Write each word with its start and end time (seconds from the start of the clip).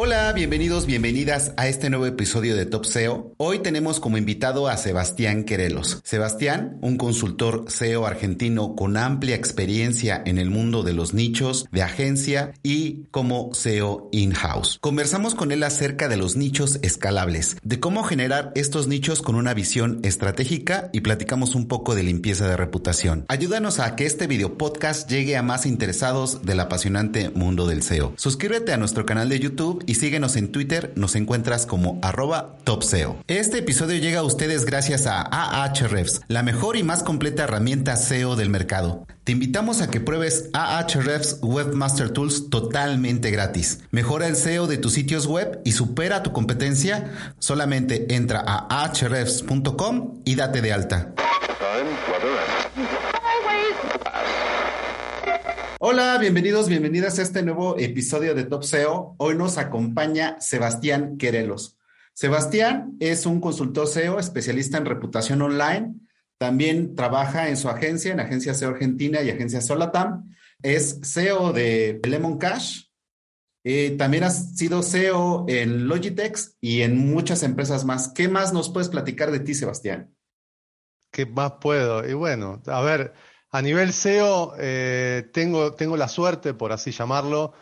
Hola, 0.00 0.32
bienvenidos, 0.32 0.86
bienvenidas 0.86 1.52
a 1.56 1.66
este 1.66 1.90
nuevo 1.90 2.06
episodio 2.06 2.54
de 2.54 2.66
Top 2.66 2.84
SEO. 2.84 3.34
Hoy 3.36 3.58
tenemos 3.58 3.98
como 3.98 4.16
invitado 4.16 4.68
a 4.68 4.76
Sebastián 4.76 5.42
Querelos. 5.42 6.00
Sebastián, 6.04 6.78
un 6.82 6.96
consultor 6.96 7.64
SEO 7.66 8.06
argentino 8.06 8.76
con 8.76 8.96
amplia 8.96 9.34
experiencia 9.34 10.22
en 10.24 10.38
el 10.38 10.50
mundo 10.50 10.84
de 10.84 10.92
los 10.92 11.14
nichos, 11.14 11.66
de 11.72 11.82
agencia 11.82 12.52
y 12.62 13.06
como 13.10 13.52
SEO 13.54 14.08
in-house. 14.12 14.78
Conversamos 14.80 15.34
con 15.34 15.50
él 15.50 15.64
acerca 15.64 16.06
de 16.06 16.16
los 16.16 16.36
nichos 16.36 16.78
escalables, 16.82 17.56
de 17.64 17.80
cómo 17.80 18.04
generar 18.04 18.52
estos 18.54 18.86
nichos 18.86 19.20
con 19.20 19.34
una 19.34 19.52
visión 19.52 19.98
estratégica 20.04 20.90
y 20.92 21.00
platicamos 21.00 21.56
un 21.56 21.66
poco 21.66 21.96
de 21.96 22.04
limpieza 22.04 22.46
de 22.46 22.56
reputación. 22.56 23.24
Ayúdanos 23.26 23.80
a 23.80 23.96
que 23.96 24.06
este 24.06 24.28
video 24.28 24.58
podcast 24.58 25.10
llegue 25.10 25.36
a 25.36 25.42
más 25.42 25.66
interesados 25.66 26.42
del 26.42 26.60
apasionante 26.60 27.30
mundo 27.30 27.66
del 27.66 27.82
SEO. 27.82 28.12
Suscríbete 28.16 28.72
a 28.72 28.76
nuestro 28.76 29.04
canal 29.04 29.28
de 29.28 29.40
YouTube 29.40 29.82
y 29.88 29.94
síguenos 29.94 30.36
en 30.36 30.52
Twitter, 30.52 30.92
nos 30.96 31.16
encuentras 31.16 31.64
como 31.64 31.98
arroba 32.02 32.56
topseo. 32.64 33.24
Este 33.26 33.58
episodio 33.58 33.98
llega 33.98 34.20
a 34.20 34.22
ustedes 34.22 34.66
gracias 34.66 35.06
a 35.06 35.22
Ahrefs, 35.22 36.20
la 36.28 36.42
mejor 36.42 36.76
y 36.76 36.82
más 36.82 37.02
completa 37.02 37.44
herramienta 37.44 37.96
SEO 37.96 38.36
del 38.36 38.50
mercado. 38.50 39.06
Te 39.24 39.32
invitamos 39.32 39.80
a 39.80 39.90
que 39.90 40.00
pruebes 40.00 40.50
Ahrefs 40.52 41.38
Webmaster 41.40 42.10
Tools 42.10 42.50
totalmente 42.50 43.30
gratis. 43.30 43.80
Mejora 43.90 44.26
el 44.26 44.36
SEO 44.36 44.66
de 44.66 44.76
tus 44.76 44.92
sitios 44.92 45.26
web 45.26 45.62
y 45.64 45.72
supera 45.72 46.22
tu 46.22 46.32
competencia. 46.32 47.32
Solamente 47.38 48.14
entra 48.14 48.44
a 48.46 48.84
ahrefs.com 48.84 50.20
y 50.26 50.34
date 50.34 50.60
de 50.60 50.72
alta. 50.74 51.14
Hola, 55.80 56.18
bienvenidos, 56.18 56.68
bienvenidas 56.68 57.20
a 57.20 57.22
este 57.22 57.40
nuevo 57.44 57.78
episodio 57.78 58.34
de 58.34 58.42
Top 58.42 58.64
SEO. 58.64 59.14
Hoy 59.16 59.36
nos 59.36 59.58
acompaña 59.58 60.40
Sebastián 60.40 61.16
Querelos. 61.18 61.78
Sebastián 62.14 62.96
es 62.98 63.26
un 63.26 63.40
consultor 63.40 63.86
SEO, 63.86 64.18
especialista 64.18 64.76
en 64.76 64.86
reputación 64.86 65.40
online. 65.40 65.94
También 66.36 66.96
trabaja 66.96 67.48
en 67.48 67.56
su 67.56 67.68
agencia, 67.68 68.10
en 68.10 68.18
Agencia 68.18 68.54
SEO 68.54 68.70
Argentina 68.70 69.22
y 69.22 69.30
Agencia 69.30 69.60
Solatam. 69.60 70.34
Es 70.64 70.98
SEO 71.02 71.52
de 71.52 72.00
Lemon 72.04 72.38
Cash. 72.38 72.86
Eh, 73.62 73.94
también 73.96 74.24
has 74.24 74.56
sido 74.56 74.82
SEO 74.82 75.44
en 75.46 75.86
Logitex 75.86 76.56
y 76.60 76.82
en 76.82 76.98
muchas 76.98 77.44
empresas 77.44 77.84
más. 77.84 78.08
¿Qué 78.08 78.26
más 78.26 78.52
nos 78.52 78.68
puedes 78.68 78.88
platicar 78.88 79.30
de 79.30 79.38
ti, 79.38 79.54
Sebastián? 79.54 80.12
¿Qué 81.12 81.24
más 81.24 81.52
puedo? 81.60 82.04
Y 82.04 82.14
bueno, 82.14 82.60
a 82.66 82.80
ver, 82.80 83.14
a 83.50 83.62
nivel 83.62 83.92
SEO, 83.92 84.54
eh, 84.58 85.28
tengo, 85.32 85.74
tengo 85.74 85.96
la 85.96 86.08
suerte, 86.08 86.54
por 86.54 86.72
así 86.72 86.90
llamarlo, 86.90 87.52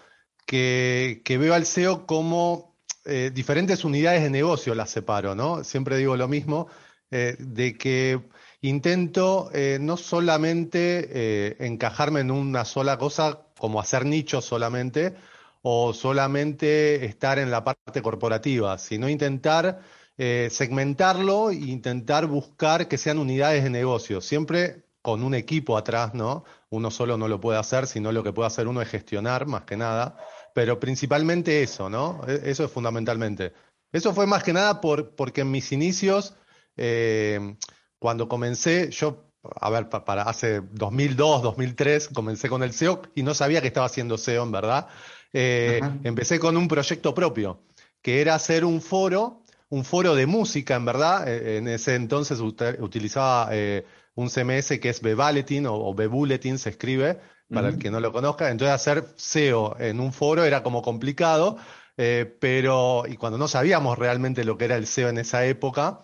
que, 0.47 1.23
veo 1.27 1.55
al 1.55 1.67
SEO 1.67 2.07
como 2.07 2.77
eh, 3.05 3.31
diferentes 3.33 3.85
unidades 3.85 4.23
de 4.23 4.31
negocio 4.31 4.75
las 4.75 4.91
separo, 4.91 5.35
¿no? 5.35 5.65
Siempre 5.65 5.97
digo 5.97 6.17
lo 6.17 6.29
mismo, 6.29 6.69
eh, 7.11 7.37
de 7.39 7.77
que 7.79 8.21
intento 8.63 9.51
no 9.81 9.97
solamente 9.97 11.65
encajarme 11.65 12.21
en 12.21 12.33
una 12.33 12.65
sola 12.65 12.99
cosa, 12.99 13.47
como 13.59 13.81
hacer 13.81 14.05
nichos 14.07 14.45
solamente, 14.45 15.15
o 15.63 15.93
solamente 15.95 17.05
estar 17.05 17.39
en 17.39 17.51
la 17.51 17.63
parte 17.63 18.03
corporativa, 18.03 18.79
sino 18.79 19.09
intentar 19.09 19.81
segmentarlo 20.17 21.51
e 21.51 21.57
intentar 21.57 22.27
buscar 22.27 22.89
que 22.89 22.99
sean 22.99 23.19
unidades 23.19 23.63
de 23.63 23.71
negocio. 23.71 24.21
Siempre 24.21 24.86
con 25.07 25.23
un 25.23 25.37
equipo 25.37 25.79
atrás, 25.79 26.15
¿no? 26.15 26.43
Uno 26.69 26.91
solo 26.91 27.17
no 27.17 27.29
lo 27.29 27.41
puede 27.41 27.61
hacer, 27.61 27.87
sino 27.87 28.11
lo 28.11 28.25
que 28.25 28.33
puede 28.33 28.49
hacer 28.49 28.67
uno 28.67 28.83
es 28.83 28.89
gestionar, 28.89 29.47
más 29.47 29.63
que 29.63 29.77
nada. 29.77 30.17
Pero 30.53 30.81
principalmente 30.81 31.63
eso, 31.63 31.89
¿no? 31.89 32.23
E, 32.27 32.51
eso 32.51 32.65
es 32.65 32.73
fundamentalmente. 32.73 33.53
Eso 33.93 34.13
fue 34.13 34.27
más 34.27 34.43
que 34.43 34.53
nada 34.53 34.81
por, 34.81 35.15
porque 35.15 35.43
en 35.43 35.53
mis 35.53 35.71
inicios, 35.71 36.35
eh, 36.77 37.55
cuando 38.01 38.27
comencé, 38.27 38.91
yo, 38.91 39.31
a 39.45 39.71
ver, 39.71 39.89
para 39.89 40.23
hace 40.23 40.61
2002, 40.73 41.41
2003, 41.41 42.09
comencé 42.09 42.49
con 42.49 42.65
el 42.65 42.73
SEO 42.73 43.03
y 43.15 43.23
no 43.23 43.33
sabía 43.33 43.61
que 43.61 43.69
estaba 43.69 43.87
haciendo 43.87 44.19
SEO, 44.19 44.43
en 44.43 44.51
verdad. 44.51 44.89
Eh, 45.33 45.81
empecé 46.03 46.41
con 46.41 46.57
un 46.57 46.67
proyecto 46.67 47.15
propio, 47.15 47.61
que 48.03 48.21
era 48.23 48.35
hacer 48.35 48.65
un 48.65 48.83
foro, 48.83 49.45
un 49.69 49.85
foro 49.85 50.17
de 50.17 50.27
música, 50.27 50.75
en 50.75 50.85
verdad. 50.85 51.29
E, 51.29 51.59
en 51.59 51.69
ese 51.69 51.95
entonces 51.95 52.41
utilizaba 52.41 53.51
eh, 53.53 53.85
un 54.17 54.29
CMS 54.29 54.81
que 54.81 54.89
es 54.89 55.01
Bebulletin 55.01 55.67
o, 55.67 55.75
o 55.75 55.95
Bebulletin 55.95 56.59
se 56.59 56.71
escribe, 56.71 57.21
para 57.53 57.69
el 57.69 57.79
que 57.79 57.91
no 57.91 58.01
lo 58.01 58.13
conozca. 58.13 58.51
Entonces 58.51 58.75
hacer 58.75 59.05
SEO 59.17 59.77
en 59.79 60.01
un 60.01 60.13
foro 60.13 60.45
era 60.45 60.63
como 60.63 60.83
complicado, 60.83 61.57
eh, 61.97 62.37
pero 62.41 63.05
y 63.07 63.17
cuando 63.17 63.39
no 63.39 63.49
sabíamos 63.49 63.99
realmente 63.99 64.45
lo 64.45 64.59
que 64.59 64.67
era 64.67 64.77
el 64.77 64.87
SEO 64.87 65.09
en 65.09 65.19
esa 65.19 65.45
época, 65.47 66.01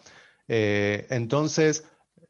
eh, 0.48 1.06
entonces 1.10 1.84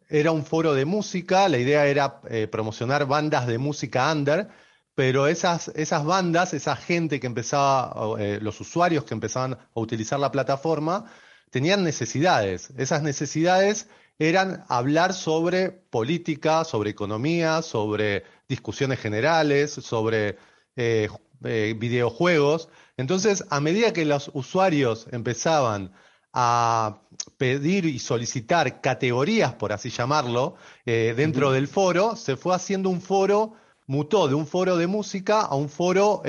era 0.08 0.32
un 0.32 0.44
foro 0.44 0.74
de 0.74 0.84
música, 0.84 1.48
la 1.48 1.58
idea 1.58 1.86
era 1.86 2.20
eh, 2.28 2.46
promocionar 2.46 3.06
bandas 3.06 3.46
de 3.46 3.58
música 3.58 4.10
under, 4.12 4.48
pero 4.94 5.26
esas, 5.26 5.68
esas 5.68 6.04
bandas, 6.04 6.52
esa 6.52 6.76
gente 6.76 7.18
que 7.18 7.26
empezaba, 7.26 8.18
los 8.40 8.60
usuarios 8.60 9.04
que 9.04 9.14
empezaban 9.14 9.54
a 9.54 9.80
utilizar 9.80 10.20
la 10.20 10.30
plataforma, 10.30 11.10
tenían 11.52 11.84
necesidades. 11.84 12.70
Esas 12.78 13.02
necesidades 13.02 13.86
eran 14.18 14.64
hablar 14.68 15.12
sobre 15.12 15.70
política, 15.70 16.64
sobre 16.64 16.90
economía, 16.90 17.60
sobre 17.60 18.24
discusiones 18.48 18.98
generales, 18.98 19.70
sobre 19.70 20.38
eh, 20.76 21.08
eh, 21.44 21.74
videojuegos. 21.78 22.70
Entonces, 22.96 23.44
a 23.50 23.60
medida 23.60 23.92
que 23.92 24.06
los 24.06 24.30
usuarios 24.32 25.06
empezaban 25.12 25.92
a 26.32 27.02
pedir 27.36 27.84
y 27.84 27.98
solicitar 27.98 28.80
categorías, 28.80 29.52
por 29.52 29.74
así 29.74 29.90
llamarlo, 29.90 30.54
eh, 30.86 31.12
dentro 31.14 31.52
del 31.52 31.68
foro, 31.68 32.16
se 32.16 32.36
fue 32.36 32.54
haciendo 32.54 32.88
un 32.88 33.02
foro, 33.02 33.56
mutó 33.86 34.26
de 34.26 34.34
un 34.34 34.46
foro 34.46 34.78
de 34.78 34.86
música 34.86 35.42
a 35.42 35.54
un 35.54 35.68
foro 35.68 36.22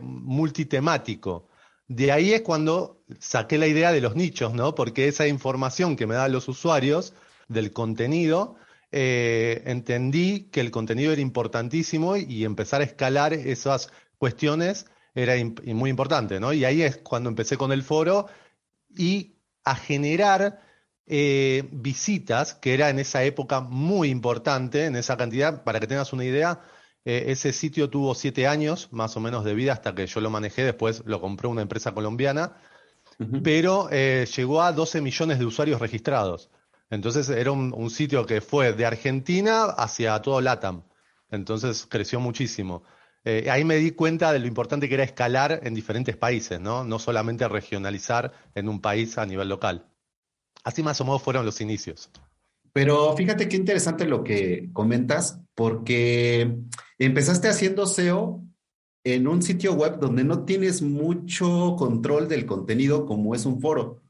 multitemático. 0.00 1.48
De 1.86 2.12
ahí 2.12 2.32
es 2.32 2.40
cuando 2.40 2.99
saqué 3.18 3.58
la 3.58 3.66
idea 3.66 3.92
de 3.92 4.00
los 4.00 4.16
nichos, 4.16 4.54
¿no? 4.54 4.74
Porque 4.74 5.08
esa 5.08 5.26
información 5.26 5.96
que 5.96 6.06
me 6.06 6.14
dan 6.14 6.32
los 6.32 6.48
usuarios 6.48 7.14
del 7.48 7.72
contenido, 7.72 8.56
eh, 8.92 9.62
entendí 9.66 10.48
que 10.50 10.60
el 10.60 10.70
contenido 10.70 11.12
era 11.12 11.20
importantísimo 11.20 12.16
y 12.16 12.44
empezar 12.44 12.80
a 12.80 12.84
escalar 12.84 13.32
esas 13.32 13.90
cuestiones 14.18 14.86
era 15.14 15.34
muy 15.64 15.90
importante, 15.90 16.40
¿no? 16.40 16.52
Y 16.52 16.64
ahí 16.64 16.82
es 16.82 16.98
cuando 16.98 17.28
empecé 17.28 17.56
con 17.56 17.72
el 17.72 17.82
foro 17.82 18.26
y 18.96 19.36
a 19.64 19.74
generar 19.74 20.60
eh, 21.06 21.68
visitas, 21.72 22.54
que 22.54 22.74
era 22.74 22.90
en 22.90 22.98
esa 22.98 23.24
época 23.24 23.60
muy 23.60 24.08
importante, 24.10 24.86
en 24.86 24.96
esa 24.96 25.16
cantidad, 25.16 25.64
para 25.64 25.80
que 25.80 25.86
tengas 25.86 26.12
una 26.12 26.24
idea, 26.24 26.60
eh, 27.04 27.24
ese 27.28 27.52
sitio 27.52 27.90
tuvo 27.90 28.14
siete 28.14 28.46
años 28.46 28.88
más 28.92 29.16
o 29.16 29.20
menos 29.20 29.44
de 29.44 29.54
vida 29.54 29.72
hasta 29.72 29.94
que 29.94 30.06
yo 30.06 30.20
lo 30.20 30.30
manejé, 30.30 30.64
después 30.64 31.02
lo 31.06 31.20
compró 31.20 31.50
una 31.50 31.62
empresa 31.62 31.92
colombiana, 31.92 32.56
pero 33.42 33.88
llegó 33.90 34.62
a 34.62 34.72
12 34.72 35.00
millones 35.00 35.38
de 35.38 35.44
usuarios 35.44 35.80
registrados. 35.80 36.50
Entonces 36.90 37.28
era 37.28 37.52
un, 37.52 37.90
sitio 37.90 38.26
que 38.26 38.40
fue 38.40 38.72
de 38.72 38.84
Argentina 38.84 39.64
hacia 39.64 40.20
todo 40.20 40.40
LATAM. 40.40 40.82
Entonces 41.30 41.86
creció 41.88 42.18
muchísimo. 42.18 42.82
Eh, 43.24 43.48
ahí 43.50 43.64
me 43.64 43.76
di 43.76 43.92
cuenta 43.92 44.32
de 44.32 44.40
lo 44.40 44.46
importante 44.46 44.88
que 44.88 44.94
era 44.94 45.04
escalar 45.04 45.60
en 45.62 45.74
diferentes 45.74 46.16
países, 46.16 46.60
¿no? 46.60 46.84
No 46.84 46.98
solamente 46.98 47.46
regionalizar 47.46 48.32
en 48.54 48.68
un 48.68 48.80
país 48.80 49.18
a 49.18 49.26
nivel 49.26 49.48
local. 49.48 49.86
Así 50.64 50.82
más 50.82 51.00
o 51.00 51.04
menos 51.04 51.22
fueron 51.22 51.46
los 51.46 51.60
inicios. 51.60 52.10
Pero 52.72 53.16
fíjate 53.16 53.48
qué 53.48 53.56
interesante 53.56 54.04
lo 54.06 54.24
que 54.24 54.70
comentas, 54.72 55.40
porque 55.54 56.56
empezaste 56.98 57.48
haciendo 57.48 57.86
SEO 57.86 58.42
en 59.04 59.26
un 59.26 59.42
sitio 59.42 59.74
web 59.74 59.98
donde 59.98 60.24
no 60.24 60.44
tienes 60.44 60.82
mucho 60.82 61.74
control 61.78 62.28
del 62.28 62.46
contenido 62.46 63.06
como 63.06 63.34
es 63.34 63.46
un 63.46 63.60
foro. 63.60 64.02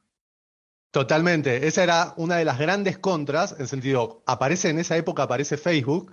Totalmente. 0.91 1.69
Esa 1.69 1.85
era 1.85 2.15
una 2.17 2.37
de 2.37 2.45
las 2.45 2.59
grandes 2.59 2.99
contras, 2.99 3.55
en 3.59 3.69
sentido, 3.69 4.23
aparece 4.27 4.71
en 4.71 4.79
esa 4.81 4.97
época, 4.97 5.23
aparece 5.23 5.57
Facebook, 5.57 6.13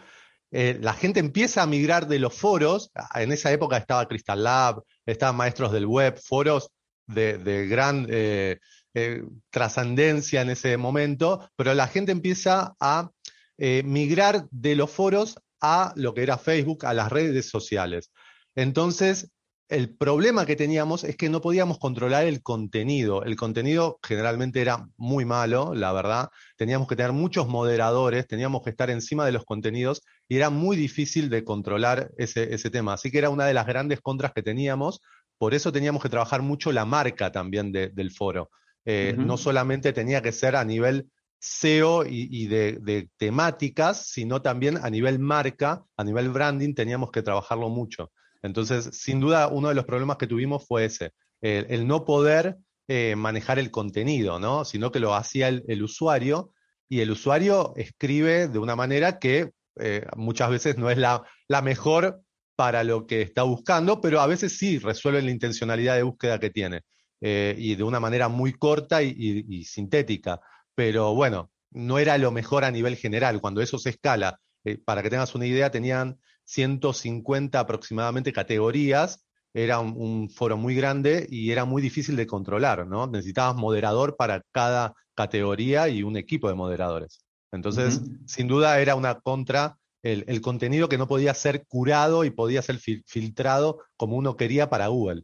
eh, 0.51 0.77
la 0.79 0.93
gente 0.93 1.19
empieza 1.19 1.63
a 1.63 1.67
migrar 1.67 2.07
de 2.07 2.19
los 2.19 2.33
foros, 2.33 2.91
en 3.15 3.31
esa 3.31 3.51
época 3.51 3.77
estaba 3.77 4.07
Crystal 4.07 4.41
Lab, 4.41 4.83
estaban 5.05 5.35
maestros 5.35 5.71
del 5.71 5.85
web, 5.85 6.17
foros 6.23 6.69
de, 7.07 7.67
gran 7.67 8.05
eh, 8.09 8.59
eh, 8.93 9.23
trascendencia 9.49 10.41
en 10.41 10.51
ese 10.51 10.77
momento, 10.77 11.49
pero 11.55 11.73
la 11.73 11.87
gente 11.87 12.11
empieza 12.11 12.75
a 12.79 13.11
migrar 13.57 14.47
de 14.51 14.75
los 14.75 14.91
foros 14.91 15.39
a 15.59 15.91
lo 15.95 16.13
que 16.13 16.21
era 16.21 16.37
Facebook, 16.37 16.85
a 16.85 16.93
las 16.93 17.11
redes 17.11 17.49
sociales. 17.49 18.11
Entonces, 18.57 19.31
el 19.69 19.95
problema 19.95 20.47
que 20.47 20.55
teníamos 20.55 21.03
es 21.03 21.15
que 21.15 21.29
no 21.29 21.41
podíamos 21.41 21.77
controlar 21.77 22.25
el 22.25 22.41
contenido. 22.41 23.23
El 23.23 23.35
contenido 23.35 23.99
generalmente 24.01 24.61
era 24.61 24.89
muy 24.97 25.25
malo, 25.25 25.75
la 25.75 25.93
verdad. 25.93 26.29
Teníamos 26.55 26.87
que 26.87 26.95
tener 26.95 27.11
muchos 27.11 27.47
moderadores, 27.47 28.25
teníamos 28.25 28.63
que 28.63 28.71
estar 28.71 28.89
encima 28.89 29.27
de 29.27 29.31
los 29.31 29.45
contenidos 29.45 30.01
y 30.27 30.37
era 30.37 30.49
muy 30.49 30.75
difícil 30.75 31.29
de 31.29 31.43
controlar 31.43 32.09
ese, 32.17 32.57
tema. 32.71 32.93
Así 32.93 33.11
que 33.11 33.19
era 33.19 33.29
una 33.29 33.45
de 33.45 33.53
las 33.53 33.67
grandes 33.67 34.01
contras 34.01 34.33
que 34.33 34.41
teníamos. 34.41 35.01
Por 35.37 35.53
eso 35.53 35.71
teníamos 35.71 36.01
que 36.01 36.09
trabajar 36.09 36.41
mucho 36.41 36.71
la 36.71 36.85
marca 36.85 37.31
también 37.31 37.71
del 37.71 38.09
foro. 38.11 38.49
Eh, 38.85 39.13
no 39.19 39.37
solamente 39.37 39.93
tenía 39.93 40.23
que 40.23 40.31
ser 40.31 40.55
a 40.55 40.65
nivel 40.65 41.11
SEO 41.39 42.05
y, 42.07 42.47
de 42.47 43.09
temáticas, 43.17 44.07
sino 44.07 44.41
también 44.41 44.77
a 44.77 44.89
nivel 44.89 45.19
marca, 45.19 45.85
a 45.95 46.03
nivel 46.03 46.29
branding, 46.29 46.73
teníamos 46.73 47.11
que 47.11 47.21
trabajarlo 47.21 47.69
mucho. 47.69 48.11
Entonces, 48.41 48.89
sin 48.93 49.19
duda, 49.19 49.47
uno 49.47 49.69
de 49.69 49.75
los 49.75 49.85
problemas 49.85 50.17
que 50.17 50.27
tuvimos 50.27 50.65
fue 50.67 50.85
ese, 50.85 51.11
el, 51.41 51.87
no 51.87 52.05
poder 52.05 52.57
eh, 52.87 53.15
manejar 53.15 53.59
el 53.59 53.71
contenido, 53.71 54.39
¿no? 54.39 54.65
Sino 54.65 54.91
que 54.91 54.99
lo 54.99 55.13
hacía 55.13 55.47
el, 55.49 55.83
usuario 55.83 56.51
y 56.89 57.01
el 57.01 57.11
usuario 57.11 57.73
escribe 57.75 58.47
de 58.47 58.59
una 58.59 58.75
manera 58.75 59.19
que 59.19 59.51
eh, 59.79 60.05
muchas 60.15 60.49
veces 60.49 60.77
no 60.77 60.89
es 60.89 60.97
la, 60.97 61.23
mejor 61.61 62.21
para 62.55 62.83
lo 62.83 63.05
que 63.05 63.21
está 63.21 63.43
buscando, 63.43 64.01
pero 64.01 64.19
a 64.19 64.27
veces 64.27 64.57
sí 64.57 64.79
resuelve 64.79 65.21
la 65.21 65.31
intencionalidad 65.31 65.95
de 65.95 66.03
búsqueda 66.03 66.39
que 66.39 66.49
tiene 66.49 66.81
eh, 67.21 67.55
y 67.57 67.75
de 67.75 67.83
una 67.83 67.99
manera 67.99 68.29
muy 68.29 68.53
corta 68.53 69.03
y 69.03 69.63
sintética. 69.65 70.39
Pero 70.73 71.13
bueno, 71.13 71.51
no 71.71 71.99
era 71.99 72.17
lo 72.17 72.31
mejor 72.31 72.63
a 72.63 72.71
nivel 72.71 72.95
general. 72.95 73.41
Cuando 73.41 73.61
eso 73.61 73.77
se 73.77 73.91
escala, 73.91 74.39
para 74.85 75.03
que 75.03 75.09
tengas 75.09 75.35
una 75.35 75.45
idea, 75.45 75.71
tenían 75.71 76.19
150 76.47 77.59
aproximadamente 77.59 78.33
categorías, 78.33 79.25
era 79.53 79.79
un, 79.79 80.29
foro 80.29 80.55
muy 80.57 80.75
grande 80.75 81.27
y 81.29 81.51
era 81.51 81.65
muy 81.65 81.81
difícil 81.81 82.15
de 82.15 82.27
controlar, 82.27 82.87
¿no? 82.87 83.07
Necesitabas 83.07 83.55
moderador 83.55 84.15
para 84.15 84.43
cada 84.51 84.93
categoría 85.15 85.89
y 85.89 86.03
un 86.03 86.15
equipo 86.15 86.47
de 86.47 86.55
moderadores. 86.55 87.19
Entonces, 87.51 88.01
sin 88.25 88.47
duda 88.47 88.79
era 88.79 88.95
una 88.95 89.19
contra 89.19 89.77
el, 90.03 90.41
contenido 90.41 90.89
que 90.89 90.97
no 90.97 91.07
podía 91.07 91.33
ser 91.33 91.65
curado 91.65 92.23
y 92.23 92.29
podía 92.29 92.61
ser 92.61 92.77
filtrado 92.77 93.79
como 93.97 94.15
uno 94.15 94.37
quería 94.37 94.69
para 94.69 94.87
Google. 94.87 95.23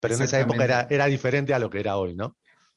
Pero 0.00 0.14
en 0.14 0.22
esa 0.22 0.40
época 0.40 0.64
era, 0.64 0.86
era 0.88 1.06
diferente 1.06 1.52
a 1.52 1.58
lo 1.58 1.68
que 1.68 1.80
era 1.80 1.98
hoy, 1.98 2.14
¿no? 2.14 2.36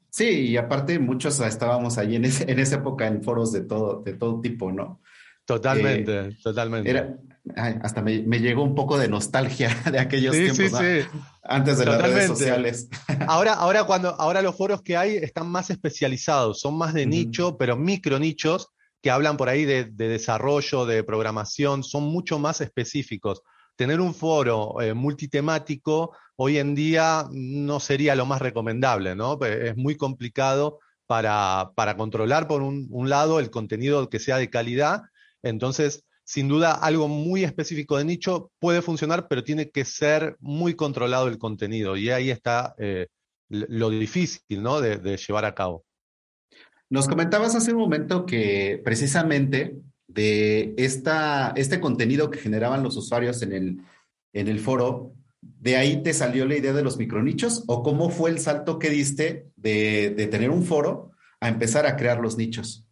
Sí, 0.09 0.49
y 0.49 0.57
aparte 0.57 0.99
muchos 0.99 1.39
estábamos 1.39 1.97
allí 1.97 2.17
en, 2.17 2.25
en 2.25 2.59
esa 2.59 2.75
época 2.75 3.07
en 3.07 3.23
foros 3.23 3.51
de 3.51 3.61
todo, 3.61 4.01
de 4.03 4.13
todo 4.13 4.41
tipo, 4.41 4.71
¿no? 4.71 5.01
Totalmente, 5.45 6.19
eh, 6.19 6.37
totalmente. 6.41 7.17
hasta 7.81 8.01
me, 8.01 8.21
llegó 8.39 8.63
un 8.63 8.75
poco 8.75 8.97
de 8.97 9.09
nostalgia 9.09 9.69
de 9.91 9.99
aquellos 9.99 10.33
tiempos 10.33 10.79
antes 11.43 11.77
de 11.77 11.85
las 11.85 12.01
redes 12.01 12.27
sociales. 12.27 12.87
Ahora, 13.27 13.53
ahora, 13.55 13.83
cuando, 13.83 14.09
ahora 14.09 14.41
los 14.41 14.55
foros 14.55 14.81
que 14.81 14.95
hay 14.95 15.17
están 15.17 15.47
más 15.47 15.69
especializados, 15.69 16.61
son 16.61 16.77
más 16.77 16.93
de 16.93 17.05
nicho, 17.05 17.57
pero 17.57 17.75
micro 17.75 18.19
nichos 18.19 18.69
que 19.01 19.11
hablan 19.11 19.35
por 19.35 19.49
ahí 19.49 19.65
de, 19.65 19.83
desarrollo, 19.83 20.85
de 20.85 21.03
programación, 21.03 21.83
son 21.83 22.03
mucho 22.03 22.39
más 22.39 22.61
específicos. 22.61 23.41
Tener 23.75 23.99
un 23.99 24.13
foro 24.13 24.79
eh, 24.79 24.93
multitemático 24.93 26.15
hoy 26.37 26.57
en 26.57 26.73
día 26.73 27.25
no 27.31 27.81
sería 27.81 28.15
lo 28.15 28.25
más 28.25 28.41
recomendable, 28.41 29.13
¿no? 29.13 29.37
Es 29.43 29.75
muy 29.75 29.97
complicado 29.97 30.79
para, 31.05 31.71
para 31.75 31.97
controlar, 31.97 32.47
por 32.47 32.61
un, 32.61 32.87
un 32.91 33.09
lado, 33.09 33.41
el 33.41 33.49
contenido 33.49 34.09
que 34.09 34.19
sea 34.19 34.37
de 34.37 34.49
calidad 34.49 35.01
entonces, 35.43 36.03
sin 36.23 36.47
duda, 36.47 36.73
algo 36.73 37.07
muy 37.07 37.43
específico 37.43 37.97
de 37.97 38.05
nicho 38.05 38.51
puede 38.59 38.81
funcionar, 38.81 39.27
pero 39.27 39.43
tiene 39.43 39.69
que 39.69 39.83
ser 39.85 40.37
muy 40.39 40.73
controlado 40.73 41.27
el 41.27 41.37
contenido. 41.37 41.97
Y 41.97 42.09
ahí 42.09 42.29
está 42.29 42.75
eh, 42.77 43.07
lo 43.49 43.89
difícil 43.89 44.63
¿no? 44.63 44.79
de, 44.79 45.17
llevar 45.17 45.45
a 45.45 45.53
cabo. 45.53 45.85
Nos 46.89 47.07
comentabas 47.07 47.55
hace 47.55 47.73
un 47.73 47.79
momento 47.79 48.25
que 48.25 48.81
precisamente 48.83 49.75
de 50.07 50.73
esta, 50.77 51.53
este 51.55 51.79
contenido 51.79 52.29
que 52.29 52.39
generaban 52.39 52.83
los 52.83 52.95
usuarios 52.95 53.41
en 53.41 53.51
el, 53.51 53.77
en 54.31 54.47
el 54.47 54.59
foro, 54.59 55.13
¿de 55.41 55.75
ahí 55.75 56.03
te 56.03 56.13
salió 56.13 56.45
la 56.45 56.55
idea 56.55 56.71
de 56.71 56.83
los 56.83 56.97
micronichos? 56.97 57.63
¿O 57.67 57.83
cómo 57.83 58.09
fue 58.09 58.29
el 58.29 58.39
salto 58.39 58.79
que 58.79 58.89
diste 58.89 59.47
de, 59.55 60.13
de 60.15 60.27
tener 60.27 60.51
un 60.51 60.63
foro 60.63 61.11
a 61.41 61.49
empezar 61.49 61.85
a 61.85 61.97
crear 61.97 62.19
los 62.19 62.37
nichos? 62.37 62.85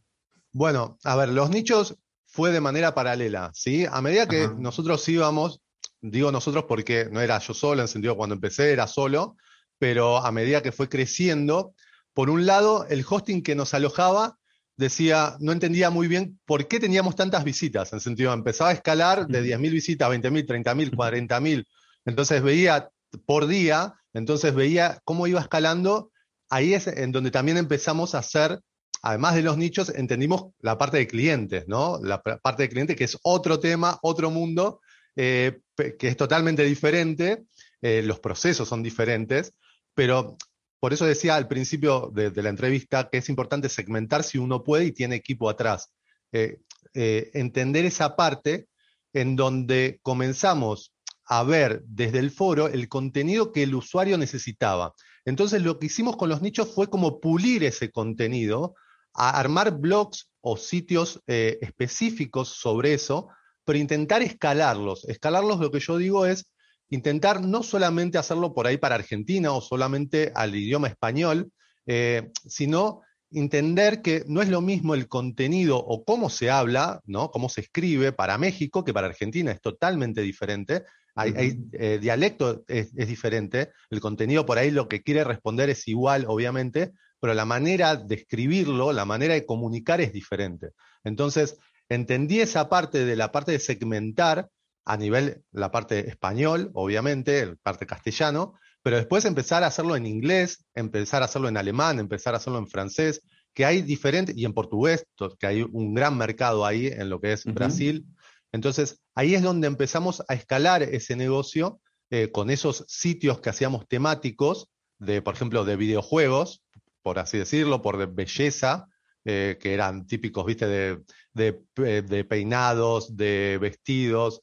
Bueno, 0.51 0.97
a 1.03 1.15
ver, 1.15 1.29
los 1.29 1.49
nichos 1.49 1.97
fue 2.31 2.51
de 2.51 2.61
manera 2.61 2.95
paralela, 2.95 3.51
¿sí? 3.53 3.85
A 3.91 4.01
medida 4.01 4.25
que 4.25 4.47
nosotros 4.57 5.07
íbamos, 5.09 5.61
digo 5.99 6.31
nosotros 6.31 6.63
porque 6.67 7.09
no 7.11 7.19
era 7.19 7.37
yo 7.39 7.53
solo, 7.53 7.81
en 7.81 7.89
sentido 7.89 8.15
cuando 8.15 8.35
empecé 8.35 8.71
era 8.71 8.87
solo, 8.87 9.35
pero 9.77 10.17
a 10.17 10.31
medida 10.31 10.63
que 10.63 10.71
fue 10.71 10.87
creciendo, 10.87 11.73
por 12.13 12.29
un 12.29 12.45
lado, 12.45 12.85
el 12.89 13.05
hosting 13.07 13.43
que 13.43 13.53
nos 13.53 13.73
alojaba 13.73 14.37
decía, 14.77 15.35
no 15.41 15.51
entendía 15.51 15.89
muy 15.89 16.07
bien 16.07 16.39
por 16.45 16.69
qué 16.69 16.79
teníamos 16.79 17.17
tantas 17.17 17.43
visitas, 17.43 17.91
en 17.91 17.99
sentido, 17.99 18.31
empezaba 18.31 18.69
a 18.69 18.73
escalar 18.73 19.27
de 19.27 19.43
10.000 19.43 19.71
visitas 19.71 20.07
a 20.07 20.11
20.000, 20.11 20.47
30.000, 20.63 20.91
40.000, 20.91 21.65
entonces 22.05 22.41
veía 22.41 22.89
por 23.25 23.47
día, 23.47 23.95
entonces 24.13 24.55
veía 24.55 25.01
cómo 25.03 25.27
iba 25.27 25.41
escalando, 25.41 26.11
ahí 26.49 26.73
es 26.73 26.87
en 26.87 27.11
donde 27.11 27.29
también 27.29 27.57
empezamos 27.57 28.15
a 28.15 28.19
hacer 28.19 28.61
además 29.01 29.35
de 29.35 29.41
los 29.41 29.57
nichos, 29.57 29.89
entendimos 29.89 30.53
la 30.59 30.77
parte 30.77 30.97
de 30.97 31.07
clientes, 31.07 31.67
¿no? 31.67 31.99
La 32.01 32.21
parte 32.21 32.63
de 32.63 32.69
clientes 32.69 32.95
que 32.95 33.05
es 33.05 33.17
otro 33.23 33.59
tema, 33.59 33.97
otro 34.01 34.29
mundo, 34.29 34.81
eh, 35.15 35.59
que 35.97 36.07
es 36.07 36.17
totalmente 36.17 36.63
diferente, 36.63 37.43
eh, 37.81 38.01
los 38.03 38.19
procesos 38.19 38.67
son 38.67 38.83
diferentes, 38.83 39.53
pero 39.93 40.37
por 40.79 40.93
eso 40.93 41.05
decía 41.05 41.35
al 41.35 41.47
principio 41.47 42.11
de, 42.13 42.31
la 42.41 42.49
entrevista 42.49 43.09
que 43.09 43.17
es 43.17 43.29
importante 43.29 43.69
segmentar 43.69 44.23
si 44.23 44.37
uno 44.37 44.63
puede 44.63 44.85
y 44.85 44.91
tiene 44.91 45.15
equipo 45.15 45.49
atrás. 45.49 45.91
Eh, 46.31 46.59
entender 46.93 47.85
esa 47.85 48.15
parte 48.15 48.67
en 49.13 49.35
donde 49.35 49.99
comenzamos 50.01 50.93
a 51.25 51.43
ver 51.43 51.81
desde 51.85 52.19
el 52.19 52.31
foro 52.31 52.67
el 52.67 52.89
contenido 52.89 53.51
que 53.51 53.63
el 53.63 53.75
usuario 53.75 54.17
necesitaba. 54.17 54.93
Entonces 55.25 55.61
lo 55.61 55.79
que 55.79 55.85
hicimos 55.85 56.17
con 56.17 56.29
los 56.29 56.41
nichos 56.41 56.73
fue 56.73 56.89
como 56.89 57.19
pulir 57.19 57.63
ese 57.63 57.91
contenido 57.91 58.75
a 59.13 59.39
armar 59.39 59.77
blogs 59.77 60.29
o 60.41 60.57
sitios 60.57 61.21
eh, 61.27 61.57
específicos 61.61 62.49
sobre 62.49 62.93
eso, 62.93 63.29
pero 63.63 63.79
intentar 63.79 64.21
escalarlos. 64.21 65.05
Escalarlos, 65.05 65.59
lo 65.59 65.71
que 65.71 65.79
yo 65.79 65.97
digo 65.97 66.25
es 66.25 66.51
intentar 66.89 67.41
no 67.41 67.63
solamente 67.63 68.17
hacerlo 68.17 68.53
por 68.53 68.67
ahí 68.67 68.77
para 68.77 68.95
Argentina 68.95 69.53
o 69.53 69.61
solamente 69.61 70.31
al 70.35 70.55
idioma 70.55 70.87
español, 70.87 71.51
eh, 71.85 72.31
sino 72.45 73.01
entender 73.31 74.01
que 74.01 74.23
no 74.27 74.41
es 74.41 74.49
lo 74.49 74.61
mismo 74.61 74.93
el 74.93 75.07
contenido 75.07 75.77
o 75.77 76.03
cómo 76.03 76.29
se 76.29 76.49
habla, 76.49 77.01
¿no? 77.05 77.31
cómo 77.31 77.49
se 77.49 77.61
escribe 77.61 78.11
para 78.11 78.37
México 78.37 78.83
que 78.83 78.93
para 78.93 79.07
Argentina, 79.07 79.51
es 79.51 79.61
totalmente 79.61 80.21
diferente. 80.21 80.83
Hay, 81.15 81.59
eh, 81.73 81.99
dialecto 82.01 82.63
es, 82.67 82.93
diferente, 82.93 83.71
el 83.89 83.99
contenido 83.99 84.45
por 84.45 84.57
ahí 84.57 84.71
lo 84.71 84.87
que 84.87 85.01
quiere 85.01 85.23
responder 85.23 85.69
es 85.69 85.87
igual, 85.87 86.25
obviamente, 86.27 86.91
pero 87.21 87.35
la 87.35 87.45
manera 87.45 87.95
de 87.95 88.15
escribirlo, 88.15 88.91
la 88.91 89.05
manera 89.05 89.35
de 89.35 89.45
comunicar 89.45 90.01
es 90.01 90.11
diferente. 90.11 90.71
Entonces, 91.03 91.57
entendí 91.87 92.41
esa 92.41 92.67
parte 92.67 93.05
de 93.05 93.15
la 93.15 93.31
parte 93.31 93.51
de 93.51 93.59
segmentar 93.59 94.49
a 94.85 94.97
nivel, 94.97 95.43
la 95.51 95.69
parte 95.69 96.09
español, 96.09 96.71
obviamente, 96.73 97.45
la 97.45 97.55
parte 97.61 97.85
castellano, 97.85 98.55
pero 98.81 98.97
después 98.97 99.23
empezar 99.25 99.63
a 99.63 99.67
hacerlo 99.67 99.95
en 99.95 100.07
inglés, 100.07 100.65
empezar 100.73 101.21
a 101.21 101.25
hacerlo 101.25 101.47
en 101.47 101.57
alemán, 101.57 101.99
empezar 101.99 102.33
a 102.33 102.37
hacerlo 102.37 102.57
en 102.57 102.67
francés, 102.67 103.21
que 103.53 103.65
hay 103.65 103.83
diferentes, 103.83 104.35
y 104.35 104.45
en 104.45 104.53
portugués, 104.53 105.05
que 105.39 105.45
hay 105.45 105.61
un 105.61 105.93
gran 105.93 106.17
mercado 106.17 106.65
ahí 106.65 106.87
en 106.87 107.09
lo 107.09 107.21
que 107.21 107.33
es 107.33 107.45
Brasil. 107.45 108.05
Entonces, 108.51 108.99
ahí 109.13 109.35
es 109.35 109.43
donde 109.43 109.67
empezamos 109.67 110.23
a 110.27 110.33
escalar 110.33 110.81
ese 110.81 111.15
negocio 111.15 111.79
eh, 112.09 112.31
con 112.31 112.49
esos 112.49 112.83
sitios 112.87 113.39
que 113.41 113.51
hacíamos 113.51 113.87
temáticos, 113.87 114.69
de, 114.97 115.21
por 115.21 115.35
ejemplo, 115.35 115.65
de 115.65 115.75
videojuegos, 115.75 116.63
por 117.01 117.19
así 117.19 117.37
decirlo, 117.37 117.81
por 117.81 118.13
belleza, 118.13 118.87
que 119.23 119.59
eran 119.61 120.07
típicos, 120.07 120.45
viste, 120.45 120.67
de, 120.67 121.03
de, 121.33 122.23
peinados, 122.23 123.15
de 123.15 123.59
vestidos, 123.61 124.41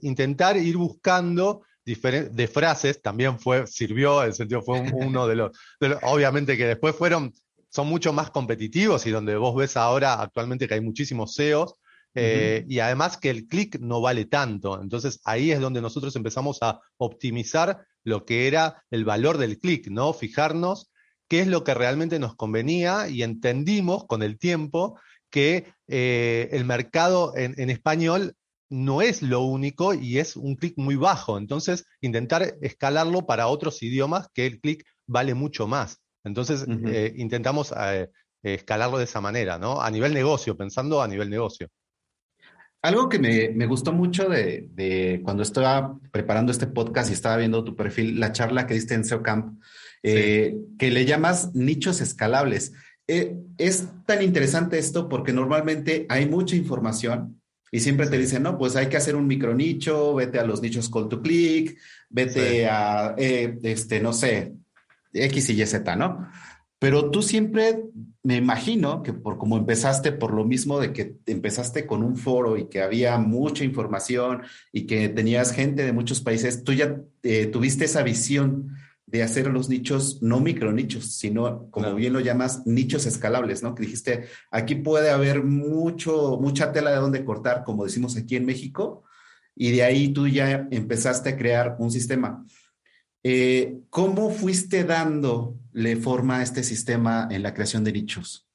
intentar 0.00 0.56
ir 0.56 0.76
buscando 0.78 1.62
de 1.84 2.48
frases, 2.48 3.02
también 3.02 3.38
fue, 3.38 3.66
sirvió, 3.66 4.22
en 4.22 4.28
el 4.28 4.34
sentido 4.34 4.62
fue 4.62 4.80
uno 4.80 5.26
de 5.26 5.36
los, 5.36 5.56
obviamente 6.02 6.56
que 6.56 6.66
después 6.66 6.96
fueron, 6.96 7.32
son 7.68 7.88
mucho 7.88 8.12
más 8.12 8.30
competitivos 8.30 9.06
y 9.06 9.10
donde 9.10 9.36
vos 9.36 9.54
ves 9.54 9.76
ahora 9.76 10.14
actualmente 10.22 10.66
que 10.66 10.74
hay 10.74 10.80
muchísimos 10.80 11.34
SEOs, 11.34 11.74
eh, 12.16 12.64
y 12.68 12.78
además 12.78 13.16
que 13.16 13.28
el 13.28 13.46
clic 13.46 13.78
no 13.80 14.00
vale 14.00 14.24
tanto. 14.26 14.80
Entonces 14.80 15.20
ahí 15.24 15.50
es 15.50 15.60
donde 15.60 15.82
nosotros 15.82 16.14
empezamos 16.14 16.58
a 16.62 16.80
optimizar 16.96 17.84
lo 18.04 18.24
que 18.24 18.46
era 18.46 18.84
el 18.90 19.04
valor 19.04 19.36
del 19.36 19.58
clic, 19.58 19.88
¿no? 19.88 20.12
Fijarnos 20.12 20.92
qué 21.28 21.40
es 21.40 21.46
lo 21.46 21.64
que 21.64 21.74
realmente 21.74 22.18
nos 22.18 22.36
convenía 22.36 23.08
y 23.08 23.22
entendimos 23.22 24.06
con 24.06 24.22
el 24.22 24.38
tiempo 24.38 24.98
que 25.30 25.72
eh, 25.88 26.48
el 26.52 26.64
mercado 26.64 27.36
en, 27.36 27.54
en, 27.58 27.70
español 27.70 28.36
no 28.70 29.02
es 29.02 29.22
lo 29.22 29.40
único 29.40 29.94
y 29.94 30.18
es 30.18 30.36
un 30.36 30.56
clic 30.56 30.74
muy 30.76 30.96
bajo. 30.96 31.38
Entonces, 31.38 31.84
intentar 32.00 32.54
escalarlo 32.62 33.26
para 33.26 33.48
otros 33.48 33.82
idiomas 33.82 34.28
que 34.32 34.46
el 34.46 34.60
clic 34.60 34.84
vale 35.06 35.34
mucho 35.34 35.66
más. 35.66 36.00
Entonces, 36.24 36.64
eh, 36.86 37.12
intentamos 37.16 37.72
eh, 37.76 38.08
escalarlo 38.42 38.98
de 38.98 39.04
esa 39.04 39.20
manera, 39.20 39.58
¿no? 39.58 39.80
A 39.80 39.90
nivel 39.90 40.14
negocio, 40.14 40.56
pensando 40.56 41.02
a 41.02 41.08
nivel 41.08 41.30
negocio. 41.30 41.68
Algo 42.84 43.08
que 43.08 43.18
me, 43.18 43.66
gustó 43.66 43.92
mucho 43.92 44.28
de, 44.28 45.20
cuando 45.24 45.42
estaba 45.42 45.98
preparando 46.12 46.52
este 46.52 46.66
podcast 46.66 47.08
y 47.08 47.14
estaba 47.14 47.38
viendo 47.38 47.64
tu 47.64 47.74
perfil, 47.74 48.20
la 48.20 48.32
charla 48.32 48.66
que 48.66 48.74
diste 48.74 48.92
en 48.92 49.06
SEO 49.06 49.22
Camp, 49.22 49.58
eh, 50.02 50.54
que 50.78 50.90
le 50.90 51.06
llamas 51.06 51.54
nichos 51.54 52.02
escalables. 52.02 52.74
es 53.06 53.88
tan 54.04 54.22
interesante 54.22 54.78
esto 54.78 55.08
porque 55.08 55.32
normalmente 55.32 56.04
hay 56.10 56.26
mucha 56.26 56.56
información, 56.56 57.40
y 57.74 57.80
siempre 57.80 58.06
te 58.06 58.18
dicen, 58.18 58.42
no, 58.42 58.58
pues 58.58 58.76
hay 58.76 58.88
que 58.88 58.98
hacer 58.98 59.16
un 59.16 59.26
micro 59.26 59.54
nicho, 59.54 60.14
vete 60.14 60.38
a 60.38 60.44
los 60.44 60.62
nichos 60.62 60.90
call 60.90 61.08
to 61.08 61.22
click, 61.22 61.76
vete 62.10 62.68
a, 62.68 63.16
eh, 63.16 63.58
este, 63.62 63.98
no 63.98 64.12
sé, 64.12 64.52
X 65.12 65.50
y 65.50 65.60
Y, 65.60 65.66
Z, 65.66 65.96
¿no? 65.96 66.28
Pero 66.78 67.10
tú 67.10 67.22
siempre, 67.22 67.82
me 68.24 68.36
imagino 68.36 69.02
que 69.02 69.12
por 69.12 69.36
como 69.36 69.58
empezaste, 69.58 70.10
por 70.10 70.32
lo 70.32 70.44
mismo 70.44 70.80
de 70.80 70.94
que 70.94 71.18
empezaste 71.26 71.86
con 71.86 72.02
un 72.02 72.16
foro 72.16 72.56
y 72.56 72.68
que 72.68 72.80
había 72.80 73.18
mucha 73.18 73.64
información 73.64 74.42
y 74.72 74.86
que 74.86 75.10
tenías 75.10 75.52
gente 75.52 75.84
de 75.84 75.92
muchos 75.92 76.22
países, 76.22 76.64
tú 76.64 76.72
ya 76.72 76.96
eh, 77.22 77.46
tuviste 77.46 77.84
esa 77.84 78.02
visión 78.02 78.74
de 79.04 79.22
hacer 79.22 79.48
los 79.48 79.68
nichos, 79.68 80.22
no 80.22 80.40
micro 80.40 80.72
nichos, 80.72 81.12
sino, 81.12 81.70
como 81.70 81.94
bien 81.94 82.14
lo 82.14 82.20
llamas, 82.20 82.66
nichos 82.66 83.04
escalables, 83.04 83.62
¿no? 83.62 83.74
Que 83.74 83.82
dijiste, 83.82 84.24
aquí 84.50 84.76
puede 84.76 85.10
haber 85.10 85.44
mucho, 85.44 86.38
mucha 86.40 86.72
tela 86.72 86.90
de 86.92 86.96
donde 86.96 87.24
cortar, 87.26 87.62
como 87.62 87.84
decimos 87.84 88.16
aquí 88.16 88.36
en 88.36 88.46
México, 88.46 89.04
y 89.54 89.70
de 89.70 89.84
ahí 89.84 90.08
tú 90.14 90.26
ya 90.26 90.66
empezaste 90.70 91.28
a 91.28 91.36
crear 91.36 91.76
un 91.78 91.90
sistema. 91.90 92.44
Eh, 93.26 93.80
¿Cómo 93.88 94.30
fuiste 94.30 94.84
dándole 94.84 95.96
forma 95.96 96.38
a 96.38 96.42
este 96.42 96.62
sistema 96.62 97.26
en 97.30 97.42
la 97.42 97.54
creación 97.54 97.82
de 97.82 97.92
nichos? 97.92 98.46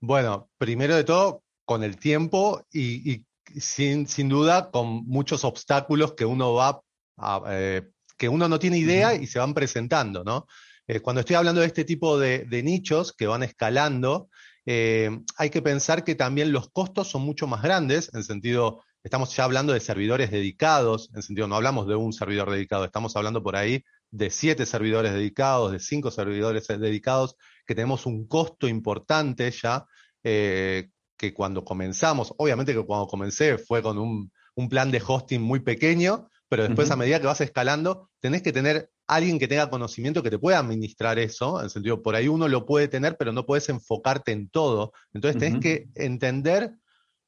Bueno, 0.00 0.50
primero 0.58 0.96
de 0.96 1.04
todo, 1.04 1.44
con 1.64 1.84
el 1.84 1.96
tiempo 1.96 2.66
y, 2.72 3.24
sin, 3.60 4.08
sin, 4.08 4.28
duda 4.28 4.70
con 4.70 5.06
muchos 5.06 5.44
obstáculos 5.44 6.14
que 6.14 6.24
uno 6.24 6.54
va 6.54 6.82
a, 7.16 7.42
eh, 7.50 7.88
que 8.18 8.28
uno 8.28 8.48
no 8.48 8.58
tiene 8.58 8.78
idea 8.78 9.14
y 9.14 9.26
se 9.26 9.38
van 9.38 9.54
presentando, 9.54 10.24
¿no? 10.24 10.46
Eh, 10.88 11.00
cuando 11.00 11.20
estoy 11.20 11.36
hablando 11.36 11.60
de 11.60 11.66
este 11.66 11.84
tipo 11.84 12.18
de, 12.18 12.46
nichos 12.62 13.12
que 13.12 13.26
van 13.26 13.42
escalando, 13.42 14.28
eh, 14.64 15.10
hay 15.36 15.50
que 15.50 15.62
pensar 15.62 16.04
que 16.04 16.14
también 16.14 16.52
los 16.52 16.70
costos 16.70 17.08
son 17.08 17.22
mucho 17.22 17.46
más 17.46 17.62
grandes, 17.62 18.12
en 18.14 18.24
sentido, 18.24 18.82
estamos 19.02 19.34
ya 19.34 19.44
hablando 19.44 19.72
de 19.72 19.80
servidores 19.80 20.30
dedicados, 20.30 21.10
en 21.14 21.22
sentido, 21.22 21.48
no 21.48 21.56
hablamos 21.56 21.86
de 21.88 21.96
un 21.96 22.12
servidor 22.12 22.50
dedicado, 22.50 22.84
estamos 22.84 23.16
hablando 23.16 23.42
por 23.42 23.56
ahí 23.56 23.84
de 24.10 24.30
siete 24.30 24.66
servidores 24.66 25.12
dedicados, 25.12 25.72
de 25.72 25.80
cinco 25.80 26.10
servidores 26.10 26.66
dedicados, 26.66 27.36
que 27.66 27.74
tenemos 27.74 28.06
un 28.06 28.26
costo 28.26 28.68
importante 28.68 29.50
ya, 29.50 29.86
eh, 30.22 30.90
que 31.16 31.32
cuando 31.32 31.64
comenzamos, 31.64 32.34
obviamente 32.38 32.74
que 32.74 32.84
cuando 32.84 33.06
comencé 33.06 33.58
fue 33.58 33.82
con 33.82 33.98
un, 33.98 34.30
un 34.54 34.68
plan 34.68 34.90
de 34.90 35.02
hosting 35.06 35.40
muy 35.40 35.60
pequeño, 35.60 36.28
pero 36.48 36.64
después 36.64 36.90
a 36.90 36.96
medida 36.96 37.20
que 37.20 37.26
vas 37.26 37.40
escalando, 37.40 38.10
tenés 38.20 38.42
que 38.42 38.52
tener 38.52 38.90
alguien 39.06 39.38
que 39.38 39.48
tenga 39.48 39.70
conocimiento 39.70 40.22
que 40.22 40.30
te 40.30 40.38
pueda 40.38 40.58
administrar 40.58 41.18
eso, 41.18 41.58
en 41.58 41.64
el 41.64 41.70
sentido, 41.70 42.02
por 42.02 42.14
ahí 42.14 42.28
uno 42.28 42.48
lo 42.48 42.66
puede 42.66 42.88
tener, 42.88 43.16
pero 43.16 43.32
no 43.32 43.46
puedes 43.46 43.68
enfocarte 43.68 44.32
en 44.32 44.48
todo. 44.48 44.92
Entonces 45.12 45.40
tenés 45.40 45.60
que 45.60 45.88
entender 45.94 46.74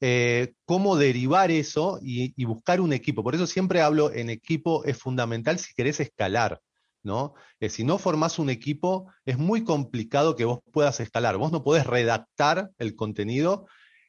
eh, 0.00 0.54
cómo 0.64 0.96
derivar 0.96 1.50
eso 1.50 1.98
y, 2.00 2.44
buscar 2.44 2.80
un 2.80 2.92
equipo. 2.92 3.24
Por 3.24 3.34
eso 3.34 3.46
siempre 3.46 3.80
hablo 3.80 4.12
en 4.12 4.30
equipo, 4.30 4.84
es 4.84 4.96
fundamental 4.96 5.58
si 5.58 5.74
querés 5.74 6.00
escalar. 6.00 6.60
¿No? 7.02 7.34
Eh, 7.60 7.68
si 7.68 7.84
no 7.84 7.98
formás 7.98 8.38
un 8.38 8.50
equipo, 8.50 9.10
es 9.24 9.38
muy 9.38 9.64
complicado 9.64 10.36
que 10.36 10.44
vos 10.44 10.60
puedas 10.72 11.00
escalar. 11.00 11.36
Vos 11.36 11.52
no 11.52 11.62
podés 11.62 11.86
redactar 11.86 12.70
el 12.78 12.94
contenido 12.94 13.66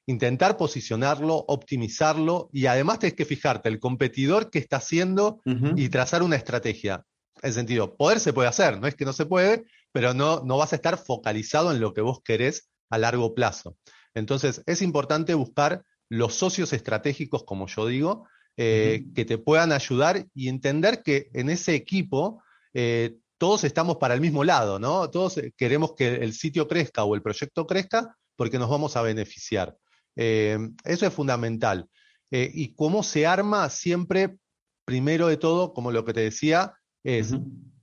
intentar 0.09 0.57
posicionarlo, 0.57 1.45
optimizarlo 1.47 2.49
y 2.51 2.65
además 2.65 2.97
tienes 2.97 3.15
que 3.15 3.25
fijarte 3.25 3.69
el 3.69 3.79
competidor 3.79 4.49
que 4.49 4.57
está 4.57 4.77
haciendo 4.77 5.39
y 5.75 5.89
trazar 5.89 6.23
una 6.23 6.35
estrategia. 6.35 7.05
En 7.43 7.53
sentido, 7.53 7.95
poder 7.95 8.19
se 8.19 8.33
puede 8.33 8.49
hacer, 8.49 8.79
no 8.79 8.87
es 8.87 8.95
que 8.95 9.05
no 9.05 9.13
se 9.13 9.27
puede, 9.27 9.65
pero 9.91 10.15
no, 10.15 10.41
no 10.43 10.57
vas 10.57 10.73
a 10.73 10.77
estar 10.77 10.97
focalizado 10.97 11.71
en 11.71 11.79
lo 11.79 11.93
que 11.93 12.01
vos 12.01 12.21
querés 12.23 12.71
a 12.89 12.97
largo 12.97 13.35
plazo. 13.35 13.77
Entonces, 14.15 14.63
es 14.65 14.81
importante 14.81 15.35
buscar 15.35 15.83
los 16.09 16.33
socios 16.33 16.73
estratégicos, 16.73 17.43
como 17.43 17.67
yo 17.67 17.85
digo, 17.85 18.27
eh, 18.57 19.05
que 19.13 19.25
te 19.25 19.37
puedan 19.37 19.71
ayudar 19.71 20.25
y 20.33 20.49
entender 20.49 21.03
que 21.03 21.29
en 21.33 21.51
ese 21.51 21.75
equipo 21.75 22.41
eh, 22.73 23.15
todos 23.37 23.63
estamos 23.63 23.97
para 23.97 24.13
el 24.13 24.21
mismo 24.21 24.43
lado, 24.43 24.79
¿no? 24.79 25.09
Todos 25.09 25.39
queremos 25.55 25.93
que 25.95 26.15
el 26.15 26.33
sitio 26.33 26.67
crezca 26.67 27.03
o 27.05 27.15
el 27.15 27.21
proyecto 27.21 27.65
crezca 27.65 28.15
porque 28.35 28.59
nos 28.59 28.69
vamos 28.69 28.95
a 28.95 29.01
beneficiar. 29.01 29.75
Eh, 30.15 30.57
eso 30.83 31.07
es 31.07 31.13
fundamental. 31.13 31.89
Eh, 32.31 32.51
y 32.53 32.73
cómo 32.73 33.03
se 33.03 33.25
arma 33.25 33.69
siempre, 33.69 34.37
primero 34.85 35.27
de 35.27 35.37
todo, 35.37 35.73
como 35.73 35.91
lo 35.91 36.05
que 36.05 36.13
te 36.13 36.21
decía, 36.21 36.73
es 37.03 37.33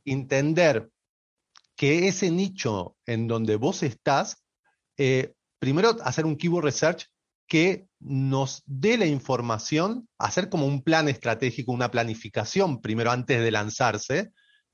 entender 0.04 0.90
que 1.76 2.08
ese 2.08 2.30
nicho 2.30 2.96
en 3.06 3.26
donde 3.26 3.56
vos 3.56 3.82
estás, 3.82 4.44
eh, 4.96 5.34
primero 5.58 5.96
hacer 6.02 6.26
un 6.26 6.36
keyword 6.36 6.64
research 6.64 7.06
que 7.48 7.86
nos 8.00 8.62
dé 8.66 8.98
la 8.98 9.06
información, 9.06 10.08
hacer 10.18 10.48
como 10.48 10.66
un 10.66 10.82
plan 10.82 11.08
estratégico, 11.08 11.72
una 11.72 11.90
planificación 11.90 12.80
primero 12.80 13.10
antes 13.10 13.40
de 13.40 13.50
lanzarse, 13.50 14.32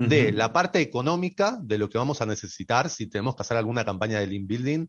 de 0.09 0.33
la 0.33 0.53
parte 0.53 0.81
económica, 0.81 1.59
de 1.63 1.79
lo 1.79 1.89
que 1.89 1.99
vamos 1.99 2.21
a 2.21 2.27
necesitar, 2.27 2.89
si 2.91 3.07
tenemos 3.09 3.35
que 3.37 3.43
hacer 3.43 3.57
alguna 3.57 3.85
campaña 3.85 4.21
de 4.21 4.27
link 4.27 4.47
building, 4.47 4.87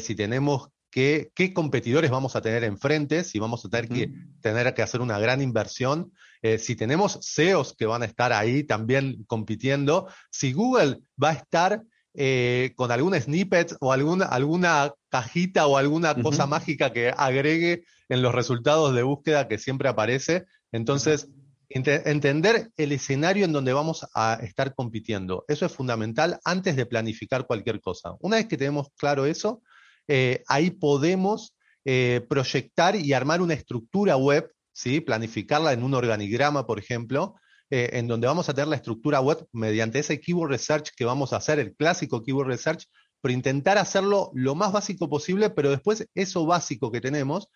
si 0.00 0.14
tenemos 0.14 0.68
qué, 0.92 1.52
competidores 1.54 2.10
vamos 2.10 2.36
a 2.36 2.42
tener 2.42 2.64
enfrente, 2.64 3.24
si 3.24 3.38
vamos 3.38 3.64
a 3.64 3.68
tener, 3.68 3.88
que, 3.88 4.12
tener 4.40 4.72
que 4.74 4.82
hacer 4.82 5.00
una 5.00 5.18
gran 5.18 5.40
inversión, 5.40 6.12
eh, 6.42 6.58
si 6.58 6.76
tenemos 6.76 7.18
SEOs 7.22 7.74
que 7.76 7.86
van 7.86 8.02
a 8.02 8.06
estar 8.06 8.32
ahí 8.32 8.62
también 8.62 9.24
compitiendo, 9.26 10.06
si 10.30 10.52
Google 10.52 11.00
va 11.22 11.30
a 11.30 11.34
estar 11.34 11.82
eh, 12.14 12.72
con 12.76 12.92
algún 12.92 13.18
snippet 13.18 13.74
o 13.80 13.90
alguna 13.90 14.92
cajita 15.08 15.66
o 15.66 15.78
alguna 15.78 16.14
cosa 16.14 16.46
mágica 16.46 16.92
que 16.92 17.12
agregue 17.16 17.84
en 18.10 18.20
los 18.20 18.34
resultados 18.34 18.94
de 18.94 19.02
búsqueda 19.02 19.48
que 19.48 19.58
siempre 19.58 19.88
aparece. 19.88 20.44
Entonces, 20.72 21.28
entender 21.74 22.70
el 22.76 22.92
escenario 22.92 23.44
en 23.44 23.52
donde 23.52 23.72
vamos 23.72 24.06
a 24.14 24.38
estar 24.42 24.74
compitiendo. 24.74 25.44
Eso 25.48 25.66
es 25.66 25.72
fundamental 25.72 26.38
antes 26.44 26.76
de 26.76 26.86
planificar 26.86 27.46
cualquier 27.46 27.80
cosa. 27.80 28.14
Una 28.20 28.36
vez 28.36 28.46
que 28.46 28.56
tenemos 28.56 28.88
claro 28.96 29.26
eso, 29.26 29.62
eh, 30.08 30.42
ahí 30.48 30.70
podemos 30.70 31.54
eh, 31.84 32.24
proyectar 32.28 32.96
y 32.96 33.12
armar 33.12 33.40
una 33.40 33.54
estructura 33.54 34.16
web, 34.16 34.50
¿sí? 34.72 35.00
planificarla 35.00 35.72
en 35.72 35.82
un 35.82 35.94
organigrama, 35.94 36.66
por 36.66 36.78
ejemplo, 36.78 37.34
eh, 37.70 37.90
en 37.94 38.06
donde 38.06 38.26
vamos 38.26 38.48
a 38.48 38.54
tener 38.54 38.68
la 38.68 38.76
estructura 38.76 39.20
web 39.20 39.46
mediante 39.52 39.98
ese 39.98 40.20
keyword 40.20 40.50
research 40.50 40.90
que 40.94 41.04
vamos 41.04 41.32
a 41.32 41.36
hacer, 41.36 41.58
el 41.58 41.74
clásico 41.74 42.22
keyword 42.22 42.48
research, 42.48 42.86
pero 43.20 43.32
intentar 43.32 43.78
hacerlo 43.78 44.30
lo 44.34 44.54
más 44.54 44.72
básico 44.72 45.08
posible, 45.08 45.50
pero 45.50 45.70
después 45.70 46.06
eso 46.14 46.44
básico 46.44 46.92
que 46.92 47.00
tenemos, 47.00 47.48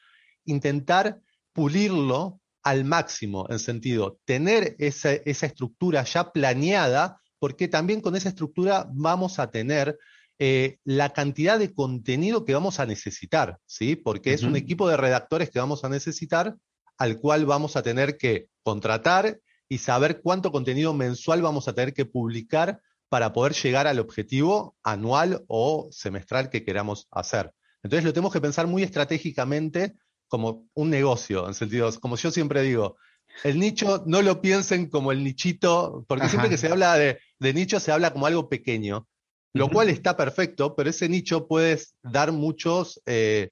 intentar 0.45 1.21
pulirlo 1.53 2.41
al 2.67 2.85
máximo, 2.85 3.47
en 3.49 3.61
sentido, 3.61 4.19
tener 4.25 4.75
esa, 4.81 5.13
esa 5.13 5.47
estructura 5.47 6.03
ya 6.03 6.33
planeada, 6.33 7.21
porque 7.39 7.69
también 7.69 8.01
con 8.01 8.17
esa 8.17 8.29
estructura 8.29 8.89
vamos 8.93 9.39
a 9.39 9.53
tener 9.53 9.97
eh, 10.41 10.81
la 10.83 11.13
cantidad 11.13 11.61
de 11.61 11.73
contenido 11.73 12.45
que 12.45 12.55
vamos 12.55 12.81
a 12.81 12.87
necesitar, 12.87 13.61
¿sí? 13.67 13.95
Porque 13.95 14.33
es 14.33 14.43
un 14.43 14.57
equipo 14.57 14.89
de 14.89 14.97
redactores 14.97 15.49
que 15.51 15.61
vamos 15.61 15.85
a 15.85 15.89
necesitar, 15.89 16.57
al 16.99 17.19
cual 17.19 17.47
vamos 17.47 17.77
a 17.77 17.85
tener 17.85 18.17
que 18.17 18.49
contratar 18.65 19.39
y 19.69 19.79
saber 19.79 20.21
cuánto 20.21 20.51
contenido 20.51 20.93
mensual 20.93 21.43
vamos 21.43 21.69
a 21.69 21.73
tener 21.73 21.95
que 21.95 22.05
publicar 22.05 22.81
para 23.09 23.33
poder 23.33 23.53
llegar 23.53 23.87
al 23.87 24.01
objetivo 24.01 24.75
anual 24.83 25.45
o 25.47 25.87
semestral 25.93 26.51
que 26.51 26.65
queramos 26.65 27.07
hacer. 27.13 27.53
Entonces 27.85 28.05
lo 28.05 28.13
tenemos 28.13 28.33
que 28.33 28.41
pensar 28.41 28.67
muy 28.67 28.83
estratégicamente 28.83 29.95
como 30.29 30.67
un 30.75 30.91
negocio, 30.91 31.47
en 31.47 31.55
sentidos, 31.55 31.99
como 31.99 32.17
yo 32.17 32.31
siempre 32.31 32.63
digo, 32.63 32.97
el 33.45 33.59
nicho 33.59 34.03
no 34.07 34.23
lo 34.23 34.41
piensen 34.41 34.89
como 34.89 35.13
el 35.13 35.23
nichito, 35.23 36.05
porque 36.09 36.29
siempre 36.29 36.51
que 36.51 36.59
se 36.59 36.69
habla 36.69 36.95
de, 36.97 37.19
nicho 37.41 37.81
se 37.81 37.93
habla 37.93 38.13
como 38.13 38.27
algo 38.27 38.49
pequeño, 38.49 39.07
lo 39.53 39.69
cual 39.69 39.89
está 39.89 40.17
perfecto, 40.17 40.75
pero 40.75 40.91
ese 40.91 41.09
nicho 41.09 41.47
puede 41.47 41.81
dar 42.03 42.33
muchos 42.33 43.01
eh, 43.07 43.51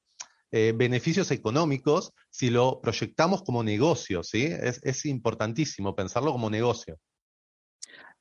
eh, 0.52 0.73
beneficios 0.75 1.31
económicos 1.31 2.12
si 2.31 2.50
lo 2.50 2.81
proyectamos 2.81 3.43
como 3.43 3.64
negocio, 3.64 4.23
¿sí? 4.23 4.45
Es, 4.45 5.04
importantísimo 5.04 5.95
pensarlo 5.95 6.33
como 6.33 6.49
negocio. 6.49 6.99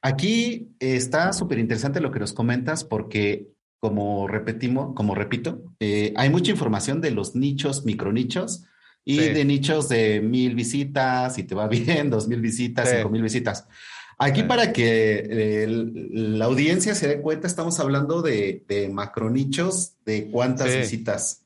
Aquí 0.02 0.76
está 0.80 1.32
súper 1.32 1.60
interesante 1.60 2.02
lo 2.02 2.12
que 2.12 2.20
nos 2.20 2.34
comentas 2.34 2.84
porque 2.84 3.48
como 3.84 4.30
repetimos, 4.30 4.96
como 4.96 5.14
repito, 5.14 5.62
eh, 5.82 6.14
hay 6.16 6.30
mucha 6.30 6.52
información 6.52 7.02
de 7.02 7.12
los 7.12 7.36
nichos, 7.36 7.84
micronichos, 7.84 8.64
y 9.04 9.18
de 9.18 9.44
nichos 9.44 9.90
de 9.90 10.22
mil 10.22 10.56
visitas, 10.56 11.36
si 11.36 11.44
te 11.44 11.54
va 11.54 11.68
bien, 11.68 12.10
dos 12.10 12.30
mil 12.30 12.40
visitas, 12.40 12.90
cinco 12.90 13.10
mil 13.10 13.22
visitas. 13.22 13.68
Aquí 14.18 14.44
para 14.44 14.72
que 14.72 15.68
la 16.14 16.46
audiencia 16.46 16.96
se 16.96 17.10
dé 17.10 17.20
cuenta, 17.20 17.46
estamos 17.46 17.78
hablando 17.82 18.22
de, 18.22 18.64
de 18.70 18.88
macronichos, 18.88 19.96
de 20.06 20.32
cuántas 20.32 20.74
visitas. 20.74 21.46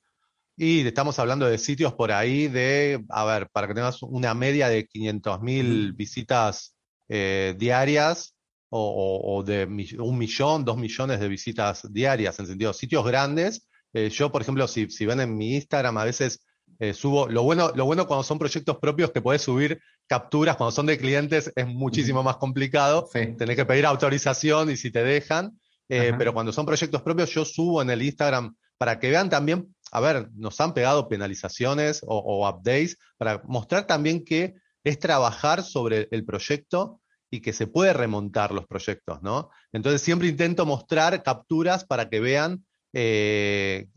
Y 0.56 0.86
estamos 0.86 1.17
hablando 1.17 1.48
de 1.48 1.58
sitios 1.58 1.96
por 1.96 2.12
ahí 2.12 2.50
de, 2.50 3.03
a 3.10 3.25
ver, 3.25 3.50
para 3.50 3.67
que 3.67 3.74
tengas 3.74 4.03
una 4.03 4.36
media 4.36 4.70
de 4.70 4.86
500 4.86 5.41
mil 5.41 5.94
visitas 5.94 6.75
eh, 7.10 7.56
diarias 7.58 8.37
o, 8.69 9.43
de 9.45 9.65
un 10.00 10.17
millón, 10.17 10.65
dos 10.65 10.77
millones 10.77 11.19
de 11.19 11.27
visitas 11.27 11.91
diarias, 11.91 12.39
en 12.39 12.47
sentido, 12.47 12.74
sitios 12.74 13.05
grandes. 13.05 13.67
Eh, 13.93 14.09
yo, 14.09 14.31
por 14.31 14.41
ejemplo, 14.41 14.67
si, 14.67 14.89
si 14.89 15.05
ven 15.05 15.21
en 15.21 15.38
mi 15.38 15.55
Instagram, 15.55 15.97
a 15.97 16.03
veces 16.03 16.45
eh, 16.79 16.93
subo, 16.93 17.27
lo 17.27 17.43
bueno, 17.43 17.71
lo 17.74 17.86
bueno 17.86 18.05
cuando 18.05 18.24
son 18.24 18.38
proyectos 18.38 18.77
propios 18.77 19.12
que 19.12 19.21
podés 19.21 19.41
subir 19.41 19.81
capturas, 20.05 20.57
cuando 20.57 20.71
son 20.71 20.86
de 20.86 20.97
clientes 20.97 21.51
es 21.55 21.67
muchísimo 21.67 22.21
más 22.21 22.38
complicado, 22.38 23.09
tenés 23.12 23.55
que 23.55 23.65
pedir 23.65 23.86
autorización 23.86 24.69
y 24.69 24.77
si 24.77 24.91
te 24.91 25.03
dejan, 25.03 25.59
eh, 25.89 26.13
pero 26.17 26.33
cuando 26.33 26.51
son 26.51 26.65
proyectos 26.65 27.01
propios 27.01 27.31
yo 27.31 27.45
subo 27.45 27.81
en 27.81 27.89
el 27.89 28.01
Instagram 28.03 28.55
para 28.77 29.00
que 29.00 29.09
vean 29.09 29.29
también, 29.29 29.75
a 29.91 30.00
ver, 30.00 30.29
nos 30.36 30.59
han 30.62 30.74
pegado 30.74 31.07
penalizaciones 31.07 32.01
o, 32.05 32.47
updates, 32.47 32.97
para 33.17 33.41
mostrar 33.45 33.88
también 33.88 34.24
que 34.24 34.53
es 34.83 35.00
trabajar 35.00 35.63
sobre 35.63 36.07
el 36.12 36.25
proyecto 36.25 37.01
y 37.29 37.41
que 37.41 37.53
se 37.53 37.67
puede 37.67 37.93
remontar 37.93 38.51
los 38.51 38.65
proyectos, 38.67 39.22
¿no? 39.22 39.50
Entonces 39.72 40.01
siempre 40.01 40.27
intento 40.27 40.65
mostrar 40.65 41.24
capturas 41.24 41.86
para 41.86 42.10
que 42.10 42.19
vean 42.19 42.65
eh, 42.93 43.88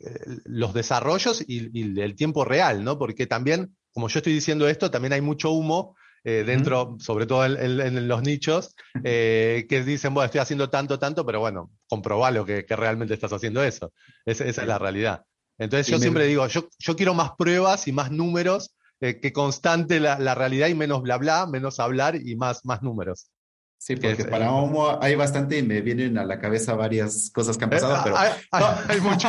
los 0.45 0.75
desarrollos 0.75 1.45
y, 1.47 2.01
el 2.01 2.15
tiempo 2.17 2.45
real, 2.45 2.85
¿no? 2.85 2.99
Porque 2.99 3.27
también, 3.27 3.77
como 3.93 4.09
yo 4.09 4.19
estoy 4.19 4.33
diciendo 4.33 4.69
esto, 4.69 4.91
también 4.91 5.13
hay 5.13 5.21
mucho 5.21 5.51
humo 5.51 5.97
eh, 6.25 6.45
dentro, 6.45 6.97
sobre 6.99 7.27
todo 7.27 7.47
en, 7.47 8.09
los 8.09 8.23
nichos, 8.23 8.75
eh, 9.05 9.67
que 9.69 9.85
dicen, 9.85 10.13
bueno, 10.13 10.27
estoy 10.27 10.41
haciendo 10.41 10.69
tanto, 10.69 10.99
tanto, 10.99 11.25
pero 11.25 11.41
bueno, 11.41 11.71
comprobalo 11.89 12.45
que, 12.45 12.67
que 12.67 12.77
realmente 12.77 13.15
estás 13.15 13.33
haciendo 13.33 13.63
eso. 13.63 13.93
esa 14.27 14.45
es 14.45 14.57
la 14.59 14.79
realidad. 14.79 15.25
Entonces 15.57 15.87
yo 15.89 15.99
siempre 15.99 16.27
digo, 16.27 16.47
yo, 16.49 16.69
yo 16.79 16.97
quiero 16.97 17.15
más 17.15 17.33
pruebas 17.37 17.87
y 17.87 17.93
más 17.93 18.11
números 18.11 18.75
que 19.01 19.33
constante 19.33 19.99
la, 19.99 20.19
la, 20.19 20.35
realidad 20.35 20.69
y 20.69 20.75
menos 20.75 21.03
bla 21.03 21.17
bla, 21.17 21.47
menos 21.47 21.81
hablar 21.81 22.17
y 22.17 22.37
más, 22.37 22.65
más 22.65 22.83
números. 22.83 23.31
Sí, 23.83 23.97
porque 23.97 24.27
para 24.27 24.53
Homo 24.53 24.99
hay 25.01 25.15
bastante 25.15 25.57
y 25.57 25.63
me 25.63 25.81
vienen 25.81 26.19
a 26.19 26.25
la 26.27 26.39
cabeza 26.39 26.75
varias 26.75 27.31
cosas 27.33 27.57
que 27.57 27.65
han 27.65 27.71
pasado, 27.71 27.97
eh, 27.97 28.03
pero... 28.05 28.17
Hay, 28.89 29.01
mucho, 29.01 29.29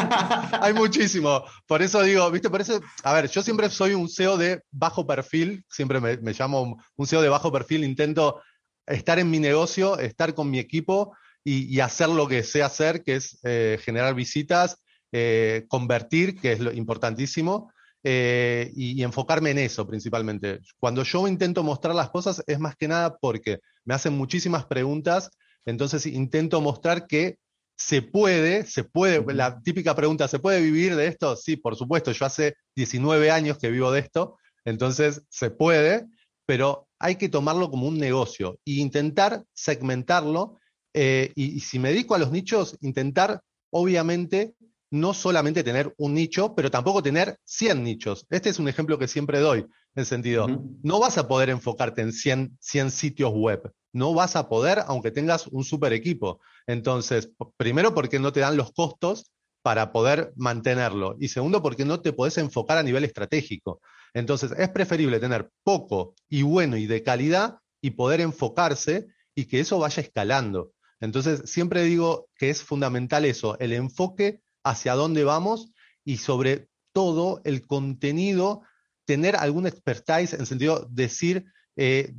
hay, 0.60 0.74
muchísimo. 0.74 1.46
Por 1.66 1.82
eso 1.82 2.04
digo, 2.04 2.30
viste, 2.30 2.50
por 2.50 2.60
eso, 2.60 2.82
a 3.04 3.14
ver, 3.14 3.30
yo 3.30 3.42
siempre 3.42 3.70
soy 3.70 3.94
un 3.94 4.10
SEO 4.10 4.36
de 4.36 4.62
bajo 4.70 5.08
perfil, 5.08 5.64
siempre 5.70 6.02
me, 6.02 6.18
llamo 6.34 6.84
un 6.98 7.08
SEO 7.08 7.22
de 7.22 7.30
bajo 7.30 7.50
perfil, 7.50 7.86
intento 7.86 8.42
estar 8.86 9.20
en 9.20 9.30
mi 9.32 9.40
negocio, 9.40 9.98
estar 9.98 10.34
con 10.34 10.52
mi 10.52 10.60
equipo 10.60 11.16
y, 11.46 11.80
hacer 11.80 12.10
lo 12.10 12.28
que 12.28 12.44
sé 12.44 12.62
hacer, 12.62 13.04
que 13.04 13.16
es 13.16 13.40
eh, 13.44 13.80
generar 13.82 14.16
visitas, 14.16 14.84
eh, 15.14 15.64
convertir, 15.70 16.38
que 16.38 16.52
es 16.52 16.60
lo 16.60 16.74
importantísimo, 16.74 17.72
eh, 18.04 18.72
y, 18.76 19.04
enfocarme 19.04 19.52
en 19.52 19.60
eso 19.60 19.88
principalmente. 19.88 20.60
Cuando 20.80 21.04
yo 21.04 21.28
intento 21.28 21.64
mostrar 21.64 21.94
las 21.94 22.10
cosas 22.10 22.44
es 22.48 22.60
más 22.60 22.76
que 22.76 22.88
nada 22.88 23.16
porque 23.18 23.60
me 23.86 23.94
hacen 23.94 24.14
muchísimas 24.14 24.66
preguntas, 24.66 25.30
entonces 25.66 26.08
intento 26.08 26.62
mostrar 26.62 27.06
que 27.06 27.38
se 27.78 28.02
puede, 28.02 28.66
se 28.66 28.84
puede, 28.84 29.34
la 29.34 29.62
típica 29.62 29.96
pregunta, 29.96 30.28
¿se 30.28 30.40
puede 30.40 30.62
vivir 30.62 30.96
de 30.96 31.08
esto? 31.08 31.36
Sí, 31.36 31.58
por 31.58 31.76
supuesto, 31.76 32.12
yo 32.12 32.26
hace 32.26 32.56
19 32.76 33.30
años 33.30 33.58
que 33.60 33.70
vivo 33.70 33.92
de 33.92 34.00
esto, 34.00 34.38
entonces 34.66 35.24
se 35.30 35.52
puede, 35.52 36.08
pero 36.46 36.88
hay 37.00 37.16
que 37.16 37.30
tomarlo 37.30 37.70
como 37.70 37.88
un 37.88 38.00
negocio 38.00 38.60
e 38.66 38.74
intentar 38.74 39.44
segmentarlo 39.54 40.60
eh, 40.94 41.32
y, 41.36 41.56
y 41.56 41.60
si 41.60 41.80
me 41.80 41.90
dedico 41.90 42.16
a 42.16 42.20
los 42.20 42.32
nichos, 42.32 42.78
intentar 42.82 43.42
obviamente 43.72 44.54
no 44.92 45.14
solamente 45.14 45.64
tener 45.64 45.94
un 45.98 46.14
nicho, 46.14 46.54
pero 46.54 46.70
tampoco 46.70 47.02
tener 47.02 47.38
100 47.46 47.84
nichos. 47.84 48.28
Este 48.30 48.50
es 48.50 48.60
un 48.60 48.68
ejemplo 48.68 49.00
que 49.00 49.08
siempre 49.08 49.40
doy, 49.40 49.66
en 49.96 50.06
sentido, 50.06 50.48
no 50.84 51.00
vas 51.00 51.18
a 51.18 51.28
poder 51.28 51.50
enfocarte 51.50 52.02
en 52.02 52.14
100, 52.14 52.58
100 52.60 52.92
sitios 52.92 53.32
web, 53.34 53.72
no 53.94 54.14
vas 54.14 54.36
a 54.36 54.48
poder 54.48 54.84
aunque 54.88 55.12
tengas 55.12 55.48
un 55.48 55.64
super 55.64 55.94
equipo. 55.94 56.40
Entonces, 56.68 57.32
primero 57.58 57.94
porque 57.94 58.20
no 58.20 58.32
te 58.32 58.42
dan 58.42 58.58
los 58.58 58.72
costos 58.74 59.32
para 59.64 59.92
poder 59.92 60.34
mantenerlo 60.36 61.16
y 61.20 61.30
segundo 61.30 61.62
porque 61.62 61.86
no 61.86 62.02
te 62.02 62.14
podés 62.14 62.38
enfocar 62.38 62.78
a 62.78 62.84
nivel 62.84 63.04
estratégico. 63.04 63.80
Entonces, 64.14 64.52
es 64.58 64.70
preferible 64.70 65.20
tener 65.20 65.50
poco 65.64 66.16
y 66.30 66.42
bueno 66.42 66.78
y 66.78 66.86
de 66.86 67.04
calidad 67.04 67.58
y 67.82 67.92
poder 67.92 68.22
enfocarse 68.22 69.08
y 69.36 69.46
que 69.46 69.62
eso 69.62 69.80
vaya 69.80 70.02
escalando. 70.02 70.72
Entonces, 71.00 71.44
siempre 71.46 71.84
digo 71.84 72.28
que 72.36 72.50
es 72.50 72.62
fundamental 72.62 73.26
eso, 73.26 73.58
el 73.60 73.74
enfoque 73.74 74.42
hacia 74.64 74.94
dónde 74.94 75.24
vamos 75.24 75.72
y 76.04 76.18
sobre 76.18 76.68
todo 76.94 77.42
el 77.44 77.66
contenido, 77.66 78.64
tener 79.06 79.36
algún 79.36 79.68
expertise 79.68 80.34
en 80.34 80.46
sentido 80.46 80.88
decir, 80.90 81.46
eh, 81.76 82.14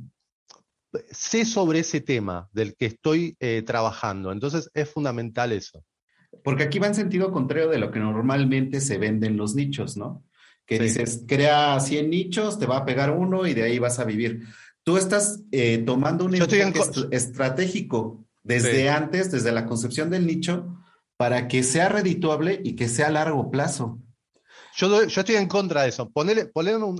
sé 1.11 1.45
sobre 1.45 1.79
ese 1.79 2.01
tema 2.01 2.49
del 2.51 2.75
que 2.75 2.87
estoy 2.87 3.35
eh, 3.39 3.63
trabajando. 3.65 4.31
Entonces 4.31 4.69
es 4.73 4.89
fundamental 4.89 5.51
eso. 5.51 5.83
Porque 6.43 6.63
aquí 6.63 6.79
va 6.79 6.87
en 6.87 6.95
sentido 6.95 7.31
contrario 7.31 7.69
de 7.69 7.77
lo 7.77 7.91
que 7.91 7.99
normalmente 7.99 8.81
se 8.81 8.97
venden 8.97 9.37
los 9.37 9.55
nichos, 9.55 9.97
¿no? 9.97 10.23
Que 10.65 10.79
dices, 10.79 11.25
crea 11.27 11.79
100 11.79 12.09
nichos, 12.09 12.57
te 12.57 12.65
va 12.65 12.77
a 12.77 12.85
pegar 12.85 13.11
uno 13.11 13.45
y 13.45 13.53
de 13.53 13.63
ahí 13.63 13.79
vas 13.79 13.99
a 13.99 14.05
vivir. 14.05 14.47
Tú 14.83 14.97
estás 14.97 15.41
eh, 15.51 15.83
tomando 15.85 16.25
un 16.25 16.35
enfoque 16.35 16.73
estratégico 17.11 18.25
desde 18.43 18.89
antes, 18.89 19.31
desde 19.31 19.51
la 19.51 19.65
concepción 19.65 20.09
del 20.09 20.25
nicho, 20.25 20.82
para 21.17 21.47
que 21.47 21.63
sea 21.63 21.89
redituable 21.89 22.59
y 22.63 22.75
que 22.75 22.87
sea 22.87 23.07
a 23.07 23.11
largo 23.11 23.49
plazo. 23.51 23.99
Yo, 24.75 25.05
yo 25.05 25.21
estoy 25.21 25.35
en 25.35 25.47
contra 25.47 25.83
de 25.83 25.89
eso. 25.89 26.09
Ponele, 26.09 26.49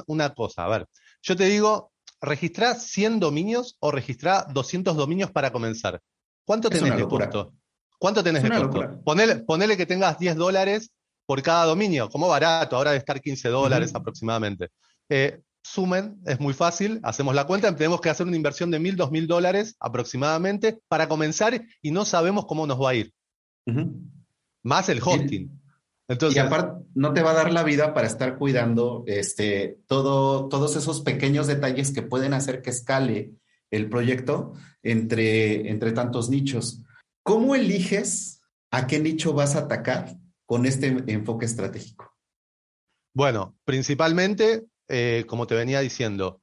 una 0.08 0.34
cosa, 0.34 0.66
a 0.66 0.70
ver, 0.70 0.88
yo 1.22 1.36
te 1.36 1.46
digo, 1.46 1.92
registrar 2.22 2.80
100 2.80 3.20
dominios 3.20 3.78
o 3.80 3.92
registrar 3.92 4.52
200 4.54 4.96
dominios 4.96 5.32
para 5.32 5.52
comenzar. 5.52 6.00
¿Cuánto 6.46 6.70
tenés 6.70 6.96
de 6.96 7.08
costo? 7.08 7.54
¿Cuánto 7.98 8.24
tenés 8.24 8.44
de 8.44 8.50
costo? 8.50 9.02
Ponele, 9.46 9.78
que 9.78 9.86
tengas 9.86 10.20
10 10.20 10.36
dólares 10.36 10.92
por 11.26 11.42
cada 11.42 11.66
dominio, 11.66 12.10
como 12.10 12.28
barato, 12.28 12.76
ahora 12.76 12.92
de 12.92 12.98
estar 12.98 13.20
15 13.20 13.50
dólares 13.50 13.96
aproximadamente. 13.96 14.70
Eh, 15.10 15.40
sumen, 15.64 16.20
es 16.26 16.40
muy 16.40 16.54
fácil, 16.54 17.00
hacemos 17.04 17.34
la 17.34 17.48
cuenta, 17.48 17.74
tenemos 17.76 18.02
que 18.02 18.10
hacer 18.10 18.28
una 18.28 18.36
inversión 18.36 18.70
de 18.72 18.80
1.000, 18.80 18.98
2.000 18.98 19.28
dólares 19.28 19.76
aproximadamente 19.80 20.80
para 20.90 21.08
comenzar 21.08 21.62
y 21.82 21.92
no 21.92 22.04
sabemos 22.04 22.46
cómo 22.46 22.68
nos 22.68 22.82
va 22.82 22.90
a 22.90 22.96
ir. 22.96 23.14
Más 24.64 24.90
el 24.90 25.02
hosting. 25.04 25.60
Entonces, 26.08 26.36
y 26.36 26.40
aparte, 26.40 26.86
no 26.96 27.14
te 27.14 27.22
va 27.22 27.32
a 27.32 27.36
dar 27.36 27.54
la 27.54 27.64
vida 27.64 27.94
para 27.94 28.08
estar 28.08 28.38
cuidando 28.38 29.04
este, 29.08 29.80
todo, 29.88 30.50
todos 30.50 30.76
esos 30.76 31.02
pequeños 31.02 31.48
detalles 31.48 31.94
que 31.94 32.02
pueden 32.02 32.34
hacer 32.34 32.62
que 32.62 32.70
escale 32.70 33.32
el 33.72 33.90
proyecto 33.90 34.54
entre, 34.84 35.70
entre 35.70 35.94
tantos 35.94 36.30
nichos. 36.30 36.84
¿Cómo 37.24 37.56
eliges 37.56 38.42
a 38.70 38.86
qué 38.86 39.00
nicho 39.00 39.34
vas 39.34 39.56
a 39.56 39.60
atacar 39.60 40.18
con 40.46 40.66
este 40.66 41.04
enfoque 41.08 41.46
estratégico? 41.46 42.14
Bueno, 43.16 43.56
principalmente, 43.64 44.66
eh, 44.90 45.24
como 45.28 45.48
te 45.48 45.56
venía 45.56 45.80
diciendo, 45.80 46.42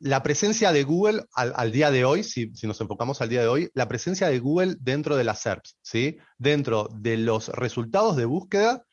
la 0.00 0.22
presencia 0.22 0.72
de 0.72 0.84
Google 0.84 1.24
al, 1.34 1.72
día 1.72 1.90
de 1.90 2.04
hoy, 2.04 2.22
si, 2.24 2.52
nos 2.62 2.80
enfocamos 2.80 3.20
al 3.20 3.28
día 3.28 3.42
de 3.42 3.48
hoy, 3.48 3.70
la 3.74 3.88
presencia 3.88 4.28
de 4.28 4.38
Google 4.38 4.76
dentro 4.80 5.16
de 5.16 5.24
las 5.24 5.40
SERPs, 5.40 5.76
¿sí? 5.82 6.18
dentro 6.38 6.88
de 6.94 7.16
los 7.16 7.48
resultados 7.48 8.16
de 8.16 8.24
búsqueda, 8.24 8.84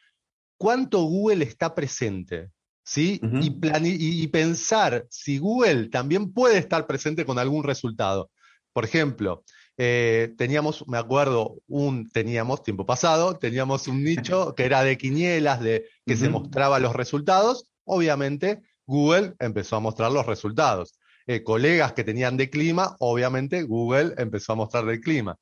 cuánto 0.57 1.03
Google 1.03 1.43
está 1.43 1.75
presente. 1.75 2.51
¿sí? 2.83 3.21
y, 3.41 4.27
pensar 4.27 5.05
si 5.09 5.37
Google 5.37 5.89
también 5.89 6.33
puede 6.33 6.57
estar 6.57 6.87
presente 6.87 7.25
con 7.25 7.39
algún 7.39 7.63
resultado. 7.63 8.31
Por 8.73 8.85
ejemplo, 8.85 9.43
eh, 9.77 10.33
teníamos, 10.37 10.87
me 10.87 10.97
acuerdo, 10.97 11.57
un, 11.67 12.09
teníamos, 12.09 12.63
tiempo 12.63 12.85
pasado, 12.85 13.37
teníamos 13.37 13.87
un 13.87 14.03
nicho 14.03 14.53
que 14.55 14.65
era 14.65 14.83
de 14.83 14.97
quinielas, 14.97 15.61
de 15.61 15.85
que 16.05 16.15
se 16.15 16.29
mostraba 16.29 16.79
los 16.79 16.95
resultados. 16.95 17.67
Obviamente, 17.83 18.61
Google 18.85 19.35
empezó 19.39 19.75
a 19.75 19.79
mostrar 19.79 20.11
los 20.11 20.25
resultados. 20.25 20.93
Eh, 21.27 21.43
colegas 21.43 21.93
que 21.93 22.03
tenían 22.03 22.35
de 22.35 22.49
clima, 22.49 22.95
obviamente 22.99 23.63
Google 23.63 24.15
empezó 24.17 24.53
a 24.53 24.55
mostrar 24.55 24.85
del 24.85 24.99
clima. 24.99 25.37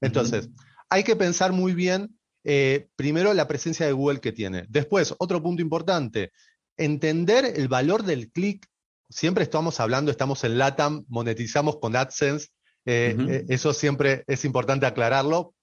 Entonces, 0.00 0.50
hay 0.88 1.04
que 1.04 1.14
pensar 1.14 1.52
muy 1.52 1.72
bien, 1.72 2.18
eh, 2.42 2.88
primero, 2.96 3.32
la 3.32 3.46
presencia 3.46 3.86
de 3.86 3.92
Google 3.92 4.20
que 4.20 4.32
tiene. 4.32 4.64
Después, 4.68 5.14
otro 5.18 5.42
punto 5.42 5.62
importante, 5.62 6.32
entender 6.76 7.44
el 7.44 7.68
valor 7.68 8.02
del 8.02 8.30
clic. 8.30 8.66
Siempre 9.08 9.44
estamos 9.44 9.78
hablando, 9.78 10.10
estamos 10.10 10.42
en 10.44 10.58
LATAM, 10.58 11.04
monetizamos 11.08 11.78
con 11.78 11.94
AdSense. 11.94 12.48
Eh, 12.86 13.44
eso 13.48 13.72
siempre 13.72 14.24
es 14.26 14.44
importante 14.44 14.86
aclararlo, 14.86 15.54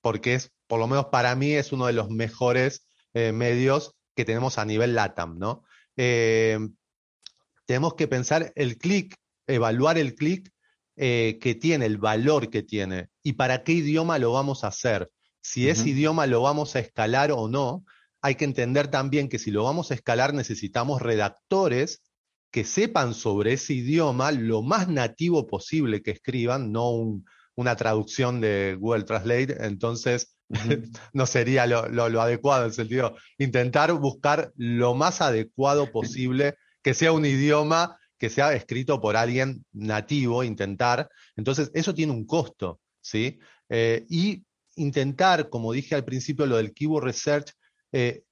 porque 0.00 0.34
es, 0.34 0.50
por 0.66 0.80
lo 0.80 0.88
menos 0.88 1.06
para 1.06 1.34
mí, 1.36 1.52
es 1.52 1.72
uno 1.72 1.86
de 1.86 1.92
los 1.92 2.10
mejores 2.10 2.86
medios 3.14 3.94
que 4.16 4.24
tenemos 4.24 4.58
a 4.58 4.64
nivel 4.64 4.94
LATAM, 4.94 5.38
¿no? 5.38 5.64
Tenemos 7.66 7.94
que 7.94 8.06
pensar 8.06 8.52
el 8.54 8.78
clic, 8.78 9.16
evaluar 9.46 9.98
el 9.98 10.14
clic 10.14 10.50
eh, 10.96 11.38
que 11.40 11.54
tiene, 11.54 11.86
el 11.86 11.98
valor 11.98 12.50
que 12.50 12.62
tiene 12.62 13.08
y 13.22 13.34
para 13.34 13.62
qué 13.64 13.72
idioma 13.72 14.18
lo 14.18 14.32
vamos 14.32 14.64
a 14.64 14.68
hacer. 14.68 15.10
Si 15.40 15.68
ese 15.68 15.90
idioma 15.90 16.26
lo 16.26 16.42
vamos 16.42 16.76
a 16.76 16.80
escalar 16.80 17.32
o 17.32 17.48
no, 17.48 17.84
hay 18.20 18.34
que 18.34 18.44
entender 18.44 18.88
también 18.88 19.28
que 19.28 19.38
si 19.38 19.50
lo 19.50 19.64
vamos 19.64 19.90
a 19.90 19.94
escalar 19.94 20.34
necesitamos 20.34 21.00
redactores 21.00 22.02
que 22.50 22.64
sepan 22.64 23.14
sobre 23.14 23.54
ese 23.54 23.74
idioma 23.74 24.32
lo 24.32 24.62
más 24.62 24.88
nativo 24.88 25.46
posible 25.46 26.02
que 26.02 26.12
escriban, 26.12 26.72
no 26.72 27.20
una 27.54 27.76
traducción 27.76 28.40
de 28.40 28.76
Google 28.78 29.04
Translate. 29.04 29.66
Entonces, 29.66 30.37
no 31.12 31.26
sería 31.26 31.66
lo, 31.66 31.88
lo, 31.88 32.22
adecuado 32.22 32.62
en 32.62 32.68
el 32.68 32.74
sentido, 32.74 33.16
intentar 33.38 33.92
buscar 33.92 34.52
lo 34.56 34.94
más 34.94 35.20
adecuado 35.20 35.90
posible 35.90 36.54
que 36.82 36.94
sea 36.94 37.12
un 37.12 37.26
idioma 37.26 37.98
que 38.18 38.30
sea 38.30 38.52
escrito 38.52 39.00
por 39.00 39.16
alguien 39.16 39.64
nativo, 39.72 40.42
intentar. 40.42 41.08
Entonces, 41.36 41.70
eso 41.72 41.94
tiene 41.94 42.12
un 42.12 42.26
costo, 42.26 42.80
¿sí? 43.00 43.38
Eh, 43.68 44.04
y 44.08 44.44
intentar, 44.74 45.48
como 45.48 45.72
dije 45.72 45.94
al 45.94 46.04
principio, 46.04 46.46
lo 46.46 46.56
del 46.56 46.74
Keyword 46.74 47.04
Research, 47.04 47.52
eh, 47.92 48.24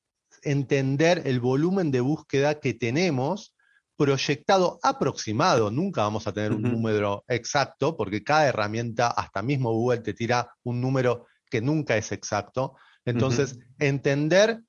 entender 0.42 1.22
el 1.24 1.40
volumen 1.40 1.90
de 1.90 2.00
búsqueda 2.00 2.58
que 2.60 2.74
tenemos 2.74 3.54
proyectado 3.96 4.78
aproximado. 4.82 5.70
Nunca 5.70 6.02
vamos 6.02 6.26
a 6.26 6.32
tener 6.32 6.52
un 6.52 6.62
número 6.62 7.24
exacto, 7.28 7.96
porque 7.96 8.22
cada 8.22 8.46
herramienta, 8.46 9.08
hasta 9.08 9.42
mismo 9.42 9.72
Google, 9.72 10.00
te 10.00 10.14
tira 10.14 10.50
un 10.64 10.80
número 10.80 11.26
que 11.50 11.60
nunca 11.60 11.96
es 11.96 12.12
exacto. 12.12 12.76
Entonces, 13.04 13.58
entender 13.78 14.60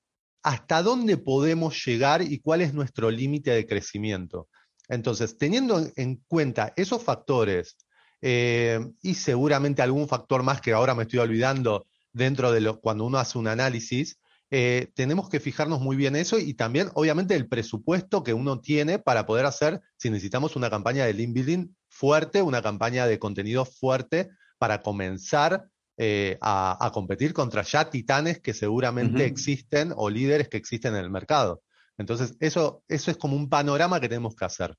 hasta 0.43 0.81
dónde 0.81 1.17
podemos 1.17 1.83
llegar 1.85 2.21
y 2.21 2.39
cuál 2.39 2.61
es 2.61 2.73
nuestro 2.73 3.11
límite 3.11 3.51
de 3.51 3.65
crecimiento. 3.65 4.47
Entonces, 4.87 5.37
teniendo 5.37 5.85
en 5.95 6.23
cuenta 6.27 6.73
esos 6.75 7.03
factores 7.03 7.77
eh, 8.21 8.79
y 9.01 9.15
seguramente 9.15 9.81
algún 9.81 10.07
factor 10.07 10.43
más 10.43 10.61
que 10.61 10.73
ahora 10.73 10.95
me 10.95 11.03
estoy 11.03 11.19
olvidando 11.19 11.85
dentro 12.13 12.51
de 12.51 12.61
lo, 12.61 12.79
cuando 12.79 13.05
uno 13.05 13.17
hace 13.17 13.37
un 13.37 13.47
análisis, 13.47 14.19
eh, 14.49 14.91
tenemos 14.95 15.27
que 15.29 15.41
fijarnos 15.41 15.81
muy 15.81 15.97
bien 15.97 16.15
eso 16.15 16.39
y 16.39 16.53
también, 16.53 16.89
obviamente, 16.93 17.35
el 17.35 17.49
presupuesto 17.49 18.23
que 18.23 18.33
uno 18.33 18.61
tiene 18.61 18.97
para 18.97 19.25
poder 19.25 19.45
hacer, 19.45 19.81
si 19.97 20.09
necesitamos 20.09 20.55
una 20.55 20.69
campaña 20.69 21.05
de 21.05 21.13
link 21.13 21.33
building 21.33 21.75
fuerte, 21.89 22.41
una 22.41 22.61
campaña 22.61 23.07
de 23.07 23.19
contenido 23.19 23.65
fuerte 23.65 24.29
para 24.57 24.81
comenzar 24.81 25.67
eh, 25.99 26.37
a, 26.41 26.91
competir 26.93 27.33
contra 27.33 27.63
ya 27.63 27.89
titanes 27.89 28.39
que 28.39 28.53
seguramente 28.53 29.25
existen 29.25 29.91
o 29.95 30.11
líderes 30.11 30.47
que 30.47 30.57
existen 30.57 30.95
en 30.95 31.03
el 31.03 31.09
mercado. 31.09 31.63
Entonces, 31.97 32.35
eso, 32.39 32.83
eso 32.87 33.09
es 33.09 33.17
como 33.17 33.35
un 33.35 33.49
panorama 33.49 33.99
que 33.99 34.07
tenemos 34.07 34.35
que 34.35 34.45
hacer. 34.45 34.77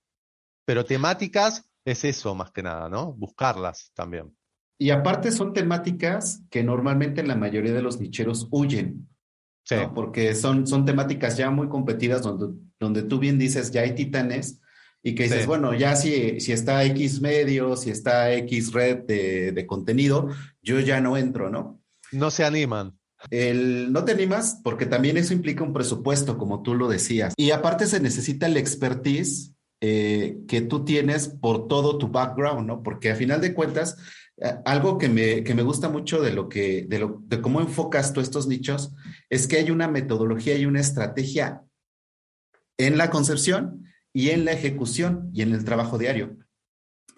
Pero 0.65 0.85
temáticas 0.85 1.69
es 1.85 2.05
eso 2.05 2.35
más 2.37 2.53
que 2.53 2.63
nada, 2.63 2.89
¿no? 2.89 3.13
Buscarlas 3.15 3.91
también. 3.95 4.37
Y 4.79 4.91
aparte 4.91 5.33
son 5.33 5.53
temáticas 5.53 6.43
que 6.51 6.63
normalmente 6.63 7.25
la 7.25 7.35
mayoría 7.35 7.73
de 7.73 7.83
los 7.83 7.99
nicheros 7.99 8.47
huyen. 8.53 9.09
Sí. 9.65 9.75
Porque 9.95 10.37
son, 10.37 10.69
son 10.69 10.85
temáticas 10.85 11.37
ya 11.37 11.51
muy 11.51 11.69
competidas 11.69 12.23
donde, 12.23 12.57
donde 12.79 13.03
tú 13.03 13.19
bien 13.19 13.39
dices, 13.39 13.73
ya 13.73 13.81
hay 13.81 13.95
titanes 13.95 14.61
y 15.03 15.15
que 15.15 15.25
dices, 15.25 15.47
bueno, 15.47 15.75
ya 15.75 15.97
si, 15.97 16.41
si 16.41 16.53
está 16.53 16.85
X 16.85 17.21
medio, 17.21 17.77
si 17.77 17.91
está 17.91 18.33
X 18.35 18.73
red 18.73 19.05
de, 19.05 19.67
contenido, 19.67 20.29
yo 20.63 20.81
ya 20.81 21.01
no 21.01 21.17
entro, 21.17 21.51
¿no? 21.51 21.81
No 22.11 22.31
se 22.31 22.45
animan. 22.45 22.99
El, 23.31 23.93
no 23.93 24.05
te 24.05 24.13
animas 24.13 24.61
porque 24.63 24.87
también 24.87 25.17
eso 25.17 25.33
implica 25.33 25.65
un 25.65 25.73
presupuesto, 25.73 26.37
como 26.37 26.63
tú 26.63 26.75
lo 26.75 26.89
decías. 26.89 27.35
Y 27.37 27.51
aparte 27.53 27.87
se 27.87 28.01
necesita 28.01 28.47
el 28.47 28.57
expertise 28.57 29.55
eh, 29.81 30.39
que 30.49 30.61
tú 30.63 30.85
tienes 30.85 31.29
por 31.29 31.69
todo 31.69 31.99
tu 31.99 32.09
background, 32.09 32.67
¿no? 32.67 32.83
Porque 32.83 33.11
a 33.11 33.17
final 33.17 33.41
de 33.41 33.55
cuentas, 33.55 33.97
eh, 34.37 34.55
algo 34.65 34.99
que 34.99 35.09
me, 35.09 35.45
que 35.45 35.55
me 35.55 35.63
gusta 35.63 35.89
mucho 35.89 36.21
de 36.21 36.33
lo 36.33 36.49
que, 36.49 36.87
de, 36.89 36.99
lo, 36.99 37.23
de 37.25 37.41
cómo 37.41 37.61
enfocas 37.61 38.13
tú 38.13 38.21
estos 38.21 38.49
nichos, 38.49 38.93
es 39.31 39.47
que 39.47 39.59
hay 39.59 39.71
una 39.71 39.89
metodología 39.89 40.57
y 40.57 40.67
una 40.67 40.81
estrategia 40.81 41.63
en 42.79 42.99
la 42.99 43.11
concepción 43.11 43.88
y 44.13 44.31
en 44.31 44.45
la 44.45 44.53
ejecución 44.53 45.31
y 45.33 45.43
en 45.43 45.53
el 45.53 45.65
trabajo 45.65 45.99
diario, 45.99 46.37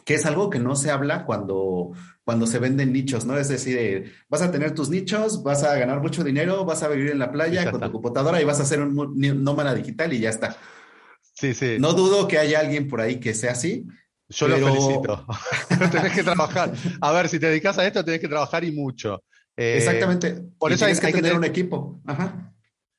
que 0.04 0.14
es 0.14 0.26
algo 0.26 0.50
que 0.50 0.58
no 0.58 0.76
se 0.76 0.90
habla 0.90 1.24
cuando, 1.24 1.92
cuando 2.24 2.46
se 2.46 2.58
venden 2.58 2.92
nichos, 2.92 3.24
¿no? 3.24 3.38
Es 3.38 3.48
decir, 3.48 3.76
eh, 3.78 4.12
vas 4.28 4.42
a 4.42 4.50
tener 4.50 4.74
tus 4.74 4.90
nichos, 4.90 5.42
vas 5.42 5.62
a 5.62 5.76
ganar 5.76 6.00
mucho 6.00 6.24
dinero, 6.24 6.64
vas 6.64 6.82
a 6.82 6.88
vivir 6.88 7.10
en 7.10 7.18
la 7.18 7.30
playa 7.30 7.70
con 7.70 7.80
tu 7.80 7.92
computadora 7.92 8.40
y 8.40 8.44
vas 8.44 8.60
a 8.60 8.64
ser 8.64 8.80
un 8.80 9.44
nómada 9.44 9.74
digital 9.74 10.12
y 10.12 10.20
ya 10.20 10.30
está. 10.30 10.56
Sí, 11.34 11.54
sí. 11.54 11.76
No 11.78 11.92
dudo 11.92 12.28
que 12.28 12.38
haya 12.38 12.60
alguien 12.60 12.88
por 12.88 13.00
ahí 13.00 13.20
que 13.20 13.34
sea 13.34 13.52
así. 13.52 13.86
Yo 14.28 14.48
lo 14.48 14.56
felicito. 14.56 15.26
tenés 15.90 16.12
que 16.12 16.22
trabajar. 16.22 16.72
A 17.00 17.12
ver, 17.12 17.28
si 17.28 17.38
te 17.38 17.46
dedicas 17.46 17.78
a 17.78 17.86
esto, 17.86 18.04
tenés 18.04 18.20
que 18.20 18.28
trabajar 18.28 18.64
y 18.64 18.72
mucho. 18.72 19.22
Eh, 19.56 19.76
Exactamente. 19.76 20.42
Por 20.58 20.72
eso 20.72 20.86
hay, 20.86 20.94
que, 20.94 21.12
tener 21.12 21.34
un 21.34 21.44
equipo. 21.44 22.00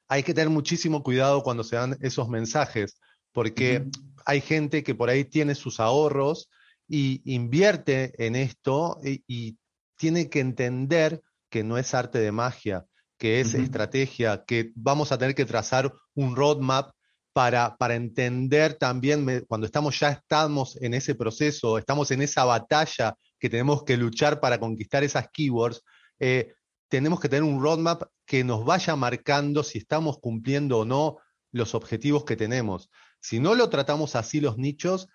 Hay 0.07 0.23
que 0.23 0.33
tener 0.33 0.49
muchísimo 0.49 1.03
cuidado 1.03 1.41
cuando 1.43 1.63
se 1.63 1.75
dan 1.75 1.97
esos 2.01 2.29
mensajes, 2.29 2.99
porque 3.31 3.85
hay 4.25 4.41
gente 4.41 4.83
que 4.83 4.95
por 4.95 5.09
ahí 5.09 5.25
tiene 5.25 5.55
sus 5.55 5.79
ahorros 5.79 6.49
y 6.87 7.21
invierte 7.25 8.13
en 8.25 8.35
esto 8.35 8.97
y, 9.03 9.57
tiene 9.97 10.31
que 10.31 10.39
entender 10.39 11.21
que 11.51 11.63
no 11.63 11.77
es 11.77 11.93
arte 11.93 12.17
de 12.17 12.31
magia, 12.31 12.85
que 13.19 13.39
es 13.39 13.53
estrategia, 13.53 14.43
que 14.47 14.71
vamos 14.73 15.11
a 15.11 15.19
tener 15.19 15.35
que 15.35 15.45
trazar 15.45 15.93
un 16.15 16.35
roadmap 16.35 16.89
para, 17.33 17.77
para 17.77 17.93
entender 17.93 18.73
también, 18.73 19.45
cuando 19.47 19.67
estamos 19.67 19.99
ya 19.99 20.09
estamos 20.09 20.75
en 20.81 20.95
ese 20.95 21.13
proceso, 21.13 21.77
estamos 21.77 22.09
en 22.09 22.23
esa 22.23 22.45
batalla 22.45 23.13
que 23.37 23.47
tenemos 23.47 23.83
que 23.83 23.95
luchar 23.95 24.39
para 24.39 24.59
conquistar 24.59 25.03
esas 25.03 25.27
keywords, 25.31 25.83
eh, 26.19 26.53
tenemos 26.89 27.19
que 27.19 27.29
tener 27.29 27.43
un 27.43 27.61
roadmap 27.61 28.03
que 28.25 28.43
nos 28.43 28.65
vaya 28.65 28.95
marcando 28.95 29.63
si 29.63 29.77
estamos 29.77 30.17
cumpliendo 30.19 30.79
o 30.79 30.85
no 30.85 31.17
los 31.51 31.73
objetivos 31.73 32.25
que 32.25 32.35
tenemos. 32.35 32.89
Si 33.21 33.39
no 33.39 33.55
lo 33.55 33.69
tratamos 33.69 34.15
así 34.15 34.41
los 34.41 34.57
nichos, 34.57 35.07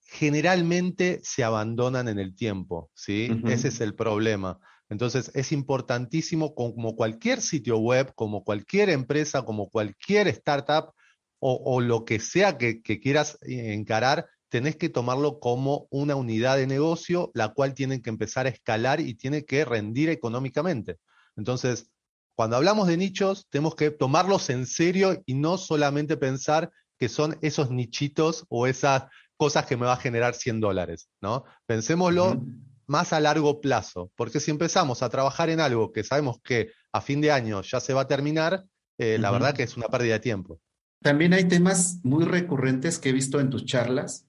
generalmente 0.00 1.20
se 1.22 1.44
abandonan 1.44 2.08
en 2.08 2.18
el 2.18 2.34
tiempo, 2.34 2.90
¿sí? 2.94 3.30
Ese 3.46 3.68
es 3.68 3.80
el 3.80 3.94
problema. 3.94 4.58
Entonces 4.88 5.30
es 5.34 5.52
importantísimo, 5.52 6.54
como 6.54 6.96
cualquier 6.96 7.40
sitio 7.40 7.78
web, 7.78 8.12
como 8.14 8.42
cualquier 8.42 8.90
empresa, 8.90 9.44
como 9.44 9.70
cualquier 9.70 10.26
startup 10.28 10.92
o, 11.38 11.80
lo 11.80 12.04
que 12.04 12.20
sea 12.20 12.58
que, 12.58 12.82
quieras 12.82 13.38
encarar, 13.42 14.26
tenés 14.50 14.76
que 14.76 14.88
tomarlo 14.88 15.40
como 15.40 15.86
una 15.90 16.16
unidad 16.16 16.56
de 16.58 16.66
negocio, 16.66 17.30
la 17.34 17.54
cual 17.54 17.72
tiene 17.72 18.02
que 18.02 18.10
empezar 18.10 18.46
a 18.46 18.50
escalar 18.50 19.00
y 19.00 19.14
tiene 19.14 19.44
que 19.44 19.64
rendir 19.64 20.10
económicamente. 20.10 20.98
Entonces, 21.36 21.88
cuando 22.34 22.56
hablamos 22.56 22.88
de 22.88 22.96
nichos, 22.96 23.46
tenemos 23.48 23.74
que 23.74 23.90
tomarlos 23.90 24.50
en 24.50 24.66
serio 24.66 25.22
y 25.24 25.34
no 25.34 25.56
solamente 25.56 26.16
pensar 26.16 26.70
que 27.00 27.08
son 27.08 27.38
esos 27.40 27.70
nichitos 27.70 28.44
o 28.50 28.66
esas 28.66 29.04
cosas 29.38 29.64
que 29.64 29.78
me 29.78 29.86
va 29.86 29.94
a 29.94 29.96
generar 29.96 30.34
100 30.34 30.60
dólares, 30.60 31.08
¿no? 31.22 31.44
Pensémoslo 31.64 32.44
más 32.86 33.14
a 33.14 33.20
largo 33.20 33.62
plazo, 33.62 34.12
porque 34.16 34.38
si 34.38 34.50
empezamos 34.50 35.02
a 35.02 35.08
trabajar 35.08 35.48
en 35.48 35.60
algo 35.60 35.92
que 35.92 36.04
sabemos 36.04 36.40
que 36.44 36.72
a 36.92 37.00
fin 37.00 37.22
de 37.22 37.32
año 37.32 37.62
ya 37.62 37.80
se 37.80 37.94
va 37.94 38.02
a 38.02 38.06
terminar, 38.06 38.64
eh, 38.98 39.16
la 39.18 39.30
verdad 39.30 39.54
que 39.54 39.62
es 39.62 39.78
una 39.78 39.86
pérdida 39.86 40.14
de 40.14 40.20
tiempo. 40.20 40.60
También 41.02 41.32
hay 41.32 41.48
temas 41.48 42.00
muy 42.02 42.26
recurrentes 42.26 42.98
que 42.98 43.08
he 43.08 43.12
visto 43.12 43.40
en 43.40 43.48
tus 43.48 43.64
charlas. 43.64 44.26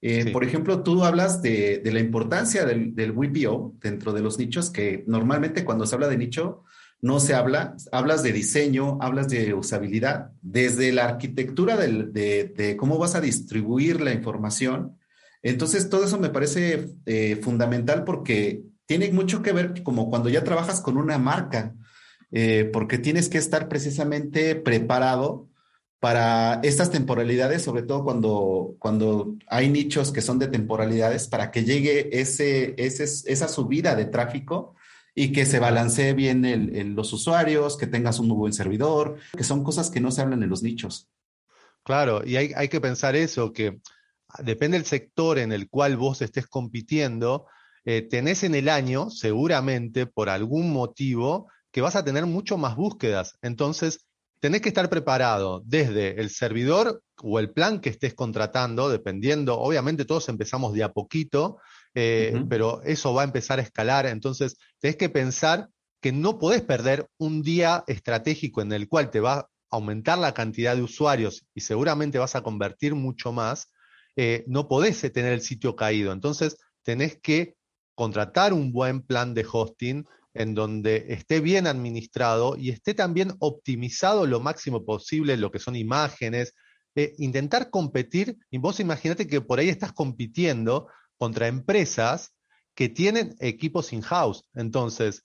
Eh, 0.00 0.32
por 0.32 0.44
ejemplo, 0.44 0.82
tú 0.82 1.04
hablas 1.04 1.42
de, 1.42 1.82
la 1.84 2.00
importancia 2.00 2.64
del, 2.64 2.94
del 2.94 3.10
WPO 3.10 3.74
dentro 3.82 4.14
de 4.14 4.22
los 4.22 4.38
nichos, 4.38 4.70
que 4.70 5.04
normalmente 5.06 5.64
cuando 5.64 5.84
se 5.84 5.94
habla 5.94 6.08
de 6.08 6.16
nicho, 6.16 6.64
no 7.04 7.20
se 7.20 7.34
habla, 7.34 7.76
hablas 7.92 8.22
de 8.22 8.32
diseño, 8.32 8.96
hablas 9.02 9.28
de 9.28 9.52
usabilidad, 9.52 10.30
desde 10.40 10.90
la 10.90 11.04
arquitectura 11.04 11.76
de, 11.76 12.76
cómo 12.78 12.96
vas 12.96 13.14
a 13.14 13.20
distribuir 13.20 14.00
la 14.00 14.14
información, 14.14 14.96
Entonces, 15.42 15.90
todo 15.90 16.06
eso 16.06 16.18
me 16.18 16.30
parece 16.30 16.88
eh, 17.04 17.36
fundamental 17.42 18.04
porque 18.04 18.62
tiene 18.86 19.12
mucho 19.12 19.42
que 19.42 19.52
ver 19.52 19.82
como 19.82 20.08
cuando 20.08 20.30
ya 20.30 20.44
trabajas 20.44 20.80
con 20.80 20.96
una 20.96 21.18
marca, 21.18 21.74
eh, 22.32 22.70
porque 22.72 22.96
tienes 22.96 23.28
que 23.28 23.36
estar 23.36 23.68
precisamente 23.68 24.54
preparado 24.54 25.50
para 26.00 26.60
estas 26.62 26.90
temporalidades, 26.90 27.60
sobre 27.60 27.82
todo 27.82 28.02
cuando, 28.02 28.76
cuando 28.78 29.36
hay 29.46 29.68
nichos 29.68 30.10
que 30.10 30.22
son 30.22 30.38
de 30.38 30.48
temporalidades, 30.48 31.28
para 31.28 31.50
que 31.50 31.64
llegue 31.64 32.18
ese, 32.18 32.74
esa 32.78 33.48
subida 33.48 33.94
de 33.94 34.06
tráfico 34.06 34.74
y 35.14 35.32
que 35.32 35.46
se 35.46 35.60
balancee 35.60 36.12
bien 36.12 36.44
el, 36.44 36.94
los 36.94 37.12
usuarios, 37.12 37.76
que 37.76 37.86
tengas 37.86 38.18
un 38.18 38.28
buen 38.28 38.52
servidor, 38.52 39.16
que 39.36 39.44
son 39.44 39.62
cosas 39.62 39.90
que 39.90 40.00
no 40.00 40.10
se 40.10 40.22
hablan 40.22 40.42
en 40.42 40.50
los 40.50 40.62
nichos. 40.62 41.08
Claro, 41.84 42.22
y 42.26 42.36
hay, 42.36 42.52
hay 42.56 42.68
que 42.68 42.80
pensar 42.80 43.14
eso, 43.14 43.52
que 43.52 43.78
depende 44.42 44.78
del 44.78 44.86
sector 44.86 45.38
en 45.38 45.52
el 45.52 45.68
cual 45.68 45.96
vos 45.96 46.22
estés 46.22 46.46
compitiendo, 46.46 47.46
eh, 47.84 48.02
tenés 48.02 48.42
en 48.42 48.54
el 48.54 48.68
año, 48.68 49.10
seguramente, 49.10 50.06
por 50.06 50.28
algún 50.28 50.72
motivo, 50.72 51.48
que 51.70 51.82
vas 51.82 51.96
a 51.96 52.04
tener 52.04 52.26
mucho 52.26 52.56
más 52.56 52.76
búsquedas. 52.76 53.38
Entonces, 53.42 54.06
tenés 54.40 54.62
que 54.62 54.68
estar 54.68 54.88
preparado 54.88 55.62
desde 55.64 56.20
el 56.20 56.30
servidor 56.30 57.02
o 57.22 57.38
el 57.38 57.50
plan 57.50 57.80
que 57.80 57.90
estés 57.90 58.14
contratando, 58.14 58.88
dependiendo, 58.88 59.58
obviamente 59.58 60.04
todos 60.04 60.28
empezamos 60.28 60.72
de 60.72 60.82
a 60.82 60.92
poquito, 60.92 61.58
eh, 61.94 62.44
pero 62.48 62.82
eso 62.82 63.14
va 63.14 63.22
a 63.22 63.26
empezar 63.26 63.58
a 63.58 63.62
escalar. 63.62 64.06
Entonces, 64.06 64.56
tenés 64.80 64.96
que 64.96 65.08
pensar 65.08 65.68
que 66.00 66.12
no 66.12 66.38
podés 66.38 66.62
perder 66.62 67.08
un 67.18 67.42
día 67.42 67.84
estratégico 67.86 68.60
en 68.60 68.72
el 68.72 68.88
cual 68.88 69.10
te 69.10 69.20
va 69.20 69.34
a 69.34 69.48
aumentar 69.70 70.18
la 70.18 70.34
cantidad 70.34 70.76
de 70.76 70.82
usuarios 70.82 71.46
y 71.54 71.60
seguramente 71.60 72.18
vas 72.18 72.36
a 72.36 72.42
convertir 72.42 72.94
mucho 72.94 73.32
más, 73.32 73.72
eh, 74.16 74.44
no 74.46 74.68
podés 74.68 75.00
tener 75.12 75.32
el 75.32 75.40
sitio 75.40 75.74
caído. 75.76 76.12
Entonces, 76.12 76.58
tenés 76.82 77.18
que 77.20 77.56
contratar 77.94 78.52
un 78.52 78.72
buen 78.72 79.02
plan 79.02 79.34
de 79.34 79.46
hosting 79.50 80.04
en 80.34 80.54
donde 80.54 81.06
esté 81.08 81.40
bien 81.40 81.66
administrado 81.66 82.56
y 82.56 82.70
esté 82.70 82.92
también 82.94 83.32
optimizado 83.38 84.26
lo 84.26 84.40
máximo 84.40 84.84
posible 84.84 85.36
lo 85.36 85.50
que 85.50 85.60
son 85.60 85.76
imágenes, 85.76 86.54
eh, 86.96 87.14
intentar 87.18 87.70
competir, 87.70 88.36
y 88.50 88.58
vos 88.58 88.78
imaginate 88.80 89.26
que 89.26 89.40
por 89.40 89.58
ahí 89.58 89.68
estás 89.68 89.92
compitiendo 89.92 90.88
contra 91.24 91.48
empresas 91.48 92.34
que 92.74 92.90
tienen 92.90 93.34
equipos 93.40 93.94
in-house. 93.94 94.44
Entonces, 94.52 95.24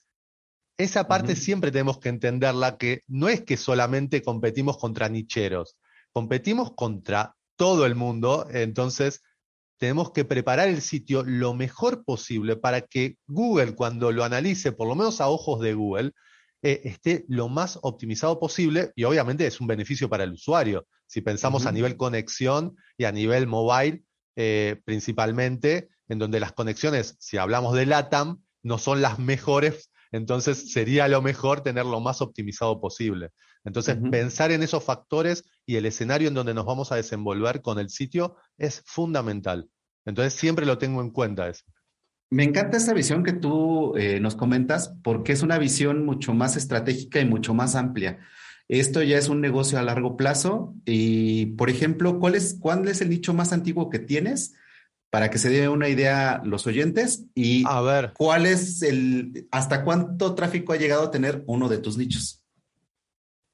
esa 0.78 1.06
parte 1.06 1.36
siempre 1.36 1.70
tenemos 1.70 1.98
que 1.98 2.08
entenderla, 2.08 2.78
que 2.78 3.02
no 3.06 3.28
es 3.28 3.42
que 3.42 3.58
solamente 3.58 4.22
competimos 4.22 4.78
contra 4.78 5.10
nicheros, 5.10 5.76
competimos 6.10 6.72
contra 6.74 7.36
todo 7.56 7.84
el 7.84 7.96
mundo, 7.96 8.46
entonces 8.50 9.20
tenemos 9.76 10.12
que 10.12 10.24
preparar 10.24 10.70
el 10.70 10.80
sitio 10.80 11.22
lo 11.22 11.52
mejor 11.52 12.02
posible 12.02 12.56
para 12.56 12.80
que 12.80 13.18
Google, 13.26 13.74
cuando 13.74 14.10
lo 14.10 14.24
analice, 14.24 14.72
por 14.72 14.88
lo 14.88 14.94
menos 14.94 15.20
a 15.20 15.28
ojos 15.28 15.60
de 15.60 15.74
Google, 15.74 16.12
eh, 16.62 16.80
esté 16.84 17.26
lo 17.28 17.50
más 17.50 17.78
optimizado 17.82 18.40
posible 18.40 18.90
y 18.96 19.04
obviamente 19.04 19.46
es 19.46 19.60
un 19.60 19.66
beneficio 19.66 20.08
para 20.08 20.24
el 20.24 20.32
usuario. 20.32 20.86
Si 21.06 21.20
pensamos 21.20 21.66
a 21.66 21.72
nivel 21.72 21.98
conexión 21.98 22.74
y 22.96 23.04
a 23.04 23.12
nivel 23.12 23.46
mobile, 23.46 24.02
eh, 24.36 24.80
principalmente, 24.84 25.88
en 26.08 26.18
donde 26.18 26.40
las 26.40 26.52
conexiones, 26.52 27.16
si 27.18 27.36
hablamos 27.36 27.74
de 27.74 27.86
LATAM, 27.86 28.42
no 28.62 28.78
son 28.78 29.00
las 29.00 29.18
mejores, 29.18 29.90
entonces 30.12 30.72
sería 30.72 31.08
lo 31.08 31.22
mejor 31.22 31.62
tener 31.62 31.86
lo 31.86 32.00
más 32.00 32.20
optimizado 32.20 32.80
posible. 32.80 33.30
Entonces, 33.64 33.98
pensar 34.10 34.50
en 34.50 34.62
esos 34.62 34.82
factores 34.82 35.44
y 35.66 35.76
el 35.76 35.86
escenario 35.86 36.28
en 36.28 36.34
donde 36.34 36.54
nos 36.54 36.64
vamos 36.64 36.92
a 36.92 36.96
desenvolver 36.96 37.60
con 37.60 37.78
el 37.78 37.90
sitio 37.90 38.36
es 38.56 38.82
fundamental. 38.86 39.68
Entonces, 40.04 40.34
siempre 40.34 40.66
lo 40.66 40.78
tengo 40.78 41.00
en 41.02 41.10
cuenta 41.10 41.48
eso. 41.48 41.64
Me 42.30 42.44
encanta 42.44 42.76
esa 42.76 42.94
visión 42.94 43.24
que 43.24 43.32
tú 43.32 43.96
eh, 43.96 44.20
nos 44.20 44.36
comentas 44.36 44.94
porque 45.02 45.32
es 45.32 45.42
una 45.42 45.58
visión 45.58 46.04
mucho 46.06 46.32
más 46.32 46.56
estratégica 46.56 47.20
y 47.20 47.24
mucho 47.24 47.54
más 47.54 47.74
amplia. 47.74 48.20
Esto 48.70 49.02
ya 49.02 49.18
es 49.18 49.28
un 49.28 49.40
negocio 49.40 49.80
a 49.80 49.82
largo 49.82 50.16
plazo 50.16 50.76
y, 50.84 51.46
por 51.46 51.70
ejemplo, 51.70 52.20
¿cuál 52.20 52.36
es, 52.36 52.56
¿cuál 52.60 52.86
es 52.86 53.00
el 53.00 53.10
nicho 53.10 53.34
más 53.34 53.52
antiguo 53.52 53.90
que 53.90 53.98
tienes? 53.98 54.54
Para 55.10 55.28
que 55.28 55.38
se 55.38 55.50
den 55.50 55.70
una 55.70 55.88
idea 55.88 56.40
los 56.44 56.68
oyentes 56.68 57.24
y 57.34 57.64
a 57.66 57.80
ver. 57.80 58.12
cuál 58.16 58.46
es 58.46 58.82
el, 58.82 59.48
hasta 59.50 59.82
cuánto 59.82 60.36
tráfico 60.36 60.72
ha 60.72 60.76
llegado 60.76 61.02
a 61.02 61.10
tener 61.10 61.42
uno 61.48 61.68
de 61.68 61.78
tus 61.78 61.98
nichos. 61.98 62.44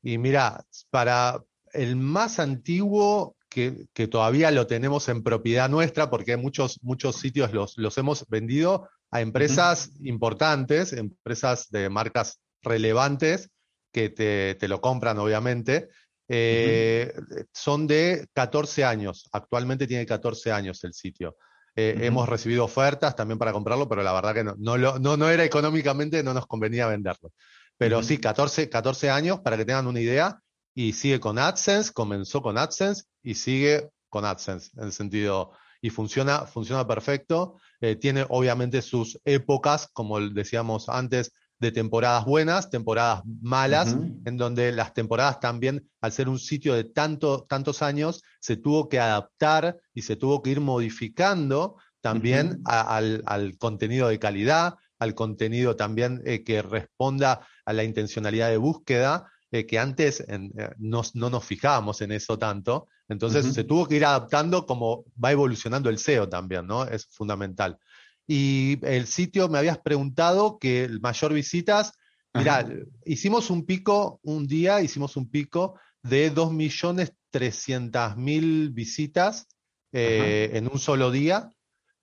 Y 0.03 0.19
mira, 0.19 0.67
para 0.91 1.43
el 1.73 1.97
más 1.97 2.39
antiguo, 2.39 3.37
que, 3.49 3.87
todavía 4.11 4.51
lo 4.51 4.67
tenemos 4.67 5.09
en 5.09 5.23
propiedad 5.23 5.71
nuestra, 5.71 6.11
porque 6.11 6.37
muchos, 6.37 6.79
muchos 6.83 7.17
sitios 7.17 7.55
los, 7.55 7.79
los 7.79 7.97
hemos 7.97 8.29
vendido 8.29 8.91
a 9.11 9.23
empresas 9.23 9.93
importantes, 10.03 10.93
empresas 10.93 11.71
de 11.71 11.89
marcas 11.89 12.39
relevantes, 12.61 13.49
que 13.97 14.11
te, 14.59 14.69
lo 14.69 14.79
compran, 14.83 15.19
obviamente, 15.19 15.89
eh, 16.29 17.15
son 17.51 17.87
de 17.87 18.29
14 18.35 18.85
años. 18.85 19.27
Actualmente 19.33 19.87
tiene 19.87 20.05
14 20.05 20.53
años 20.53 20.85
el 20.85 20.93
sitio. 20.93 21.39
Eh, 21.75 21.97
hemos 22.03 22.29
recibido 22.29 22.65
ofertas 22.65 23.17
también 23.17 23.39
para 23.39 23.55
comprarlo, 23.55 23.89
pero 23.89 24.03
la 24.03 24.13
verdad 24.13 24.35
que 24.35 24.45
no, 24.45 24.55
no, 24.59 25.17
no, 25.17 25.31
era 25.31 25.45
económicamente, 25.45 26.23
no 26.23 26.35
nos 26.35 26.47
convenía 26.47 26.87
venderlo. 26.87 27.33
Pero 27.79 28.03
sí, 28.03 28.19
14, 28.19 28.69
14 28.69 29.09
años, 29.09 29.41
para 29.41 29.57
que 29.57 29.65
tengan 29.65 29.87
una 29.87 30.01
idea, 30.01 30.43
y 30.75 30.93
sigue 30.93 31.19
con 31.19 31.39
AdSense, 31.39 31.95
comenzó 31.95 32.43
con 32.43 32.59
AdSense 32.59 33.05
y 33.23 33.35
sigue 33.35 33.89
con 34.11 34.27
AdSense, 34.27 34.73
en 34.77 34.85
el 34.85 34.93
sentido, 34.93 35.53
y 35.81 35.89
funciona, 35.89 36.41
funciona 36.41 36.87
perfecto. 36.87 37.59
Eh, 37.81 37.97
tiene 37.97 38.27
obviamente 38.29 38.83
sus 38.83 39.19
épocas, 39.25 39.89
como 39.91 40.21
decíamos 40.21 40.91
antes, 40.91 41.33
de 41.59 41.73
temporadas 41.73 42.25
buenas, 42.25 42.71
temporadas 42.71 43.23
malas, 43.41 43.97
en 44.25 44.37
donde 44.37 44.73
las 44.73 44.93
temporadas 44.93 45.41
también, 45.41 45.89
al 46.01 46.13
ser 46.13 46.29
un 46.29 46.39
sitio 46.39 46.75
de 46.75 46.85
tanto, 46.85 47.45
tantos 47.49 47.83
años, 47.83 48.23
se 48.41 48.57
tuvo 48.57 48.89
que 48.89 49.01
adaptar 49.01 49.79
y 49.95 50.03
se 50.03 50.17
tuvo 50.17 50.43
que 50.43 50.51
ir 50.51 50.61
modificando 50.61 51.77
también 52.01 52.61
al, 52.65 53.57
contenido 53.59 54.09
de 54.09 54.19
calidad, 54.19 54.75
al 54.99 55.15
contenido 55.15 55.77
también 55.77 56.23
eh, 56.25 56.45
que 56.45 56.63
responda 56.63 57.47
a 57.65 57.73
la 57.73 57.85
intencionalidad 57.85 58.51
de 58.51 58.59
búsqueda, 58.59 59.31
eh, 59.51 59.67
que 59.67 59.79
antes 59.79 60.21
eh, 60.21 60.51
no 60.79 61.03
nos 61.15 61.45
fijábamos 61.45 62.01
en 62.03 62.13
eso 62.13 62.39
tanto. 62.39 62.89
Entonces 63.09 63.55
se 63.55 63.65
tuvo 63.65 63.87
que 63.87 63.97
ir 63.97 64.05
adaptando 64.05 64.67
como 64.67 65.05
va 65.23 65.33
evolucionando 65.33 65.89
el 65.89 65.99
SEO 65.99 66.29
también, 66.29 66.67
¿no? 66.67 66.85
Es 66.85 67.07
fundamental. 67.07 67.79
Y 68.27 68.85
el 68.85 69.07
sitio 69.07 69.49
me 69.49 69.57
habías 69.59 69.79
preguntado 69.79 70.59
que 70.59 70.85
el 70.85 71.01
mayor 71.01 71.33
visitas, 71.33 71.93
mira, 72.35 72.69
hicimos 73.05 73.49
un 73.51 73.65
pico, 73.65 74.21
un 74.23 74.47
día 74.47 74.83
hicimos 74.83 75.17
un 75.17 75.31
pico 75.31 75.79
de 76.03 76.35
2.300.000 76.35 78.73
visitas 78.73 79.47
eh, 79.93 80.51
en 80.55 80.69
un 80.71 80.79
solo 80.79 81.11
día. 81.11 81.51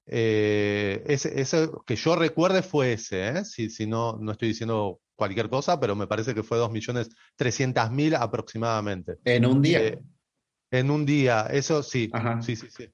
Eh, 0.06 1.02
ese, 1.08 1.70
que 1.86 1.96
yo 1.96 2.16
recuerde 2.16 2.62
fue 2.62 2.94
ese, 2.94 3.30
¿eh? 3.30 3.46
si, 3.46 3.70
si 3.70 3.88
no, 3.88 4.18
no 4.20 4.34
estoy 4.34 4.50
diciendo 4.50 5.00
cualquier 5.16 5.50
cosa, 5.50 5.80
pero 5.80 5.96
me 5.96 6.08
parece 6.08 6.34
que 6.34 6.44
fue 6.44 6.58
2.300.000 6.58 8.18
aproximadamente. 8.20 9.18
En 9.24 9.46
un 9.46 9.62
día. 9.62 9.82
Eh, 9.82 10.00
en 10.72 10.90
un 10.90 11.06
día, 11.06 11.48
eso 11.52 11.84
sí, 11.84 12.12
sí, 12.42 12.56
sí, 12.56 12.68
sí. 12.76 12.90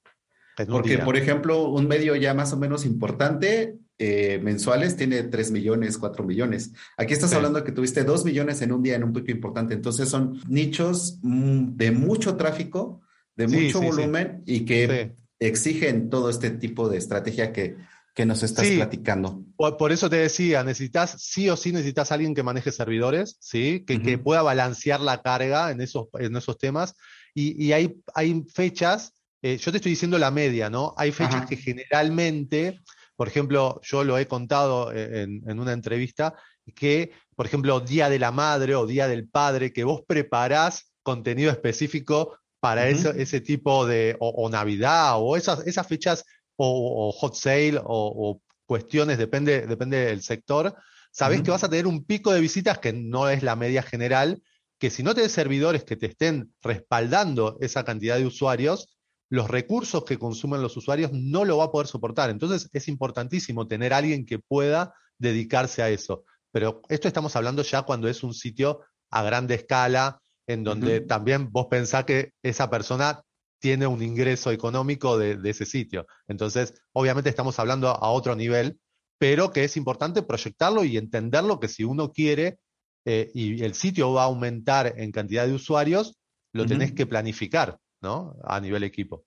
Porque, 0.68 0.98
por 1.00 1.16
ejemplo, 1.16 1.70
un 1.70 1.88
medio 1.88 2.16
ya 2.16 2.34
más 2.34 2.52
o 2.54 2.58
menos 2.58 2.86
importante 2.86 3.78
eh, 3.98 4.40
mensuales 4.42 4.96
tiene 4.96 5.24
3 5.24 5.52
millones, 5.52 5.98
4 5.98 6.24
millones. 6.24 6.72
Aquí 6.98 7.14
estás 7.14 7.34
hablando 7.34 7.64
que 7.64 7.74
tuviste 7.74 8.04
2 8.04 8.26
millones 8.26 8.62
en 8.62 8.72
un 8.72 8.82
día 8.82 8.96
en 8.96 9.04
un 9.04 9.14
pico 9.14 9.32
importante. 9.32 9.74
Entonces 9.74 10.08
son 10.08 10.42
nichos 10.48 11.20
mm, 11.22 11.76
de 11.76 11.92
mucho 11.92 12.36
tráfico, 12.38 13.02
de 13.36 13.48
mucho 13.48 13.82
volumen 13.82 14.42
y 14.46 14.66
que 14.66 15.16
exigen 15.40 16.10
todo 16.10 16.30
este 16.30 16.50
tipo 16.52 16.90
de 16.90 16.98
estrategia 16.98 17.52
que, 17.52 17.76
que 18.14 18.26
nos 18.26 18.44
estás 18.44 18.68
platicando. 18.68 19.44
Por, 19.56 19.92
eso 19.92 20.10
te 20.10 20.18
decía, 20.18 20.64
necesitas, 20.64 21.22
sí 21.22 21.50
o 21.50 21.58
sí 21.58 21.72
necesitas 21.72 22.12
alguien 22.12 22.36
que 22.36 22.44
maneje 22.44 22.72
servidores, 22.72 23.38
¿sí? 23.40 23.84
Que, 23.86 24.02
que 24.02 24.18
pueda 24.18 24.42
balancear 24.42 25.02
la 25.02 25.22
carga 25.22 25.72
en 25.72 25.82
esos, 25.82 26.08
en 26.20 26.36
esos 26.36 26.58
temas. 26.58 26.96
Y, 27.34 27.62
y 27.62 27.74
hay, 27.74 28.02
hay 28.14 28.44
fechas 28.54 29.14
eh, 29.42 29.58
yo 29.58 29.72
te 29.72 29.78
estoy 29.78 29.92
diciendo 29.92 30.18
la 30.18 30.32
media, 30.32 30.70
¿no? 30.70 30.94
Hay 30.98 31.12
fechas 31.12 31.46
que 31.48 31.56
generalmente, 31.56 32.82
por 33.16 33.28
ejemplo, 33.28 33.80
yo 33.84 34.04
lo 34.04 34.18
he 34.18 34.28
contado 34.28 34.92
eh, 34.92 35.24
en, 35.24 35.60
una 35.60 35.72
entrevista, 35.72 36.36
que, 36.76 37.12
por 37.36 37.46
ejemplo, 37.46 37.80
Día 37.80 38.10
de 38.10 38.20
la 38.20 38.32
Madre 38.32 38.76
o 38.76 38.86
Día 38.86 39.08
del 39.08 39.28
Padre, 39.28 39.72
que 39.72 39.84
vos 39.84 40.02
preparás 40.06 40.92
contenido 41.04 41.52
específico 41.52 42.38
para 42.60 42.90
ese 42.90 43.40
tipo 43.40 43.86
de, 43.86 44.18
o, 44.20 44.50
Navidad, 44.50 45.14
o 45.18 45.38
esas, 45.38 45.66
esas 45.66 45.88
fechas, 45.88 46.26
o, 46.58 47.12
hot 47.14 47.34
sale, 47.36 47.80
o, 47.82 48.42
cuestiones, 48.66 49.18
depende, 49.18 49.66
depende 49.66 50.06
del 50.06 50.22
sector, 50.22 50.76
sabés 51.12 51.42
que 51.42 51.50
vas 51.50 51.64
a 51.64 51.70
tener 51.70 51.88
un 51.88 52.04
pico 52.04 52.32
de 52.32 52.42
visitas 52.42 52.78
que 52.78 52.94
no 52.94 53.30
es 53.30 53.42
la 53.42 53.56
media 53.56 53.82
general, 53.82 54.44
que 54.78 54.90
si 54.90 55.02
no 55.02 55.16
tenés 55.16 55.32
servidores 55.32 55.84
que 55.86 55.96
te 55.96 56.08
estén 56.08 56.54
respaldando 56.62 57.58
esa 57.62 57.84
cantidad 57.84 58.18
de 58.18 58.26
usuarios, 58.26 58.99
los 59.30 59.50
recursos 59.50 60.04
que 60.06 60.18
consumen 60.18 60.62
los 60.62 60.76
usuarios 60.76 61.12
no 61.14 61.46
lo 61.46 61.58
va 61.58 61.66
a 61.66 61.72
poder 61.72 61.88
soportar. 61.88 62.30
Entonces 62.30 62.70
es 62.74 62.88
importantísimo 62.88 63.68
tener 63.68 63.94
alguien 63.94 64.26
que 64.26 64.40
pueda 64.40 64.94
dedicarse 65.18 65.84
a 65.84 65.90
eso. 65.90 66.24
Pero 66.52 66.82
esto 66.90 67.08
estamos 67.08 67.36
hablando 67.36 67.62
ya 67.62 67.84
cuando 67.84 68.08
es 68.08 68.24
un 68.24 68.34
sitio 68.34 68.82
a 69.12 69.24
grande 69.24 69.56
escala, 69.56 70.20
en 70.48 70.64
donde 70.64 71.02
también 71.02 71.52
vos 71.52 71.68
pensás 71.70 72.06
que 72.06 72.34
esa 72.42 72.72
persona 72.72 73.22
tiene 73.60 73.86
un 73.86 74.02
ingreso 74.02 74.52
económico 74.52 75.18
de, 75.18 75.38
ese 75.48 75.66
sitio. 75.66 76.08
Entonces, 76.28 76.74
obviamente 76.94 77.30
estamos 77.30 77.60
hablando 77.60 77.90
a 77.90 78.10
otro 78.10 78.36
nivel, 78.36 78.80
pero 79.20 79.52
que 79.52 79.66
es 79.66 79.78
importante 79.78 80.24
proyectarlo 80.24 80.84
y 80.84 80.98
entenderlo 80.98 81.60
que 81.60 81.68
si 81.68 81.84
uno 81.84 82.12
quiere 82.12 82.58
eh, 83.06 83.30
y 83.34 83.64
el 83.64 83.76
sitio 83.76 84.14
va 84.14 84.24
a 84.24 84.26
aumentar 84.26 84.96
en 84.98 85.12
cantidad 85.12 85.46
de 85.46 85.54
usuarios, 85.54 86.18
lo 86.52 86.66
tenés 86.66 86.94
que 86.94 87.06
planificar, 87.06 87.78
¿no? 88.02 88.38
A 88.44 88.60
nivel 88.60 88.84
equipo. 88.84 89.26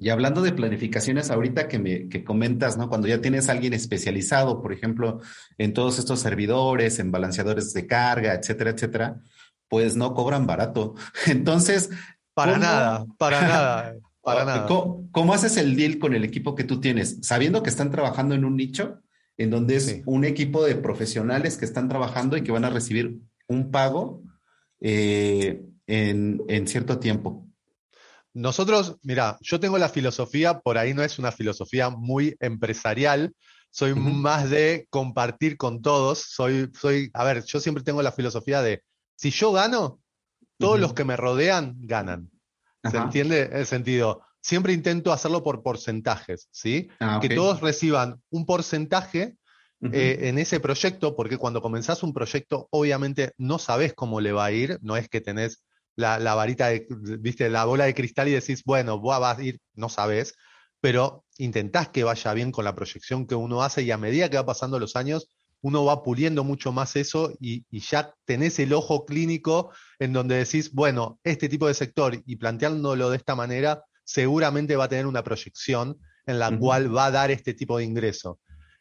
Y 0.00 0.10
hablando 0.10 0.42
de 0.42 0.52
planificaciones, 0.52 1.30
ahorita 1.30 1.66
que 1.66 1.80
me 1.80 2.08
que 2.08 2.22
comentas, 2.22 2.78
¿no? 2.78 2.88
Cuando 2.88 3.08
ya 3.08 3.20
tienes 3.20 3.48
a 3.48 3.52
alguien 3.52 3.74
especializado, 3.74 4.62
por 4.62 4.72
ejemplo, 4.72 5.20
en 5.58 5.72
todos 5.74 5.98
estos 5.98 6.20
servidores, 6.20 7.00
en 7.00 7.10
balanceadores 7.10 7.72
de 7.72 7.86
carga, 7.88 8.34
etcétera, 8.34 8.70
etcétera, 8.70 9.20
pues 9.68 9.96
no 9.96 10.14
cobran 10.14 10.46
barato. 10.46 10.94
Entonces. 11.26 11.90
Para 12.32 12.58
nada, 12.58 13.04
para 13.18 13.40
nada. 13.40 13.94
Para 14.20 14.44
nada. 14.44 14.66
¿cómo, 14.66 15.32
haces 15.32 15.56
el 15.56 15.74
deal 15.74 15.98
con 15.98 16.12
el 16.12 16.22
equipo 16.22 16.54
que 16.54 16.62
tú 16.62 16.80
tienes? 16.82 17.18
Sabiendo 17.22 17.62
que 17.62 17.70
están 17.70 17.90
trabajando 17.90 18.34
en 18.34 18.44
un 18.44 18.56
nicho, 18.56 19.00
en 19.38 19.48
donde 19.48 19.76
es 19.76 20.02
un 20.04 20.26
equipo 20.26 20.66
de 20.66 20.74
profesionales 20.74 21.56
que 21.56 21.64
están 21.64 21.88
trabajando 21.88 22.36
y 22.36 22.42
que 22.42 22.52
van 22.52 22.66
a 22.66 22.70
recibir 22.70 23.20
un 23.46 23.70
pago 23.70 24.22
eh, 24.80 25.62
en, 25.86 26.42
en 26.46 26.66
cierto 26.68 26.98
tiempo. 26.98 27.47
Nosotros, 28.38 28.96
mira, 29.02 29.36
yo 29.40 29.58
tengo 29.58 29.78
la 29.78 29.88
filosofía, 29.88 30.60
por 30.60 30.78
ahí 30.78 30.94
no 30.94 31.02
es 31.02 31.18
una 31.18 31.32
filosofía 31.32 31.90
muy 31.90 32.36
empresarial, 32.38 33.34
soy 33.68 33.96
más 33.96 34.48
de 34.48 34.86
compartir 34.90 35.56
con 35.56 35.82
todos, 35.82 36.20
soy, 36.20 36.70
soy, 36.72 37.10
a 37.14 37.24
ver, 37.24 37.42
yo 37.44 37.58
siempre 37.58 37.82
tengo 37.82 38.00
la 38.00 38.12
filosofía 38.12 38.62
de, 38.62 38.84
si 39.16 39.30
yo 39.30 39.50
gano, 39.50 40.00
todos 40.56 40.78
los 40.78 40.94
que 40.94 41.04
me 41.04 41.16
rodean 41.16 41.74
ganan. 41.80 42.30
¿Se 42.88 42.96
entiende 42.96 43.50
el 43.52 43.66
sentido? 43.66 44.22
Siempre 44.40 44.72
intento 44.72 45.12
hacerlo 45.12 45.42
por 45.42 45.64
porcentajes, 45.64 46.46
¿sí? 46.52 46.88
Ah, 47.00 47.18
que 47.20 47.30
todos 47.30 47.60
reciban 47.60 48.22
un 48.30 48.46
porcentaje 48.46 49.36
eh, 49.92 50.18
en 50.22 50.38
ese 50.38 50.60
proyecto, 50.60 51.16
porque 51.16 51.38
cuando 51.38 51.60
comenzás 51.60 52.04
un 52.04 52.12
proyecto, 52.12 52.68
obviamente 52.70 53.32
no 53.36 53.58
sabes 53.58 53.94
cómo 53.94 54.20
le 54.20 54.30
va 54.30 54.44
a 54.44 54.52
ir, 54.52 54.78
no 54.80 54.96
es 54.96 55.08
que 55.08 55.20
tenés 55.20 55.64
la, 55.98 56.34
varita, 56.34 56.68
de, 56.68 56.86
viste, 57.18 57.50
la 57.50 57.64
bola 57.64 57.84
de 57.84 57.94
cristal 57.94 58.28
y 58.28 58.32
decís, 58.32 58.62
bueno, 58.64 59.02
va 59.02 59.30
a 59.30 59.42
ir, 59.42 59.58
no 59.74 59.88
sabes, 59.88 60.34
pero 60.80 61.24
intentás 61.38 61.88
que 61.88 62.04
vaya 62.04 62.32
bien 62.34 62.52
con 62.52 62.64
la 62.64 62.74
proyección 62.74 63.26
que 63.26 63.34
uno 63.34 63.62
hace 63.62 63.82
y 63.82 63.90
a 63.90 63.98
medida 63.98 64.30
que 64.30 64.36
va 64.36 64.46
pasando 64.46 64.78
los 64.78 64.94
años, 64.94 65.28
uno 65.60 65.84
va 65.84 66.04
puliendo 66.04 66.44
mucho 66.44 66.70
más 66.70 66.94
eso 66.94 67.32
y, 67.40 67.64
ya 67.72 68.14
tenés 68.24 68.60
el 68.60 68.72
ojo 68.74 69.04
clínico 69.06 69.72
en 69.98 70.12
donde 70.12 70.36
decís, 70.36 70.72
bueno, 70.72 71.18
este 71.24 71.48
tipo 71.48 71.66
de 71.66 71.74
sector 71.74 72.22
y 72.24 72.36
planteándolo 72.36 73.10
de 73.10 73.16
esta 73.16 73.34
manera, 73.34 73.82
seguramente 74.04 74.76
va 74.76 74.84
a 74.84 74.88
tener 74.88 75.06
una 75.06 75.24
proyección 75.24 75.98
en 76.26 76.38
la 76.38 76.56
cual 76.56 76.94
va 76.94 77.06
a 77.06 77.10
dar 77.10 77.32
este 77.32 77.54
tipo 77.54 77.78
de 77.78 77.84
ingreso. 77.84 78.38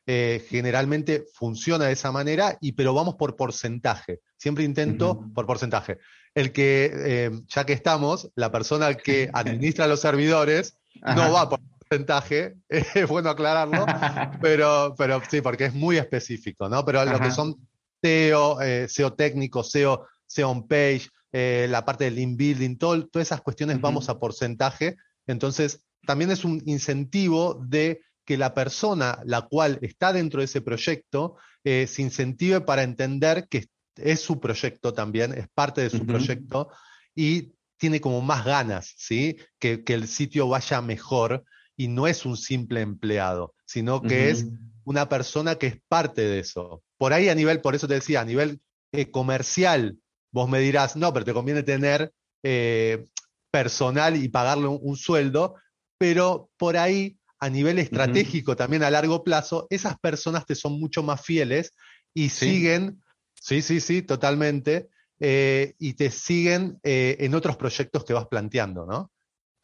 Eh, 0.10 0.46
generalmente 0.48 1.26
funciona 1.34 1.84
de 1.84 1.92
esa 1.92 2.14
manera, 2.14 2.58
y, 2.62 2.72
pero 2.72 2.94
vamos 2.94 3.16
por 3.16 3.36
porcentaje. 3.36 4.22
Siempre 4.38 4.64
intento 4.64 5.22
por 5.36 5.46
porcentaje. 5.46 5.98
El 6.34 6.54
que, 6.54 6.90
eh, 6.96 7.32
ya 7.50 7.66
que 7.66 7.74
estamos, 7.74 8.32
la 8.36 8.50
persona 8.50 8.94
que 8.94 9.30
administra 9.34 9.86
los 9.86 10.00
servidores 10.00 10.78
no 11.02 11.34
va 11.34 11.50
por 11.50 11.60
porcentaje, 11.60 12.56
es 12.70 13.06
bueno 13.06 13.30
aclararlo, 13.30 13.86
pero, 14.42 14.96
pero 14.98 15.22
sí, 15.30 15.42
porque 15.42 15.66
es 15.66 15.74
muy 15.74 15.98
específico, 15.98 16.70
¿no? 16.70 16.86
Pero 16.86 17.04
lo 17.04 17.20
que 17.20 17.32
son 17.32 17.58
SEO, 18.02 18.62
eh, 18.62 18.88
SEO 18.88 19.12
técnico, 19.12 19.62
SEO, 19.62 20.08
SEO 20.26 20.52
on 20.52 20.70
page, 20.70 21.10
la 21.34 21.84
parte 21.84 22.06
del 22.06 22.16
link 22.16 22.38
building, 22.38 22.78
todas 22.78 23.10
esas 23.14 23.42
cuestiones 23.42 23.82
vamos 23.82 24.08
a 24.08 24.18
porcentaje. 24.18 24.96
Entonces, 25.28 25.86
también 26.06 26.32
es 26.32 26.46
un 26.46 26.64
incentivo 26.66 27.62
de 27.68 28.00
que 28.28 28.38
la 28.38 28.54
persona 28.54 29.20
la 29.26 29.44
cual 29.44 29.80
está 29.82 30.12
dentro 30.12 30.42
de 30.42 30.46
ese 30.46 30.60
proyecto 30.62 31.38
eh, 31.64 31.88
se 31.88 32.02
incentive 32.02 32.60
para 32.62 32.84
entender 32.84 33.48
que 33.48 33.68
es 33.96 34.20
su 34.20 34.40
proyecto 34.40 34.94
también, 34.94 35.34
es 35.34 35.48
parte 35.48 35.82
de 35.82 35.90
su 35.90 36.06
proyecto 36.06 36.70
y 37.16 37.54
tiene 37.78 38.02
como 38.02 38.22
más 38.22 38.44
ganas, 38.44 38.94
¿sí? 38.98 39.38
Que, 39.60 39.82
el 39.88 40.08
sitio 40.08 40.50
vaya 40.50 40.82
mejor 40.82 41.46
y 41.76 41.88
no 41.88 42.06
es 42.06 42.26
un 42.26 42.36
simple 42.36 42.82
empleado, 42.82 43.56
sino 43.66 44.02
que 44.02 44.30
es 44.30 44.46
una 44.84 45.08
persona 45.08 45.56
que 45.56 45.68
es 45.68 45.78
parte 45.88 46.22
de 46.22 46.40
eso. 46.40 46.84
Por 46.98 47.14
ahí 47.14 47.30
a 47.30 47.36
nivel, 47.36 47.62
por 47.62 47.76
eso 47.76 47.88
te 47.88 47.96
decía, 47.96 48.22
a 48.22 48.26
nivel 48.26 48.60
eh, 48.92 49.10
comercial, 49.10 49.98
vos 50.32 50.50
me 50.50 50.60
dirás, 50.60 50.96
no, 50.96 51.14
pero 51.14 51.26
te 51.26 51.34
conviene 51.34 51.64
tener 51.64 52.12
eh, 52.44 53.08
personal 53.52 54.16
y 54.16 54.28
pagarle 54.28 54.68
un, 54.68 54.98
sueldo, 54.98 55.56
pero 55.98 56.50
por 56.58 56.78
ahí 56.78 57.18
a 57.40 57.50
nivel 57.50 57.80
estratégico, 57.80 58.56
también 58.56 58.84
a 58.84 58.90
largo 58.90 59.24
plazo, 59.24 59.68
esas 59.70 60.00
personas 60.00 60.46
te 60.46 60.56
son 60.56 60.80
mucho 60.80 61.04
más 61.04 61.22
fieles 61.22 61.74
y 62.14 62.30
siguen, 62.30 63.04
sí, 63.36 63.62
sí, 63.62 63.80
sí, 63.80 64.02
totalmente, 64.02 64.90
eh, 65.20 65.76
y 65.78 65.94
te 65.94 66.10
siguen 66.10 66.80
eh, 66.84 67.18
en 67.20 67.36
otros 67.36 67.58
proyectos 67.58 68.04
que 68.06 68.14
vas 68.14 68.28
planteando, 68.28 68.86
¿no? 68.86 69.12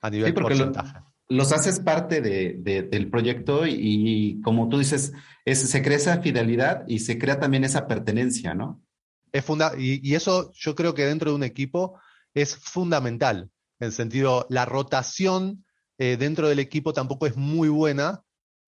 A 0.01 0.09
nivel 0.09 0.33
porcentaje. 0.33 0.99
los 1.29 1.51
haces 1.51 1.79
parte 1.79 2.21
del 2.21 3.09
proyecto 3.09 3.65
y, 3.65 4.39
como 4.43 4.69
tú 4.69 4.77
dices, 4.79 5.13
se 5.45 5.81
crea 5.81 5.97
esa 5.97 6.21
fidelidad 6.21 6.83
y 6.87 6.99
se 6.99 7.17
crea 7.17 7.39
también 7.39 7.63
esa 7.63 7.87
pertenencia, 7.87 8.53
¿no? 8.53 8.81
Es 9.31 9.43
funda 9.43 9.73
y, 9.75 10.07
y 10.07 10.13
eso 10.13 10.51
yo 10.53 10.75
creo 10.75 10.93
que 10.93 11.05
dentro 11.05 11.31
de 11.31 11.37
un 11.37 11.43
equipo 11.43 11.99
es 12.35 12.55
fundamental, 12.55 13.49
en 13.79 13.91
sentido, 13.91 14.45
la 14.49 14.65
rotación 14.65 15.65
eh, 16.03 16.17
dentro 16.17 16.49
del 16.49 16.59
equipo 16.59 16.91
tampoco 16.91 17.27
es 17.27 17.37
muy 17.37 17.69
buena 17.69 18.23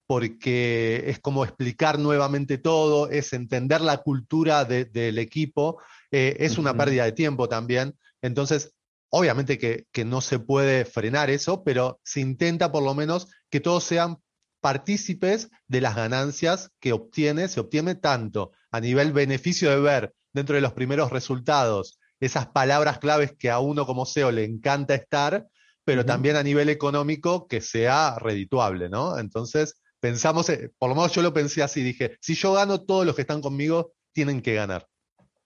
porque 0.08 1.04
es 1.08 1.20
como 1.20 1.44
explicar 1.44 2.00
nuevamente 2.00 2.58
todo, 2.58 3.10
es 3.10 3.34
entender 3.34 3.82
la 3.82 3.98
cultura 3.98 4.64
del 4.64 5.18
equipo, 5.18 5.82
eh, 6.12 6.38
es 6.40 6.58
una 6.58 6.78
pérdida 6.78 7.04
de 7.04 7.12
tiempo 7.12 7.50
también. 7.50 7.98
Entonces, 8.22 8.74
obviamente 9.10 9.58
que, 9.58 10.06
no 10.06 10.22
se 10.22 10.40
puede 10.40 10.86
frenar 10.86 11.30
eso, 11.30 11.62
pero 11.66 12.00
se 12.06 12.22
intenta 12.22 12.72
por 12.72 12.84
lo 12.84 12.96
menos 12.96 13.28
que 13.50 13.60
todos 13.60 13.84
sean 13.84 14.20
partícipes 14.62 15.50
de 15.68 15.82
las 15.82 15.98
ganancias 15.98 16.72
que 16.80 16.94
obtiene, 16.94 17.50
se 17.50 17.60
obtiene 17.60 17.96
tanto 17.96 18.54
a 18.72 18.80
nivel 18.80 19.12
beneficio 19.12 19.70
de 19.72 19.82
ver 19.82 20.14
dentro 20.32 20.56
de 20.56 20.62
los 20.62 20.72
primeros 20.72 21.12
resultados 21.12 22.00
esas 22.22 22.48
palabras 22.48 23.00
claves 23.00 23.34
que 23.38 23.50
a 23.52 23.60
uno 23.60 23.86
como 23.86 24.06
SEO 24.06 24.32
le 24.32 24.46
encanta 24.46 24.96
estar, 24.96 25.48
pero 25.86 26.06
también 26.06 26.36
a 26.36 26.44
nivel 26.44 26.70
económico 26.70 27.48
que 27.48 27.62
sea 27.62 28.18
redituable, 28.20 28.90
¿no? 28.90 29.18
Entonces, 29.20 29.76
pensamos, 30.00 30.50
eh, 30.50 30.72
por 30.78 30.90
lo 30.90 30.96
menos 30.96 31.14
yo 31.14 31.22
lo 31.22 31.34
pensé 31.34 31.64
así, 31.64 31.82
dije, 31.82 32.18
si 32.20 32.36
yo 32.36 32.54
gano, 32.54 32.82
todos 32.82 33.06
los 33.06 33.16
que 33.16 33.22
están 33.22 33.42
conmigo 33.42 33.94
tienen 34.12 34.42
que 34.42 34.56
ganar. 34.56 34.88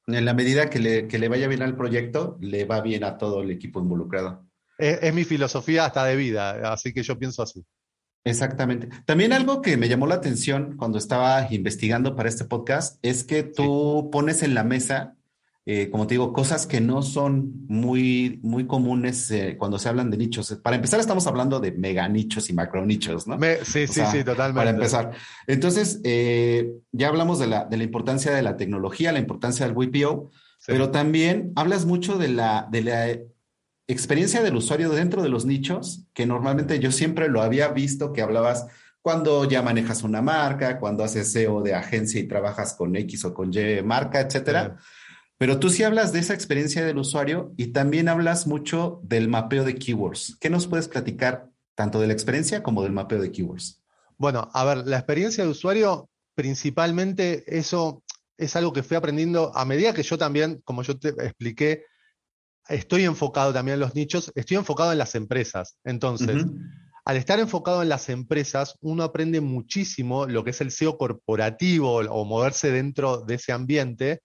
En 0.07 0.25
la 0.25 0.33
medida 0.33 0.69
que 0.69 0.79
le, 0.79 1.07
que 1.07 1.19
le 1.19 1.27
vaya 1.27 1.47
bien 1.47 1.61
al 1.61 1.75
proyecto, 1.75 2.37
le 2.39 2.65
va 2.65 2.81
bien 2.81 3.03
a 3.03 3.17
todo 3.17 3.41
el 3.41 3.51
equipo 3.51 3.79
involucrado. 3.79 4.49
Es, 4.77 5.13
mi 5.13 5.25
filosofía 5.25 5.85
hasta 5.85 6.05
de 6.05 6.15
vida, 6.15 6.71
así 6.71 6.93
que 6.93 7.03
yo 7.03 7.19
pienso 7.19 7.43
así. 7.43 7.63
Exactamente. 8.23 8.89
También 9.05 9.33
algo 9.33 9.61
que 9.61 9.75
me 9.75 9.89
llamó 9.89 10.07
la 10.07 10.15
atención 10.15 10.77
cuando 10.77 10.97
estaba 10.97 11.47
investigando 11.51 12.15
para 12.15 12.29
este 12.29 12.45
podcast 12.45 12.97
es 13.01 13.23
que 13.23 13.43
tú 13.43 14.09
pones 14.11 14.41
en 14.41 14.53
la 14.55 14.63
mesa 14.63 15.15
eh, 15.65 15.89
como 15.89 16.07
te 16.07 16.15
digo, 16.15 16.33
cosas 16.33 16.65
que 16.65 16.81
no 16.81 17.01
son 17.01 17.67
muy, 17.67 18.39
muy 18.41 18.65
comunes 18.65 19.29
eh, 19.29 19.55
cuando 19.57 19.77
se 19.77 19.89
hablan 19.89 20.09
de 20.09 20.17
nichos. 20.17 20.57
Para 20.63 20.75
empezar, 20.75 20.99
estamos 20.99 21.27
hablando 21.27 21.59
de 21.59 21.71
mega 21.71 22.07
nichos 22.07 22.49
y 22.49 22.53
macro 22.53 22.85
nichos, 22.85 23.27
¿no? 23.27 23.37
sí, 23.63 23.85
sí, 23.85 24.01
sí, 24.11 24.23
totalmente. 24.23 24.57
Para 24.57 24.69
empezar. 24.71 25.11
Entonces, 25.45 25.99
eh, 26.03 26.71
ya 26.91 27.09
hablamos 27.09 27.39
de 27.39 27.47
la, 27.47 27.65
de 27.65 27.77
la 27.77 27.83
importancia 27.83 28.33
de 28.33 28.41
la 28.41 28.57
tecnología, 28.57 29.11
la 29.11 29.19
importancia 29.19 29.65
del 29.67 29.75
WPO, 29.75 30.31
pero 30.65 30.89
también 30.91 31.53
hablas 31.55 31.85
mucho 31.85 32.17
de 32.17 32.29
la, 32.29 32.67
de 32.71 32.81
la 32.81 33.09
experiencia 33.87 34.41
del 34.41 34.55
usuario 34.55 34.89
dentro 34.89 35.21
de 35.21 35.29
los 35.29 35.45
nichos, 35.45 36.05
que 36.13 36.25
normalmente 36.25 36.79
yo 36.79 36.91
siempre 36.91 37.29
lo 37.29 37.41
había 37.41 37.69
visto 37.69 38.13
que 38.13 38.21
hablabas 38.21 38.67
cuando 39.01 39.45
ya 39.45 39.61
manejas 39.61 40.03
una 40.03 40.21
marca, 40.21 40.77
cuando 40.79 41.03
haces 41.03 41.31
SEO 41.31 41.61
de 41.61 41.73
agencia 41.73 42.19
y 42.19 42.27
trabajas 42.27 42.73
con 42.73 42.95
X 42.95 43.25
o 43.25 43.33
con 43.33 43.51
Y 43.53 43.81
marca, 43.83 44.19
etcétera. 44.19 44.77
Pero 45.39 45.57
tú 45.57 45.69
sí 45.69 45.83
hablas 45.83 46.11
de 46.11 46.19
esa 46.19 46.33
experiencia 46.33 46.85
del 46.85 46.97
usuario 46.97 47.53
y 47.55 47.67
también 47.67 48.09
hablas 48.09 48.45
mucho 48.45 48.99
del 49.03 49.29
mapeo 49.29 49.63
de 49.63 49.75
keywords. 49.75 50.35
¿Qué 50.37 50.49
nos 50.49 50.67
puedes 50.67 50.89
platicar 50.89 51.49
tanto 51.75 52.01
de 52.01 52.07
la 52.07 52.13
experiencia 52.13 52.61
como 52.61 52.83
del 52.83 52.91
mapeo 52.91 53.21
de 53.21 53.31
keywords? 53.31 53.81
Bueno, 54.17 54.49
a 54.53 54.65
ver, 54.65 54.85
la 54.85 54.97
experiencia 54.97 55.45
de 55.45 55.49
usuario, 55.49 56.09
principalmente 56.35 57.45
eso 57.57 58.03
es 58.37 58.57
algo 58.57 58.73
que 58.73 58.83
fui 58.83 58.97
aprendiendo 58.97 59.55
a 59.55 59.63
medida 59.63 59.93
que 59.93 60.03
yo 60.03 60.17
también, 60.17 60.61
como 60.65 60.83
yo 60.83 60.99
te 60.99 61.07
expliqué, 61.07 61.85
estoy 62.67 63.05
enfocado 63.05 63.53
también 63.53 63.75
en 63.75 63.79
los 63.79 63.95
nichos, 63.95 64.33
estoy 64.35 64.57
enfocado 64.57 64.91
en 64.91 64.97
las 64.97 65.15
empresas. 65.15 65.77
Entonces, 65.85 66.43
al 67.05 67.15
estar 67.15 67.39
enfocado 67.39 67.81
en 67.81 67.87
las 67.87 68.09
empresas, 68.09 68.75
uno 68.81 69.03
aprende 69.03 69.39
muchísimo 69.39 70.25
lo 70.25 70.43
que 70.43 70.49
es 70.49 70.59
el 70.59 70.71
SEO 70.71 70.97
corporativo 70.97 71.95
o 71.95 72.25
moverse 72.25 72.71
dentro 72.71 73.21
de 73.21 73.35
ese 73.35 73.53
ambiente, 73.53 74.21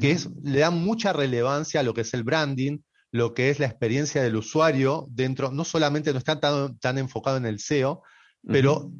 que 0.00 0.10
es, 0.10 0.28
le 0.42 0.60
da 0.60 0.70
mucha 0.70 1.12
relevancia 1.12 1.80
a 1.80 1.82
lo 1.82 1.94
que 1.94 2.00
es 2.02 2.14
el 2.14 2.24
branding, 2.24 2.78
lo 3.12 3.34
que 3.34 3.50
es 3.50 3.58
la 3.58 3.66
experiencia 3.66 4.22
del 4.22 4.36
usuario 4.36 5.06
dentro, 5.10 5.50
no 5.50 5.64
solamente 5.64 6.12
no 6.12 6.18
está 6.18 6.40
tan, 6.40 6.98
enfocado 6.98 7.36
en 7.36 7.46
el 7.46 7.60
SEO, 7.60 8.02
pero 8.42 8.92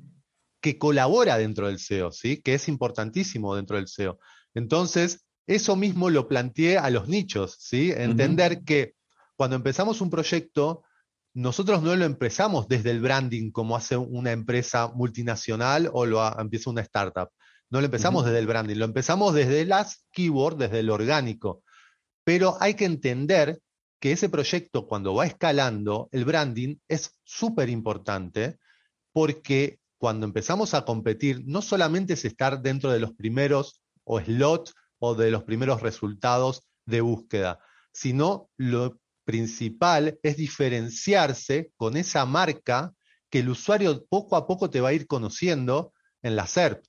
que 0.60 0.78
colabora 0.78 1.38
dentro 1.38 1.66
del 1.66 1.78
SEO, 1.78 2.12
¿sí? 2.12 2.40
que 2.40 2.54
es 2.54 2.68
importantísimo 2.68 3.54
dentro 3.54 3.76
del 3.76 3.88
SEO. 3.88 4.18
Entonces, 4.54 5.26
eso 5.46 5.76
mismo 5.76 6.10
lo 6.10 6.28
planteé 6.28 6.78
a 6.78 6.90
los 6.90 7.08
nichos, 7.08 7.56
¿sí? 7.58 7.92
entender 7.94 8.64
que 8.64 8.94
cuando 9.36 9.56
empezamos 9.56 10.00
un 10.00 10.10
proyecto, 10.10 10.82
nosotros 11.34 11.82
no 11.82 11.94
lo 11.94 12.06
empezamos 12.06 12.66
desde 12.66 12.90
el 12.90 13.00
branding 13.00 13.50
como 13.50 13.76
hace 13.76 13.96
una 13.96 14.32
empresa 14.32 14.88
multinacional 14.94 15.90
o 15.92 16.06
lo 16.06 16.40
empieza 16.40 16.70
una 16.70 16.80
startup. 16.80 17.28
No 17.70 17.80
lo 17.80 17.86
empezamos 17.86 18.24
desde 18.24 18.38
el 18.38 18.46
branding, 18.46 18.76
lo 18.76 18.84
empezamos 18.84 19.34
desde 19.34 19.64
las 19.64 20.04
keywords, 20.12 20.58
desde 20.58 20.80
el 20.80 20.90
orgánico. 20.90 21.62
Pero 22.24 22.56
hay 22.60 22.74
que 22.74 22.84
entender 22.84 23.60
que 24.00 24.12
ese 24.12 24.28
proyecto 24.28 24.86
cuando 24.86 25.14
va 25.14 25.26
escalando, 25.26 26.08
el 26.12 26.24
branding 26.24 26.76
es 26.88 27.18
súper 27.24 27.68
importante 27.68 28.58
porque 29.12 29.80
cuando 29.98 30.26
empezamos 30.26 30.74
a 30.74 30.84
competir, 30.84 31.42
no 31.46 31.62
solamente 31.62 32.12
es 32.12 32.24
estar 32.24 32.60
dentro 32.60 32.90
de 32.90 33.00
los 33.00 33.14
primeros 33.14 33.82
o 34.04 34.20
slot 34.20 34.72
o 34.98 35.14
de 35.14 35.30
los 35.30 35.44
primeros 35.44 35.82
resultados 35.82 36.66
de 36.84 37.00
búsqueda, 37.00 37.58
sino 37.92 38.50
lo 38.56 39.00
principal 39.24 40.18
es 40.22 40.36
diferenciarse 40.36 41.72
con 41.76 41.96
esa 41.96 42.24
marca 42.26 42.92
que 43.30 43.40
el 43.40 43.48
usuario 43.48 44.06
poco 44.06 44.36
a 44.36 44.46
poco 44.46 44.70
te 44.70 44.80
va 44.80 44.90
a 44.90 44.92
ir 44.92 45.06
conociendo 45.06 45.92
en 46.22 46.36
la 46.36 46.46
SERP. 46.46 46.84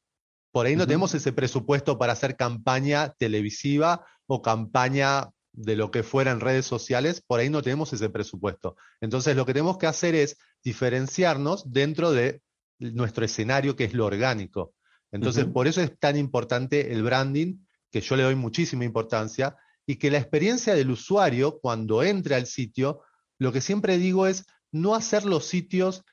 Por 0.57 0.65
ahí 0.65 0.75
no 0.75 0.87
tenemos 0.87 1.13
ese 1.13 1.33
presupuesto 1.33 1.99
para 1.99 2.13
hacer 2.13 2.35
campaña 2.35 3.13
televisiva 3.19 4.07
o 4.25 4.41
campaña 4.41 5.29
de 5.53 5.75
lo 5.75 5.91
que 5.91 6.01
fuera 6.01 6.31
en 6.31 6.39
redes 6.39 6.65
sociales, 6.65 7.21
por 7.21 7.39
ahí 7.39 7.51
no 7.51 7.61
tenemos 7.61 7.93
ese 7.93 8.09
presupuesto. 8.09 8.75
Entonces 8.99 9.35
lo 9.35 9.45
que 9.45 9.53
tenemos 9.53 9.77
que 9.77 9.85
hacer 9.85 10.15
es 10.15 10.35
diferenciarnos 10.63 11.71
dentro 11.71 12.11
de 12.11 12.41
nuestro 12.79 13.23
escenario 13.23 13.75
que 13.75 13.83
es 13.83 13.93
lo 13.93 14.07
orgánico. 14.07 14.73
Entonces 15.11 15.45
por 15.45 15.67
eso 15.67 15.79
es 15.79 15.95
tan 15.99 16.17
importante 16.17 16.91
el 16.91 17.03
branding, 17.03 17.59
que 17.91 18.01
yo 18.01 18.15
le 18.15 18.23
doy 18.23 18.33
muchísima 18.33 18.83
importancia, 18.83 19.57
y 19.85 19.97
que 19.97 20.09
la 20.09 20.17
experiencia 20.17 20.73
del 20.73 20.89
usuario 20.89 21.59
cuando 21.59 22.01
entre 22.01 22.33
al 22.33 22.47
sitio, 22.47 23.03
lo 23.37 23.51
que 23.51 23.61
siempre 23.61 23.99
digo 23.99 24.25
es 24.25 24.47
no 24.71 24.95
hacer 24.95 25.23
los 25.23 25.45
sitios 25.45 26.03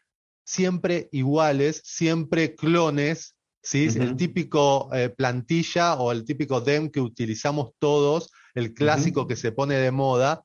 siempre 0.45 1.09
iguales, 1.12 1.80
siempre 1.82 2.55
clones, 2.55 3.34
¿sí? 3.65 3.89
El 3.97 4.17
típico 4.17 4.89
eh, 4.93 5.09
plantilla 5.09 5.95
o 5.95 6.12
el 6.12 6.25
típico 6.25 6.61
DEM 6.61 6.91
que 6.91 7.01
utilizamos 7.01 7.73
todos, 7.79 8.31
el 8.55 8.75
clásico 8.75 9.27
que 9.27 9.35
se 9.35 9.51
pone 9.51 9.75
de 9.75 9.91
moda, 9.91 10.45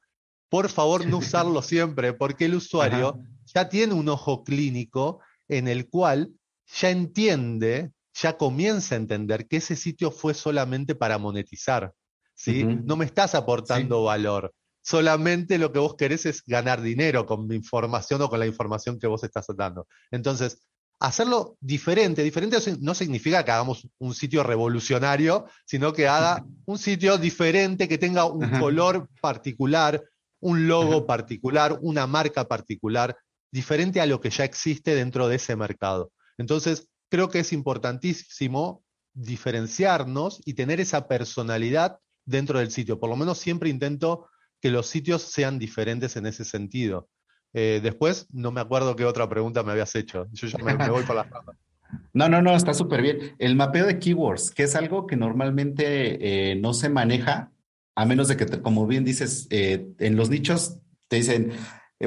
por 0.50 0.70
favor 0.70 1.06
no 1.06 1.18
usarlo 1.20 1.62
siempre, 1.62 2.14
porque 2.14 2.46
el 2.46 2.56
usuario 2.56 3.20
ya 3.54 3.70
tiene 3.70 3.94
un 3.94 4.10
ojo 4.10 4.44
clínico 4.44 5.20
en 5.48 5.68
el 5.68 5.90
cual 5.90 6.32
ya 6.74 6.90
entiende, 6.90 7.92
ya 8.14 8.38
comienza 8.38 8.96
a 8.96 9.00
entender 9.00 9.48
que 9.48 9.58
ese 9.58 9.76
sitio 9.76 10.12
fue 10.12 10.34
solamente 10.34 10.96
para 10.96 11.18
monetizar. 11.18 11.94
¿sí? 12.36 12.64
No 12.64 12.96
me 12.96 13.06
estás 13.06 13.36
aportando 13.36 14.04
valor. 14.04 14.54
Solamente 14.82 15.58
lo 15.58 15.72
que 15.74 15.80
vos 15.80 15.96
querés 15.96 16.26
es 16.26 16.44
ganar 16.46 16.82
dinero 16.82 17.26
con 17.26 17.48
mi 17.48 17.56
información 17.56 18.22
o 18.22 18.30
con 18.30 18.40
la 18.40 18.48
información 18.48 18.98
que 18.98 19.08
vos 19.08 19.24
estás 19.24 19.46
dando. 19.56 19.88
Entonces, 20.10 20.66
hacerlo 21.00 21.58
diferente. 21.62 22.24
Diferente 22.24 22.58
no 22.82 22.94
significa 22.94 23.44
que 23.44 23.52
hagamos 23.52 23.88
un 24.00 24.14
sitio 24.14 24.44
revolucionario, 24.44 25.46
sino 25.66 25.94
que 25.94 26.08
haga 26.08 26.46
un 26.66 26.78
sitio 26.78 27.18
diferente, 27.18 27.88
que 27.88 27.98
tenga 27.98 28.26
un 28.26 28.48
color 28.60 29.10
particular, 29.22 30.04
un 30.42 30.68
logo 30.68 31.06
particular, 31.06 31.78
una 31.82 32.06
marca 32.06 32.48
particular, 32.48 33.18
diferente 33.52 34.02
a 34.02 34.06
lo 34.06 34.20
que 34.20 34.30
ya 34.30 34.44
existe 34.44 34.94
dentro 34.94 35.28
de 35.28 35.38
ese 35.38 35.56
mercado. 35.56 36.12
Entonces, 36.38 36.88
creo 37.10 37.30
que 37.30 37.40
es 37.40 37.54
importantísimo 37.54 38.84
diferenciarnos 39.14 40.42
y 40.46 40.54
tener 40.54 40.80
esa 40.80 41.08
personalidad 41.08 42.00
dentro 42.26 42.60
del 42.60 42.72
sitio. 42.72 43.00
Por 43.00 43.10
lo 43.10 43.16
menos 43.16 43.40
siempre 43.40 43.70
intento 43.70 44.30
que 44.62 44.70
los 44.70 44.88
sitios 44.88 45.24
sean 45.24 45.58
diferentes 45.58 46.16
en 46.16 46.26
ese 46.26 46.46
sentido. 46.46 47.10
Eh, 47.54 47.80
después, 47.82 48.28
no 48.32 48.52
me 48.52 48.62
acuerdo 48.62 48.96
qué 48.96 49.06
otra 49.06 49.28
pregunta 49.28 49.64
me 49.64 49.72
habías 49.72 49.96
hecho. 49.96 50.28
Yo 50.32 50.48
ya 50.48 50.58
me, 50.64 50.90
voy 50.90 51.04
por 51.04 51.16
la 51.16 51.28
No, 52.14 52.30
no, 52.30 52.42
no, 52.42 52.56
está 52.56 52.74
súper 52.74 53.02
bien. 53.02 53.36
El 53.40 53.56
mapeo 53.56 53.88
de 53.88 53.98
keywords, 53.98 54.52
que 54.52 54.64
es 54.64 54.76
algo 54.76 55.08
que 55.08 55.16
normalmente 55.16 56.52
eh, 56.52 56.56
no 56.56 56.74
se 56.74 56.90
maneja, 56.90 57.52
a 57.96 58.06
menos 58.06 58.28
de 58.28 58.38
que, 58.38 58.46
como 58.62 58.86
bien 58.86 59.04
dices, 59.04 59.48
eh, 59.50 59.88
en 59.98 60.16
los 60.16 60.30
nichos 60.30 60.78
te 61.08 61.18
dicen 61.18 61.52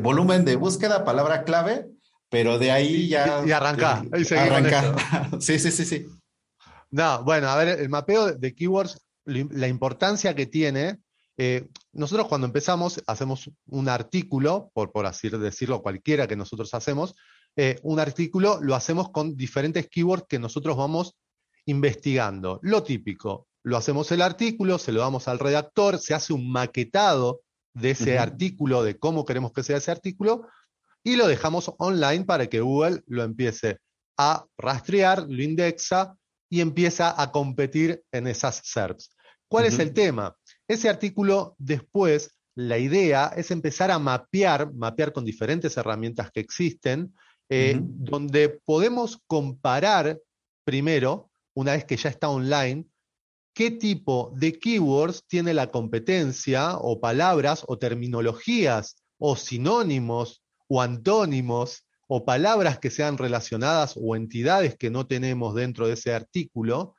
volumen 0.01 0.45
de 0.45 0.57
búsqueda, 0.57 1.05
palabra 1.05 1.43
clave, 1.43 1.89
pero 2.31 2.59
de 2.59 2.71
ahí 2.71 3.09
ya. 3.09 3.43
Y, 3.45 3.51
arranca. 3.51 4.03
sí, 5.41 5.59
sí, 5.59 5.71
sí, 5.71 5.85
sí. 5.85 6.07
No, 6.91 7.25
bueno, 7.25 7.49
a 7.49 7.57
ver, 7.57 7.81
el 7.81 7.89
mapeo 7.89 8.33
de 8.33 8.55
keywords, 8.55 9.05
la 9.25 9.67
importancia 9.69 10.35
que 10.35 10.47
tiene 10.47 10.99
eh, 11.39 11.69
nosotros 11.93 12.29
cuando 12.29 12.47
empezamos 12.47 13.03
hacemos 13.07 13.51
un 13.67 13.89
artículo, 13.89 14.71
por, 14.75 14.93
por 14.93 15.07
así 15.07 15.29
decirlo, 15.29 15.83
cualquiera 15.83 16.27
que 16.27 16.37
nosotros 16.37 16.75
hacemos, 16.75 17.15
eh, 17.57 17.79
un 17.83 18.01
artículo 18.01 18.59
lo 18.63 18.75
hacemos 18.75 19.11
con 19.11 19.37
diferentes 19.37 19.89
keywords 19.89 20.27
que 20.29 20.39
nosotros 20.39 20.77
vamos 20.77 21.17
investigando. 21.67 22.61
Lo 22.63 22.83
típico, 22.83 23.47
lo 23.63 23.77
hacemos 23.77 24.11
el 24.13 24.23
artículo, 24.23 24.79
se 24.79 24.93
lo 24.93 25.01
damos 25.01 25.29
al 25.29 25.39
redactor, 25.39 25.99
se 25.99 26.15
hace 26.15 26.33
un 26.33 26.51
maquetado 26.51 27.43
de 27.75 27.91
ese 27.91 28.19
artículo, 28.19 28.83
de 28.83 28.99
cómo 28.99 29.25
queremos 29.25 29.53
que 29.53 29.63
sea 29.63 29.79
ese 29.79 29.91
artículo, 29.91 30.47
y 31.03 31.17
lo 31.17 31.27
dejamos 31.27 31.73
online 31.79 32.25
para 32.25 32.47
que 32.49 32.61
Google 32.61 33.03
lo 33.07 33.23
empiece 33.23 33.79
a 34.19 34.45
rastrear, 34.59 35.27
lo 35.29 35.43
indexa 35.43 36.17
y 36.51 36.61
empieza 36.61 37.21
a 37.21 37.33
competir 37.33 38.03
en 38.13 38.27
esas 38.27 38.61
SERPs. 38.65 39.11
¿Cuál 39.49 39.67
es 39.67 39.79
el 39.79 39.93
tema? 39.93 40.35
Ese 40.69 40.89
artículo 40.89 41.55
después, 41.59 42.35
la 42.55 42.79
idea 42.79 43.33
es 43.37 43.51
empezar 43.51 43.91
a 43.91 43.99
mapear, 43.99 44.73
mapear 44.75 45.13
con 45.13 45.25
diferentes 45.25 45.77
herramientas 45.77 46.31
que 46.31 46.41
existen, 46.41 47.15
eh, 47.49 47.79
donde 47.83 48.61
podemos 48.65 49.19
comparar 49.27 50.19
primero, 50.65 51.31
una 51.55 51.73
vez 51.73 51.85
que 51.85 51.97
ya 51.97 52.09
está 52.09 52.29
online, 52.29 52.87
qué 53.55 53.71
tipo 53.71 54.33
de 54.35 54.59
keywords 54.59 55.25
tiene 55.27 55.53
la 55.53 55.71
competencia 55.71 56.77
o 56.79 57.01
palabras 57.01 57.65
o 57.67 57.79
terminologías 57.79 58.97
o 59.19 59.37
sinónimos 59.37 60.43
o 60.69 60.81
antónimos 60.81 61.87
o 62.09 62.25
palabras 62.25 62.79
que 62.79 62.91
sean 62.91 63.19
relacionadas 63.19 63.95
o 63.97 64.17
entidades 64.17 64.77
que 64.77 64.91
no 64.91 65.07
tenemos 65.07 65.55
dentro 65.55 65.87
de 65.87 65.95
ese 65.95 66.15
artículo 66.15 66.95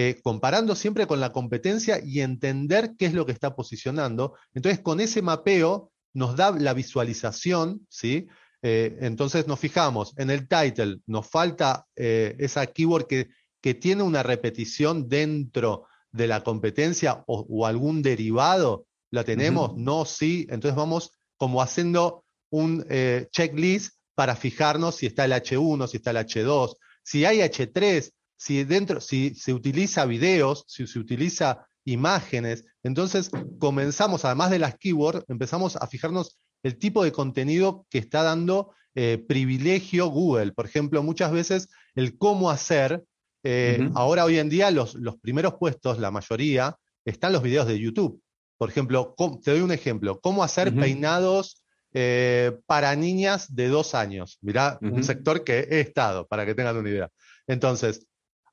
eh, 0.00 0.20
comparando 0.22 0.76
siempre 0.76 1.08
con 1.08 1.18
la 1.18 1.32
competencia 1.32 2.00
y 2.00 2.20
entender 2.20 2.94
qué 2.96 3.06
es 3.06 3.14
lo 3.14 3.26
que 3.26 3.32
está 3.32 3.56
posicionando. 3.56 4.36
Entonces, 4.54 4.80
con 4.80 5.00
ese 5.00 5.22
mapeo 5.22 5.90
nos 6.14 6.36
da 6.36 6.52
la 6.52 6.72
visualización, 6.72 7.84
¿sí? 7.88 8.28
Eh, 8.62 8.96
entonces 9.00 9.48
nos 9.48 9.58
fijamos 9.58 10.14
en 10.16 10.30
el 10.30 10.46
title, 10.46 11.00
nos 11.08 11.28
falta 11.28 11.84
eh, 11.96 12.36
esa 12.38 12.64
keyword 12.68 13.08
que, 13.08 13.30
que, 13.60 13.74
tiene 13.74 14.04
una 14.04 14.22
repetición 14.22 15.08
dentro 15.08 15.88
de 16.12 16.28
la 16.28 16.44
competencia 16.44 17.24
o, 17.26 17.66
algún 17.66 18.00
derivado, 18.00 18.86
¿la 19.10 19.24
tenemos? 19.24 19.76
No, 19.76 20.04
sí. 20.04 20.46
Entonces 20.48 20.76
vamos 20.76 21.18
como 21.36 21.60
haciendo 21.60 22.24
un 22.50 22.86
checklist 23.32 23.96
para 24.14 24.36
fijarnos 24.36 24.94
si 24.94 25.06
está 25.06 25.24
el 25.24 25.32
H1, 25.32 25.88
si 25.88 25.96
está 25.96 26.12
el 26.12 26.18
H2, 26.18 26.76
si 27.02 27.24
hay 27.24 27.38
H3, 27.38 28.12
si 28.38 28.64
dentro, 28.64 29.00
si 29.00 29.34
se 29.34 29.52
utiliza 29.52 30.06
videos, 30.06 30.64
si 30.68 30.86
se 30.86 30.98
utiliza 30.98 31.66
imágenes, 31.84 32.64
entonces 32.82 33.30
comenzamos, 33.58 34.24
además 34.24 34.50
de 34.50 34.60
las 34.60 34.78
keywords, 34.78 35.24
empezamos 35.28 35.76
a 35.76 35.86
fijarnos 35.88 36.38
el 36.62 36.78
tipo 36.78 37.02
de 37.04 37.12
contenido 37.12 37.84
que 37.90 37.98
está 37.98 38.22
dando 38.22 38.72
eh, 38.94 39.22
privilegio 39.28 40.06
Google. 40.08 40.52
Por 40.52 40.66
ejemplo, 40.66 41.02
muchas 41.02 41.32
veces 41.32 41.68
el 41.94 42.16
cómo 42.16 42.50
hacer, 42.50 43.04
eh, 43.42 43.90
ahora 43.94 44.24
hoy 44.24 44.38
en 44.38 44.48
día 44.48 44.70
los, 44.70 44.94
los, 44.94 45.16
primeros 45.18 45.54
puestos, 45.54 45.98
la 45.98 46.10
mayoría, 46.10 46.76
están 47.04 47.32
los 47.32 47.42
videos 47.42 47.66
de 47.66 47.78
YouTube. 47.78 48.22
Por 48.56 48.70
ejemplo, 48.70 49.14
te 49.42 49.52
doy 49.52 49.60
un 49.60 49.72
ejemplo, 49.72 50.20
cómo 50.20 50.42
hacer 50.42 50.74
peinados 50.74 51.64
eh, 51.94 52.58
para 52.66 52.94
niñas 52.96 53.54
de 53.54 53.68
dos 53.68 53.94
años. 53.94 54.38
Mirá, 54.42 54.78
un 54.80 55.02
sector 55.02 55.42
que 55.42 55.60
he 55.70 55.80
estado, 55.80 56.26
para 56.26 56.44
que 56.44 56.54
tengan 56.54 56.76
una 56.76 56.88
idea. 56.88 57.10
Entonces, 57.46 58.07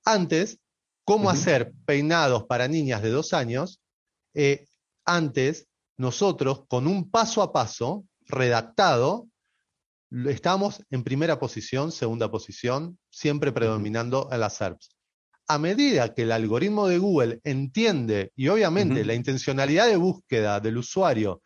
antes, 0.06 0.60
cómo 1.04 1.30
hacer 1.30 1.74
peinados 1.86 2.46
para 2.46 2.68
niñas 2.68 3.02
de 3.02 3.10
dos 3.10 3.34
años, 3.34 3.82
eh, 4.34 4.68
antes 5.06 5.68
nosotros 5.98 6.64
con 6.68 6.88
un 6.88 7.10
paso 7.10 7.42
a 7.42 7.52
paso 7.52 8.06
redactado, 8.22 9.28
estamos 10.28 10.84
en 10.90 11.04
primera 11.04 11.40
posición, 11.40 11.92
segunda 11.92 12.30
posición, 12.30 12.98
siempre 13.10 13.52
predominando 13.52 14.30
en 14.32 14.40
las 14.40 14.56
SERPs. 14.56 14.90
A 15.48 15.60
medida 15.60 16.14
que 16.14 16.24
el 16.24 16.32
algoritmo 16.32 16.88
de 16.88 16.98
Google 16.98 17.40
entiende, 17.44 18.32
y 18.36 18.48
obviamente 18.48 19.06
la 19.06 19.14
intencionalidad 19.14 19.88
de 19.88 19.98
búsqueda 19.98 20.60
del 20.60 20.78
usuario 20.78 21.42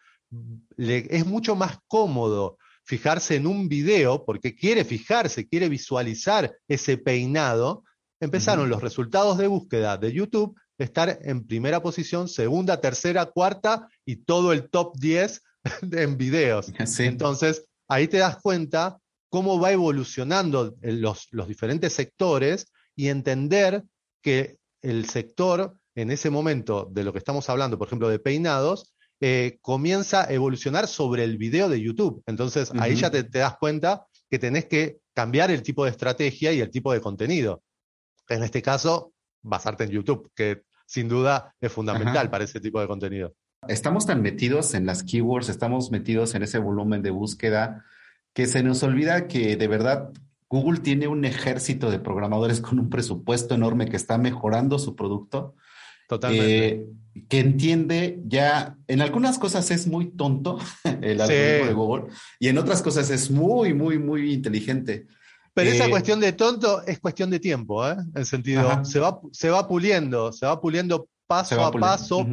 le, 0.77 1.05
es 1.09 1.25
mucho 1.25 1.55
más 1.55 1.79
cómodo 1.87 2.57
fijarse 2.85 3.35
en 3.35 3.45
un 3.45 3.67
video, 3.67 4.25
porque 4.25 4.55
quiere 4.55 4.85
fijarse, 4.85 5.47
quiere 5.47 5.69
visualizar 5.69 6.55
ese 6.67 6.97
peinado, 6.97 7.83
empezaron 8.19 8.69
los 8.69 8.81
resultados 8.81 9.37
de 9.37 9.47
búsqueda 9.47 9.97
de 9.97 10.11
YouTube 10.11 10.55
a 10.77 10.83
estar 10.83 11.19
en 11.21 11.45
primera 11.45 11.81
posición, 11.81 12.27
segunda, 12.27 12.79
tercera, 12.79 13.25
cuarta 13.25 13.87
y 14.05 14.17
todo 14.17 14.53
el 14.53 14.69
top 14.69 14.95
10 14.97 15.41
en 15.91 16.17
videos. 16.17 16.71
Entonces, 16.99 17.65
ahí 17.87 18.07
te 18.07 18.17
das 18.17 18.37
cuenta 18.41 18.97
cómo 19.29 19.59
va 19.59 19.71
evolucionando 19.71 20.75
los, 20.81 21.27
los 21.31 21.47
diferentes 21.47 21.93
sectores 21.93 22.71
y 22.95 23.09
entender 23.09 23.83
que 24.21 24.57
el 24.81 25.05
sector 25.09 25.79
en 25.95 26.11
ese 26.11 26.29
momento 26.29 26.87
de 26.91 27.03
lo 27.03 27.11
que 27.11 27.19
estamos 27.19 27.49
hablando, 27.49 27.77
por 27.77 27.87
ejemplo, 27.87 28.09
de 28.09 28.19
peinados, 28.19 28.93
eh, 29.21 29.57
comienza 29.61 30.23
a 30.23 30.33
evolucionar 30.33 30.87
sobre 30.87 31.25
el 31.25 31.37
video 31.37 31.67
de 31.67 31.81
YouTube. 31.81 32.23
Entonces 32.25 32.71
ahí 32.79 32.95
ya 32.95 33.11
te, 33.11 33.23
das 33.23 33.57
cuenta 33.57 34.05
que 34.29 34.39
tenés 34.39 34.65
que 34.65 34.99
cambiar 35.13 35.51
el 35.51 35.61
tipo 35.61 35.83
de 35.83 35.91
estrategia 35.91 36.53
y 36.53 36.61
el 36.61 36.71
tipo 36.71 36.93
de 36.93 37.01
contenido. 37.01 37.61
En 38.29 38.43
este 38.43 38.61
caso, 38.61 39.13
basarte 39.41 39.83
en 39.83 39.91
YouTube, 39.91 40.31
que 40.35 40.63
sin 40.85 41.09
duda 41.09 41.53
es 41.59 41.71
fundamental 41.71 42.29
para 42.29 42.43
ese 42.43 42.59
tipo 42.59 42.79
de 42.79 42.87
contenido. 42.87 43.33
Estamos 43.67 44.05
tan 44.05 44.21
metidos 44.21 44.73
en 44.73 44.85
las 44.85 45.03
keywords, 45.03 45.49
estamos 45.49 45.91
metidos 45.91 46.33
en 46.35 46.43
ese 46.43 46.59
volumen 46.59 47.01
de 47.01 47.09
búsqueda, 47.09 47.83
que 48.33 48.47
se 48.47 48.63
nos 48.63 48.83
olvida 48.83 49.27
que 49.27 49.57
de 49.57 49.67
verdad 49.67 50.11
Google 50.47 50.79
tiene 50.79 51.07
un 51.07 51.25
ejército 51.25 51.91
de 51.91 51.99
programadores 51.99 52.61
con 52.61 52.79
un 52.79 52.89
presupuesto 52.89 53.55
enorme 53.55 53.89
que 53.89 53.97
está 53.97 54.17
mejorando 54.17 54.79
su 54.79 54.95
producto 54.95 55.55
Totalmente. 56.09 56.67
Eh, 56.67 56.85
que 57.27 57.39
entiende 57.39 58.19
ya, 58.25 58.75
en 58.87 59.01
algunas 59.01 59.37
cosas 59.37 59.69
es 59.69 59.85
muy 59.85 60.07
tonto 60.07 60.57
el 61.01 61.21
algoritmo 61.21 61.67
de 61.67 61.73
Google 61.73 62.03
y 62.39 62.47
en 62.47 62.57
otras 62.57 62.81
cosas 62.81 63.11
es 63.11 63.29
muy, 63.29 63.75
muy, 63.75 63.99
muy 63.99 64.33
inteligente. 64.33 65.05
Pero 65.53 65.71
esa 65.71 65.85
eh, 65.85 65.89
cuestión 65.89 66.19
de 66.19 66.33
tonto 66.33 66.81
es 66.85 66.99
cuestión 66.99 67.29
de 67.29 67.39
tiempo, 67.39 67.87
¿eh? 67.87 67.95
En 68.15 68.25
sentido, 68.25 68.85
se 68.85 68.99
va, 68.99 69.19
se 69.31 69.49
va 69.49 69.67
puliendo, 69.67 70.31
se 70.31 70.45
va 70.45 70.59
puliendo 70.59 71.07
paso 71.27 71.63
a 71.63 71.71
paso, 71.71 72.25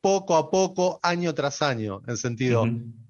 poco 0.00 0.36
a 0.36 0.50
poco, 0.50 1.00
año 1.02 1.34
tras 1.34 1.62
año. 1.62 2.02
En 2.06 2.16
sentido, 2.16 2.66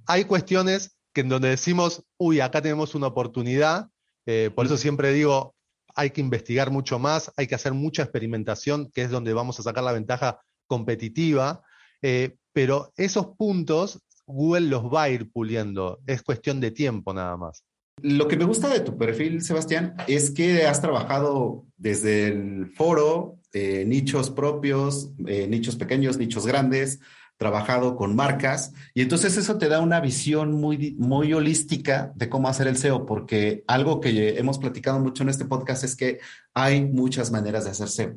hay 0.07 0.25
cuestiones 0.25 0.97
que 1.13 1.23
en 1.23 1.29
donde 1.29 1.51
decimos, 1.51 2.05
uy, 2.17 2.41
acá 2.41 2.63
tenemos 2.63 2.95
una 2.95 3.09
oportunidad. 3.09 3.89
Eh, 4.27 4.51
por 4.55 4.67
eso 4.67 4.77
siempre 4.77 5.13
digo, 5.13 5.55
hay 5.95 6.11
que 6.11 6.21
investigar 6.21 6.71
mucho 6.71 6.99
más, 6.99 7.33
hay 7.37 7.47
que 7.47 7.55
hacer 7.55 7.75
mucha 7.75 8.03
experimentación, 8.03 8.91
que 8.91 9.03
es 9.03 9.11
donde 9.11 9.35
vamos 9.35 9.59
a 9.61 9.63
sacar 9.63 9.85
la 9.85 9.93
ventaja 9.93 10.41
competitiva, 10.67 11.63
eh, 12.01 12.37
pero 12.53 12.93
esos 12.97 13.29
puntos 13.37 14.01
Google 14.27 14.69
los 14.69 14.85
va 14.85 15.05
a 15.05 15.09
ir 15.11 15.31
puliendo, 15.31 16.01
es 16.07 16.23
cuestión 16.23 16.61
de 16.61 16.71
tiempo 16.71 17.13
nada 17.13 17.37
más. 17.37 17.65
Lo 18.01 18.27
que 18.27 18.37
me 18.37 18.45
gusta 18.45 18.69
de 18.69 18.81
tu 18.81 18.97
perfil, 18.97 19.43
Sebastián, 19.43 19.95
es 20.09 20.31
que 20.31 20.67
has 20.67 20.81
trabajado 20.81 21.67
desde 21.77 22.29
el 22.29 22.73
foro, 22.75 23.39
eh, 23.53 23.85
nichos 23.87 24.31
propios, 24.31 25.11
eh, 25.27 25.47
nichos 25.47 25.77
pequeños, 25.77 26.17
nichos 26.17 26.47
grandes, 26.47 27.01
trabajado 27.37 27.97
con 27.97 28.15
marcas 28.15 28.73
y 28.95 29.03
entonces 29.03 29.37
eso 29.37 29.59
te 29.59 29.69
da 29.69 29.81
una 29.81 30.01
visión 30.01 30.53
muy, 30.53 30.95
muy 30.97 31.33
holística 31.33 32.13
de 32.15 32.29
cómo 32.29 32.49
hacer 32.49 32.69
el 32.69 32.77
SEO, 32.77 33.05
porque 33.05 33.65
algo 33.67 34.01
que 34.01 34.39
hemos 34.39 34.59
platicado 34.59 35.01
mucho 35.01 35.25
en 35.25 35.29
este 35.29 35.45
podcast 35.45 35.83
es 35.83 35.97
que 35.97 36.21
hay 36.55 36.85
muchas 36.85 37.31
maneras 37.33 37.65
de 37.65 37.71
hacer 37.71 37.89
SEO. 37.89 38.15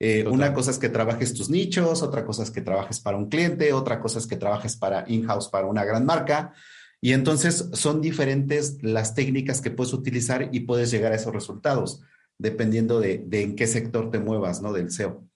Eh, 0.00 0.26
una 0.26 0.52
cosa 0.52 0.70
es 0.72 0.78
que 0.78 0.88
trabajes 0.88 1.32
tus 1.34 1.48
nichos, 1.48 2.02
otra 2.02 2.24
cosa 2.24 2.42
es 2.42 2.50
que 2.50 2.60
trabajes 2.60 2.98
para 2.98 3.16
un 3.16 3.28
cliente, 3.28 3.72
otra 3.72 4.00
cosa 4.00 4.18
es 4.18 4.26
que 4.26 4.36
trabajes 4.36 4.76
para 4.76 5.04
in-house, 5.06 5.48
para 5.48 5.66
una 5.66 5.84
gran 5.84 6.04
marca. 6.04 6.54
Y 7.04 7.12
entonces 7.12 7.68
son 7.72 8.00
diferentes 8.00 8.78
las 8.80 9.14
técnicas 9.14 9.60
que 9.60 9.72
puedes 9.72 9.92
utilizar 9.92 10.48
y 10.52 10.60
puedes 10.60 10.90
llegar 10.90 11.12
a 11.12 11.16
esos 11.16 11.34
resultados, 11.34 12.00
dependiendo 12.38 13.00
de, 13.00 13.22
de 13.26 13.42
en 13.42 13.56
qué 13.56 13.66
sector 13.66 14.10
te 14.10 14.20
muevas, 14.20 14.62
¿no? 14.62 14.72
Del 14.72 14.90
SEO. 14.90 15.26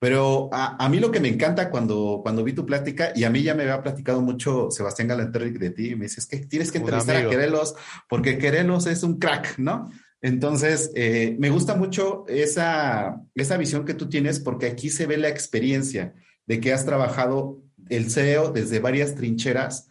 Pero 0.00 0.48
a, 0.50 0.88
mí 0.88 0.98
lo 0.98 1.10
que 1.10 1.20
me 1.20 1.28
encanta 1.28 1.68
cuando, 1.68 2.20
cuando 2.22 2.42
vi 2.42 2.54
tu 2.54 2.64
plática, 2.64 3.12
y 3.14 3.24
a 3.24 3.30
mí 3.30 3.42
ya 3.42 3.54
me 3.54 3.64
había 3.64 3.82
platicado 3.82 4.22
mucho 4.22 4.70
Sebastián 4.70 5.08
Galanterric 5.08 5.58
de 5.58 5.70
ti, 5.70 5.94
me 5.94 6.04
dices 6.04 6.24
que 6.26 6.38
tienes 6.38 6.72
que 6.72 6.78
entrevistar 6.78 7.16
a 7.16 7.28
Querelos, 7.28 7.74
porque 8.08 8.38
Querelos 8.38 8.86
es 8.86 9.02
un 9.02 9.18
crack, 9.18 9.58
¿no? 9.58 9.90
Entonces, 10.22 10.90
eh, 10.94 11.36
me 11.38 11.50
gusta 11.50 11.74
mucho 11.74 12.24
esa, 12.28 13.20
esa 13.34 13.58
visión 13.58 13.84
que 13.84 13.92
tú 13.92 14.08
tienes, 14.08 14.40
porque 14.40 14.68
aquí 14.68 14.88
se 14.88 15.04
ve 15.04 15.18
la 15.18 15.28
experiencia 15.28 16.14
de 16.46 16.60
que 16.60 16.72
has 16.72 16.86
trabajado 16.86 17.62
el 17.90 18.10
SEO 18.10 18.52
desde 18.52 18.80
varias 18.80 19.16
trincheras, 19.16 19.89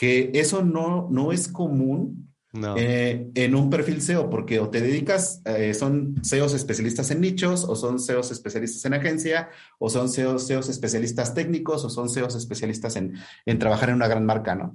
que 0.00 0.30
eso 0.32 0.64
no, 0.64 1.08
no 1.10 1.30
es 1.30 1.46
común 1.46 2.32
eh, 2.54 3.30
en 3.34 3.54
un 3.54 3.68
perfil 3.68 4.00
SEO, 4.00 4.30
porque 4.30 4.58
o 4.58 4.70
te 4.70 4.80
dedicas, 4.80 5.42
eh, 5.44 5.74
son 5.74 6.14
SEOs 6.24 6.54
especialistas 6.54 7.10
en 7.10 7.20
nichos, 7.20 7.64
o 7.68 7.76
son 7.76 8.00
SEOs 8.00 8.30
especialistas 8.30 8.82
en 8.86 8.94
agencia, 8.94 9.50
o 9.78 9.90
son 9.90 10.08
SEOs, 10.08 10.46
SEOs 10.46 10.70
especialistas 10.70 11.34
técnicos, 11.34 11.84
o 11.84 11.90
son 11.90 12.08
SEOs 12.08 12.34
especialistas 12.34 12.96
en, 12.96 13.12
en, 13.44 13.58
trabajar 13.58 13.90
en 13.90 13.96
una 13.96 14.08
gran 14.08 14.24
marca, 14.24 14.54
¿no? 14.54 14.74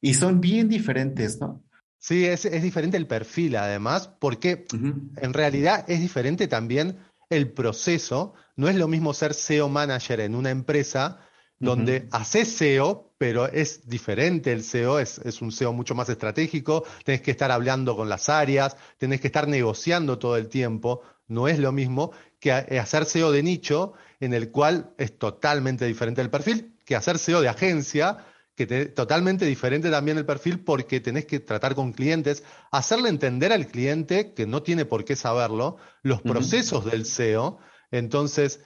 Y 0.00 0.14
son 0.14 0.40
bien 0.40 0.68
diferentes, 0.68 1.38
¿no? 1.38 1.62
Sí, 2.00 2.24
es, 2.24 2.44
es 2.44 2.60
diferente 2.64 2.96
el 2.96 3.06
perfil, 3.06 3.54
además, 3.54 4.10
porque 4.18 4.66
en 4.72 5.32
realidad 5.32 5.84
es 5.86 6.00
diferente 6.00 6.48
también 6.48 6.96
el 7.30 7.52
proceso. 7.52 8.34
No 8.56 8.68
es 8.68 8.74
lo 8.74 8.88
mismo 8.88 9.14
ser 9.14 9.32
SEO 9.32 9.68
manager 9.68 10.18
en 10.18 10.34
una 10.34 10.50
empresa 10.50 11.20
donde 11.58 12.08
haces 12.10 12.48
SEO, 12.48 13.14
pero 13.18 13.46
es 13.46 13.88
diferente 13.88 14.52
el 14.52 14.62
SEO, 14.62 14.98
es, 14.98 15.18
un 15.40 15.52
SEO 15.52 15.72
mucho 15.72 15.94
más 15.94 16.08
estratégico, 16.08 16.84
tenés 17.04 17.22
que 17.22 17.30
estar 17.30 17.50
hablando 17.50 17.96
con 17.96 18.08
las 18.08 18.28
áreas, 18.28 18.76
tenés 18.98 19.20
que 19.20 19.28
estar 19.28 19.48
negociando 19.48 20.18
todo 20.18 20.36
el 20.36 20.48
tiempo, 20.48 21.02
no 21.28 21.48
es 21.48 21.58
lo 21.58 21.72
mismo 21.72 22.12
que 22.38 22.50
eh, 22.50 22.78
hacer 22.78 23.06
SEO 23.06 23.32
de 23.32 23.42
nicho, 23.42 23.94
en 24.20 24.34
el 24.34 24.50
cual 24.50 24.94
es 24.98 25.18
totalmente 25.18 25.86
diferente 25.86 26.20
el 26.20 26.30
perfil, 26.30 26.76
que 26.84 26.94
hacer 26.94 27.18
SEO 27.18 27.40
de 27.40 27.48
agencia, 27.48 28.18
que 28.54 28.66
es 28.68 28.94
totalmente 28.94 29.44
diferente 29.44 29.90
también 29.90 30.16
el 30.16 30.24
perfil 30.24 30.60
porque 30.60 31.00
tenés 31.00 31.26
que 31.26 31.40
tratar 31.40 31.74
con 31.74 31.92
clientes, 31.92 32.42
hacerle 32.70 33.10
entender 33.10 33.52
al 33.52 33.66
cliente, 33.66 34.32
que 34.32 34.46
no 34.46 34.62
tiene 34.62 34.86
por 34.86 35.04
qué 35.04 35.14
saberlo, 35.14 35.76
los 36.02 36.22
procesos 36.22 36.84
del 36.86 37.04
SEO. 37.04 37.58
Entonces, 37.90 38.60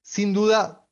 sin 0.00 0.32
duda, 0.32 0.85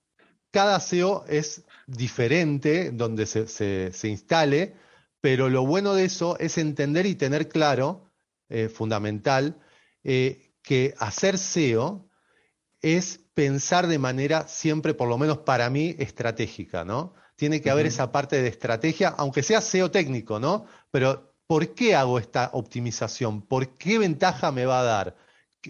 cada 0.54 0.78
SEO 0.78 1.24
es 1.26 1.64
diferente 1.88 2.92
donde 2.92 3.26
se, 3.26 4.08
instale, 4.08 4.76
pero 5.20 5.50
lo 5.50 5.66
bueno 5.66 5.94
de 5.94 6.04
eso 6.04 6.38
es 6.38 6.58
entender 6.58 7.06
y 7.06 7.16
tener 7.16 7.48
claro, 7.48 8.12
eh, 8.48 8.68
fundamental, 8.68 9.60
eh, 10.04 10.52
que 10.62 10.94
hacer 11.00 11.38
SEO 11.38 12.08
es 12.82 13.18
pensar 13.34 13.88
de 13.88 13.98
manera 13.98 14.46
siempre, 14.46 14.94
por 14.94 15.08
lo 15.08 15.18
menos 15.18 15.38
para 15.38 15.68
mí, 15.70 15.96
estratégica, 15.98 16.84
¿no? 16.84 17.14
Tiene 17.34 17.60
que 17.60 17.70
haber 17.70 17.86
esa 17.86 18.12
parte 18.12 18.40
de 18.40 18.46
estrategia, 18.46 19.08
aunque 19.08 19.42
sea 19.42 19.60
SEO 19.60 19.90
técnico, 19.90 20.38
¿no? 20.38 20.66
Pero 20.92 21.34
¿por 21.48 21.74
qué 21.74 21.96
hago 21.96 22.20
esta 22.20 22.50
optimización? 22.52 23.42
¿Por 23.42 23.76
qué 23.76 23.98
ventaja 23.98 24.52
me 24.52 24.66
va 24.66 24.82
a 24.82 24.84
dar? 24.84 25.16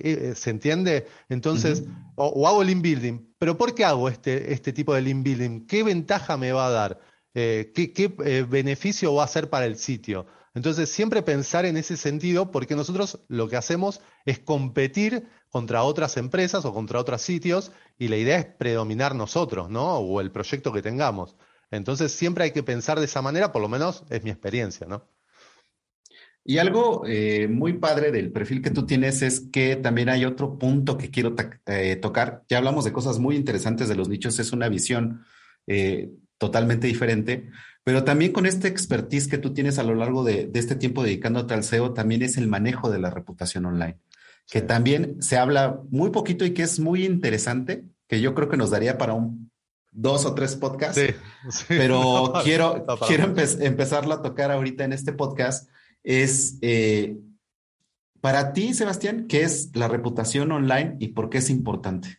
Eh, 0.01 0.35
¿Se 0.35 0.51
entiende? 0.51 1.07
Entonces, 1.29 1.85
o, 2.17 2.47
hago 2.47 2.63
el 2.63 2.71
inbuilding, 2.71 3.35
pero 3.39 3.57
¿por 3.57 3.75
qué 3.75 3.85
hago 3.85 4.09
este, 4.09 4.53
este 4.53 4.73
tipo 4.73 4.95
de 4.95 5.03
link 5.03 5.23
building? 5.25 5.67
¿Qué 5.67 5.83
ventaja 5.83 6.37
me 6.37 6.53
va 6.53 6.67
a 6.67 6.71
dar? 6.71 7.01
Eh, 7.35 7.73
¿Qué, 7.75 8.15
eh, 8.25 8.47
beneficio 8.49 9.15
va 9.15 9.25
a 9.25 9.29
ser 9.29 9.51
para 9.51 9.67
el 9.67 9.77
sitio? 9.77 10.27
Entonces, 10.55 10.89
siempre 10.89 11.23
pensar 11.23 11.67
en 11.67 11.77
ese 11.77 11.97
sentido, 11.97 12.51
porque 12.53 12.77
nosotros 12.77 13.21
lo 13.29 13.49
que 13.49 13.57
hacemos 13.57 14.01
es 14.25 14.39
competir 14.39 15.29
contra 15.49 15.83
otras 15.83 16.17
empresas 16.17 16.65
o 16.65 16.73
contra 16.73 17.01
otros 17.01 17.23
sitios, 17.23 17.73
y 17.99 18.09
la 18.09 18.17
idea 18.17 18.39
es 18.39 18.47
predominar 18.47 19.15
nosotros, 19.15 19.69
¿no? 19.69 19.99
O 19.99 20.21
el 20.21 20.31
proyecto 20.31 20.73
que 20.73 20.83
tengamos. 20.83 21.37
Entonces, 21.71 22.13
siempre 22.13 22.45
hay 22.45 22.53
que 22.53 22.63
pensar 22.63 23.01
de 23.01 23.07
esa 23.07 23.23
manera, 23.23 23.51
por 23.51 23.63
lo 23.63 23.69
menos 23.69 24.05
es 24.11 24.23
mi 24.23 24.31
experiencia, 24.31 24.87
¿no? 24.87 25.09
Y 26.47 26.59
algo 26.59 27.05
eh, 27.07 27.49
muy 27.49 27.73
padre 27.75 28.13
del 28.13 28.31
perfil 28.31 28.61
que 28.61 28.71
tú 28.71 28.85
tienes 28.85 29.23
es 29.23 29.41
que 29.51 29.77
también 29.77 30.11
hay 30.11 30.27
otro 30.27 30.59
punto 30.59 30.99
que 30.99 31.11
quiero 31.11 31.35
eh, 31.67 31.97
tocar. 31.97 32.43
Ya 32.51 32.59
hablamos 32.59 32.85
de 32.85 32.93
cosas 32.93 33.19
muy 33.19 33.35
interesantes 33.35 33.89
de 33.89 33.95
los 33.95 34.11
nichos, 34.11 34.39
es 34.39 34.53
una 34.53 34.69
visión 34.69 35.25
eh, 35.67 36.11
totalmente 36.37 36.87
diferente, 36.87 37.49
pero 37.83 38.05
también 38.05 38.33
con 38.33 38.45
este 38.45 38.69
expertise 38.69 39.27
que 39.27 39.39
tú 39.39 39.55
tienes 39.55 39.79
a 39.79 39.85
lo 39.85 39.95
largo 39.95 40.23
de, 40.23 40.51
este 40.53 40.75
tiempo 40.77 41.03
dedicándote 41.03 41.55
al 41.55 41.65
SEO, 41.65 41.95
también 41.95 42.21
es 42.21 42.37
el 42.37 42.47
manejo 42.47 42.91
de 42.91 42.99
la 42.99 43.09
reputación 43.09 43.65
online, 43.65 43.99
que 44.47 44.61
también 44.61 45.23
se 45.23 45.39
habla 45.39 45.81
muy 45.89 46.11
poquito 46.11 46.45
y 46.45 46.53
que 46.53 46.63
es 46.63 46.79
muy 46.79 47.07
interesante, 47.07 47.85
que 48.07 48.21
yo 48.21 48.35
creo 48.35 48.51
que 48.51 48.59
nos 48.59 48.71
daría 48.71 48.99
para 48.99 49.15
un 49.15 49.51
dos 49.93 50.27
o 50.27 50.35
tres 50.35 50.57
podcasts, 50.57 51.01
pero 51.69 52.35
quiero, 52.43 52.85
quiero 53.07 53.33
empezarlo 53.61 54.13
a 54.13 54.23
tocar 54.23 54.51
ahorita 54.51 54.85
en 54.85 54.93
este 54.93 55.15
podcast. 55.15 55.71
Es 56.05 56.59
eh, 56.61 57.17
para 58.21 58.53
ti, 58.53 58.73
Sebastián, 58.75 59.27
¿qué 59.27 59.43
es 59.43 59.75
la 59.75 59.89
reputación 59.89 60.53
online 60.53 60.97
y 61.01 61.09
por 61.09 61.29
qué 61.29 61.39
es 61.39 61.51
importante? 61.51 62.19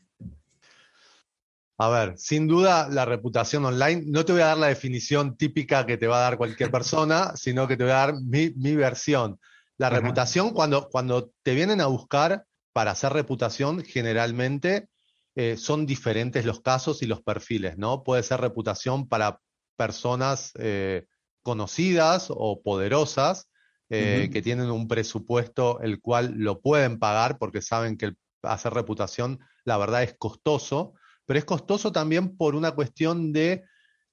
A 1.78 1.90
ver, 1.90 2.18
sin 2.18 2.48
duda 2.48 2.88
la 2.90 3.06
reputación 3.06 3.66
online, 3.66 4.04
no 4.06 4.24
te 4.24 4.32
voy 4.32 4.42
a 4.42 4.48
dar 4.48 4.58
la 4.58 4.68
definición 4.68 5.36
típica 5.36 5.86
que 5.86 5.98
te 5.98 6.08
va 6.08 6.18
a 6.18 6.30
dar 6.30 6.38
cualquier 6.38 6.72
persona, 6.72 7.36
sino 7.36 7.68
que 7.68 7.78
te 7.78 7.84
voy 7.84 7.92
a 7.92 7.96
dar 7.96 8.14
mi, 8.22 8.76
versión. 8.76 9.40
La 9.78 9.90
reputación, 9.90 10.52
cuando, 10.52 10.90
cuando 10.90 11.32
te 11.44 11.54
vienen 11.54 11.82
a 11.82 11.88
buscar 11.88 12.46
para 12.72 12.92
hacer 12.92 13.12
reputación, 13.14 13.84
generalmente 13.84 14.90
eh, 15.36 15.58
son 15.58 15.86
diferentes 15.86 16.46
los 16.46 16.62
casos 16.62 17.02
y 17.02 17.08
los 17.08 17.22
perfiles, 17.22 17.78
¿no? 17.78 18.04
Puede 18.04 18.24
ser 18.24 18.42
reputación 18.42 19.08
para 19.08 19.42
personas 19.76 20.54
eh, 20.60 21.08
conocidas 21.42 22.28
o 22.30 22.62
poderosas 22.62 23.50
eh, 23.90 24.30
que 24.32 24.42
tienen 24.42 24.72
un 24.72 24.88
presupuesto 24.88 25.80
el 25.82 26.02
cual 26.02 26.34
lo 26.38 26.62
pueden 26.62 27.00
pagar 27.00 27.38
porque 27.38 27.62
saben 27.62 27.98
que 27.98 28.14
hacer 28.42 28.74
reputación, 28.74 29.40
la 29.64 29.78
verdad, 29.78 30.04
es 30.04 30.16
costoso, 30.18 30.94
pero 31.26 31.40
es 31.40 31.46
costoso 31.46 31.92
también 31.92 32.38
por 32.38 32.56
una 32.56 32.72
cuestión 32.72 33.34
de 33.34 33.64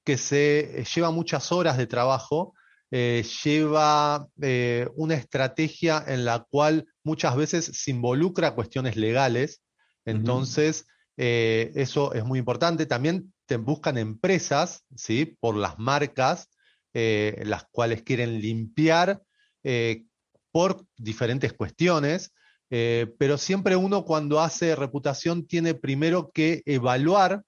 que 0.05 0.16
se 0.16 0.85
lleva 0.95 1.11
muchas 1.11 1.53
horas 1.53 1.77
de 1.77 1.87
trabajo, 1.87 2.55
lleva 2.91 4.29
una 4.97 5.14
estrategia 5.14 6.05
en 6.07 6.25
la 6.25 6.47
cual 6.51 6.87
muchas 7.05 7.37
veces 7.37 7.64
se 7.64 7.91
involucra 7.91 8.55
cuestiones 8.55 8.97
legales, 8.97 9.62
entonces 10.05 10.87
eh, 11.16 11.73
eso 11.75 12.12
es 12.14 12.25
muy 12.25 12.39
importante. 12.39 12.87
También 12.87 13.33
te 13.47 13.57
buscan 13.57 13.99
empresas, 13.99 14.85
¿sí? 14.97 15.37
Por 15.41 15.57
las 15.57 15.79
marcas, 15.79 16.51
eh, 16.95 17.43
las 17.45 17.64
cuales 17.70 18.03
quieren 18.03 18.41
limpiar 18.41 19.23
eh, 19.63 20.05
por 20.51 20.85
diferentes 20.97 21.53
cuestiones, 21.53 22.33
pero 23.19 23.37
siempre 23.37 23.77
uno 23.77 24.03
cuando 24.03 24.41
hace 24.41 24.75
reputación 24.75 25.47
tiene 25.47 25.75
primero 25.75 26.31
que 26.33 26.63
evaluar 26.65 27.43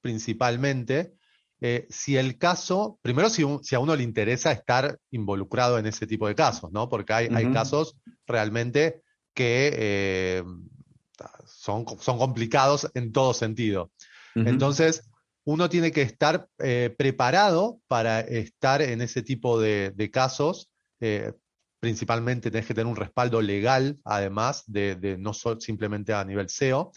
principalmente 0.00 1.12
si 1.90 2.16
el 2.16 2.38
caso, 2.38 2.98
primero 3.02 3.28
si, 3.28 3.42
a 3.42 3.78
uno 3.78 3.94
le 3.94 4.02
interesa 4.02 4.52
estar 4.52 4.98
involucrado 5.10 5.78
en 5.78 5.84
ese 5.84 6.06
tipo 6.06 6.26
de 6.28 6.34
casos, 6.34 6.72
¿no? 6.72 6.88
Porque 6.88 7.12
hay, 7.12 7.28
hay 7.34 7.52
casos 7.52 7.98
realmente 8.26 9.02
que 9.34 10.42
son, 11.46 11.84
complicados 11.84 12.90
en 12.94 13.12
todo 13.12 13.34
sentido. 13.34 13.90
Entonces, 14.34 15.08
uno 15.44 15.68
tiene 15.68 15.92
que 15.92 16.02
estar 16.02 16.48
eh, 16.58 16.94
preparado 16.96 17.80
para 17.86 18.20
estar 18.20 18.82
en 18.82 19.00
ese 19.00 19.22
tipo 19.22 19.60
de, 19.60 20.10
casos. 20.12 20.70
Principalmente 21.84 22.50
tenés 22.50 22.66
que 22.66 22.72
tener 22.72 22.86
un 22.86 22.96
respaldo 22.96 23.42
legal, 23.42 23.98
además 24.04 24.64
de, 24.66 25.18
no 25.18 25.34
simplemente 25.34 26.14
a 26.14 26.24
nivel 26.24 26.48
SEO. 26.48 26.92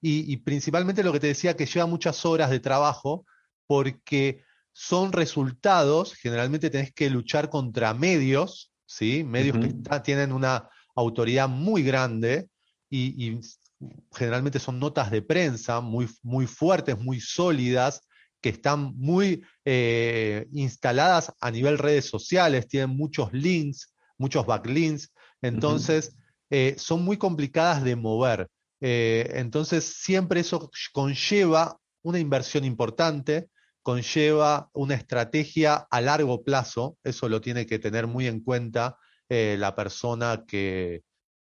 Y, 0.00 0.34
principalmente 0.38 1.04
lo 1.04 1.12
que 1.12 1.20
te 1.20 1.26
decía, 1.26 1.54
que 1.54 1.66
lleva 1.66 1.84
muchas 1.84 2.24
horas 2.24 2.48
de 2.48 2.58
trabajo 2.58 3.26
porque 3.66 4.42
son 4.72 5.12
resultados, 5.12 6.14
generalmente 6.14 6.70
tenés 6.70 6.94
que 6.94 7.10
luchar 7.10 7.50
contra 7.50 7.92
medios, 7.92 8.72
¿sí? 8.86 9.24
medios 9.24 9.58
que 9.58 9.74
tienen 10.00 10.32
una 10.32 10.70
autoridad 10.94 11.46
muy 11.46 11.82
grande 11.82 12.48
y, 12.88 13.38
generalmente 14.14 14.58
son 14.58 14.78
notas 14.78 15.10
de 15.10 15.20
prensa 15.20 15.82
muy, 15.82 16.08
muy 16.22 16.46
fuertes, 16.46 16.98
muy 16.98 17.20
sólidas, 17.20 18.08
que 18.40 18.48
están 18.48 18.96
muy 18.96 19.44
eh, 19.66 20.46
instaladas 20.52 21.30
a 21.42 21.50
nivel 21.50 21.76
redes 21.76 22.06
sociales, 22.06 22.68
tienen 22.68 22.96
muchos 22.96 23.30
links, 23.34 23.92
muchos 24.20 24.46
backlinks, 24.46 25.12
entonces 25.42 26.16
eh, 26.50 26.74
son 26.78 27.02
muy 27.04 27.16
complicadas 27.16 27.82
de 27.82 27.96
mover. 27.96 28.48
Eh, 28.80 29.30
entonces 29.34 29.84
siempre 29.84 30.40
eso 30.40 30.70
conlleva 30.92 31.78
una 32.02 32.18
inversión 32.18 32.64
importante, 32.64 33.48
conlleva 33.82 34.70
una 34.72 34.94
estrategia 34.94 35.86
a 35.90 36.00
largo 36.00 36.44
plazo, 36.44 36.96
eso 37.02 37.28
lo 37.28 37.40
tiene 37.40 37.66
que 37.66 37.78
tener 37.78 38.06
muy 38.06 38.26
en 38.26 38.40
cuenta 38.40 38.96
la 39.28 39.76
persona 39.76 40.42
que, 40.44 41.04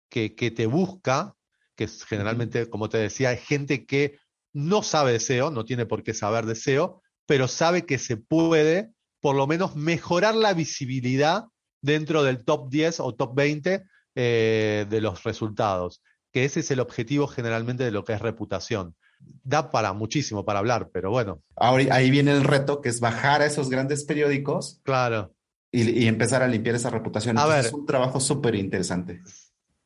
que, 0.09 0.35
que, 0.35 0.51
te 0.51 0.65
busca 0.65 1.33
que 1.79 1.87
generalmente, 1.87 2.69
como 2.69 2.89
te 2.89 2.97
decía, 2.97 3.29
hay 3.29 3.37
gente 3.37 3.85
que 3.85 4.19
no 4.51 4.83
sabe 4.83 5.13
de 5.13 5.21
SEO, 5.21 5.49
no 5.49 5.63
tiene 5.63 5.85
por 5.85 6.03
qué 6.03 6.13
saber 6.13 6.45
de 6.45 6.55
SEO, 6.55 7.01
pero 7.25 7.47
sabe 7.47 7.85
que 7.85 7.97
se 7.97 8.17
puede 8.17 8.91
por 9.21 9.37
lo 9.37 9.47
menos 9.47 9.77
mejorar 9.77 10.35
la 10.35 10.53
visibilidad 10.53 11.45
dentro 11.81 12.23
del 12.23 12.43
top 12.43 12.69
10 12.69 12.99
o 12.99 13.15
top 13.15 13.35
20 13.35 13.83
eh, 14.15 14.85
de 14.89 15.01
los 15.01 15.23
resultados, 15.23 16.01
que 16.31 16.45
ese 16.45 16.61
es 16.61 16.71
el 16.71 16.79
objetivo 16.79 17.27
generalmente 17.27 17.83
de 17.83 17.91
lo 17.91 18.03
que 18.03 18.13
es 18.13 18.21
reputación. 18.21 18.95
Da 19.43 19.69
para 19.69 19.93
muchísimo 19.93 20.45
para 20.45 20.59
hablar, 20.59 20.89
pero 20.93 21.11
bueno. 21.11 21.41
Ahora, 21.55 21.95
ahí 21.95 22.09
viene 22.09 22.31
el 22.31 22.43
reto, 22.43 22.81
que 22.81 22.89
es 22.89 22.99
bajar 22.99 23.41
a 23.41 23.45
esos 23.45 23.69
grandes 23.69 24.05
periódicos. 24.05 24.79
Claro. 24.83 25.33
Y, 25.71 26.07
empezar 26.07 26.41
a 26.41 26.47
limpiar 26.47 26.75
esa 26.75 26.89
reputación. 26.89 27.37
A 27.37 27.45
ver, 27.45 27.65
es 27.65 27.73
un 27.73 27.85
trabajo 27.85 28.19
súper 28.19 28.55
interesante. 28.55 29.21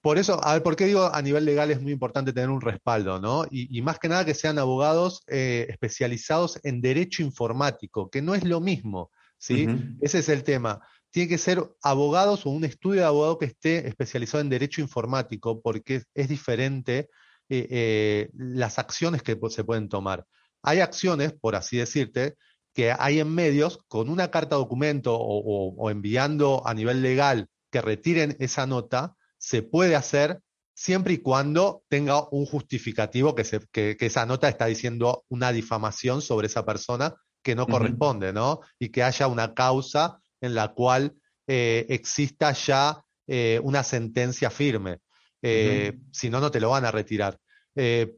Por 0.02 0.18
eso, 0.18 0.44
a 0.44 0.54
ver, 0.54 0.64
¿por 0.64 0.76
qué 0.76 0.86
digo 0.86 1.14
a 1.14 1.22
nivel 1.22 1.46
legal 1.46 1.72
es 1.72 1.82
muy 1.82 1.91
importante 1.91 2.34
tener 2.34 2.50
un 2.50 2.62
respaldo, 2.62 3.20
¿no? 3.20 3.46
Y, 3.50 3.82
más 3.82 4.00
que 4.00 4.10
nada 4.10 4.26
que 4.26 4.34
sean 4.34 4.60
abogados 4.60 5.24
eh, 5.28 5.66
especializados 5.70 6.60
en 6.64 6.82
derecho 6.82 7.24
informático, 7.24 8.10
que 8.10 8.22
no 8.22 8.36
es 8.36 8.44
lo 8.44 8.62
mismo, 8.62 9.12
¿sí? 9.38 9.68
Ese 10.02 10.20
es 10.20 10.30
el 10.30 10.44
tema. 10.44 10.82
Tiene 11.14 11.30
que 11.30 11.38
ser 11.38 11.64
abogados 11.84 12.45
o 12.45 12.49
un 12.49 12.66
estudio 12.66 13.01
de 13.01 13.05
abogado 13.05 13.38
que 13.38 13.45
esté 13.45 13.88
especializado 13.88 14.41
en 14.41 14.49
derecho 14.49 14.82
informático, 14.82 15.61
porque 15.61 16.01
es, 16.14 16.28
diferente 16.28 17.09
eh, 17.49 17.68
eh, 17.70 18.30
las 18.34 18.80
acciones 18.80 19.22
que 19.22 19.38
se 19.49 19.64
pueden 19.64 19.89
tomar. 19.89 20.26
Hay 20.64 20.80
acciones, 20.80 21.34
por 21.34 21.55
así 21.55 21.78
decirte, 21.78 22.36
que 22.74 22.91
hay 22.91 23.20
en 23.20 23.30
medios 23.30 23.80
con 23.88 24.09
una 24.09 24.32
carta 24.32 24.55
documento 24.55 25.16
o 25.16 25.91
enviando 25.91 26.66
a 26.66 26.74
nivel 26.74 27.03
legal 27.03 27.47
que 27.70 27.82
retiren 27.82 28.36
esa 28.39 28.66
nota, 28.66 29.16
se 29.38 29.61
puede 29.61 29.95
hacer 29.95 30.41
siempre 30.74 31.14
y 31.14 31.18
cuando 31.20 31.84
tenga 31.89 32.28
un 32.30 32.45
justificativo 32.45 33.36
que, 33.36 33.97
esa 33.99 34.26
nota 34.26 34.49
está 34.49 34.66
diciendo 34.66 35.26
una 35.30 35.51
difamación 35.51 36.22
sobre 36.22 36.47
esa 36.47 36.66
persona 36.66 37.16
que 37.43 37.55
no 37.55 37.68
corresponde, 37.68 38.34
¿no? 38.34 38.61
Y 38.80 38.89
que 38.89 39.03
haya 39.03 39.28
una 39.28 39.53
causa 39.53 40.20
en 40.44 40.54
la 40.54 40.74
cual 40.74 41.16
eh, 41.48 41.86
exista 41.89 42.52
ya 42.52 43.02
eh, 43.28 43.60
una 43.64 43.82
sentencia 43.82 44.50
firme. 44.50 45.00
Eh, 45.41 46.00
si 46.12 46.30
no, 46.30 46.39
no 46.39 46.52
te 46.52 46.60
lo 46.60 46.70
van 46.70 46.86
a 46.86 46.91
retirar. 46.91 47.38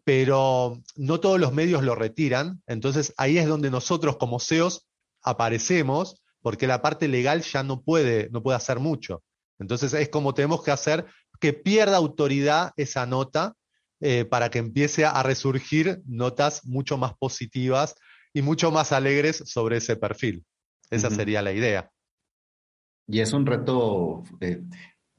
pero 0.03 0.81
no 0.97 1.19
todos 1.19 1.39
los 1.39 1.53
medios 1.53 1.81
lo 1.83 1.95
retiran, 1.95 2.61
entonces 2.67 3.13
ahí 3.15 3.37
es 3.37 3.47
donde 3.47 3.71
nosotros 3.71 4.17
como 4.17 4.39
CEOs 4.39 4.85
aparecemos, 5.23 6.21
porque 6.41 6.67
la 6.67 6.81
parte 6.81 7.07
legal 7.07 7.41
ya 7.41 7.63
no 7.63 7.81
puede, 7.81 8.29
no 8.31 8.43
puede 8.43 8.57
hacer 8.57 8.79
mucho. 8.79 9.23
Entonces 9.59 9.93
es 9.93 10.09
como 10.09 10.33
tenemos 10.33 10.61
que 10.63 10.71
hacer 10.71 11.05
que 11.39 11.53
pierda 11.53 11.97
autoridad 11.97 12.73
esa 12.75 13.05
nota 13.05 13.53
para 14.29 14.49
que 14.49 14.59
empiece 14.59 15.05
a 15.05 15.23
resurgir 15.23 16.01
notas 16.05 16.65
mucho 16.65 16.97
más 16.97 17.13
positivas 17.17 17.95
y 18.33 18.41
mucho 18.41 18.71
más 18.71 18.91
alegres 18.91 19.37
sobre 19.45 19.77
ese 19.77 19.95
perfil. 19.95 20.43
Esa 20.91 21.09
sería 21.09 21.41
la 21.41 21.53
idea. 21.53 21.89
Y 23.07 23.19
es 23.19 23.33
un 23.33 23.45
reto 23.45 24.23
eh, 24.39 24.61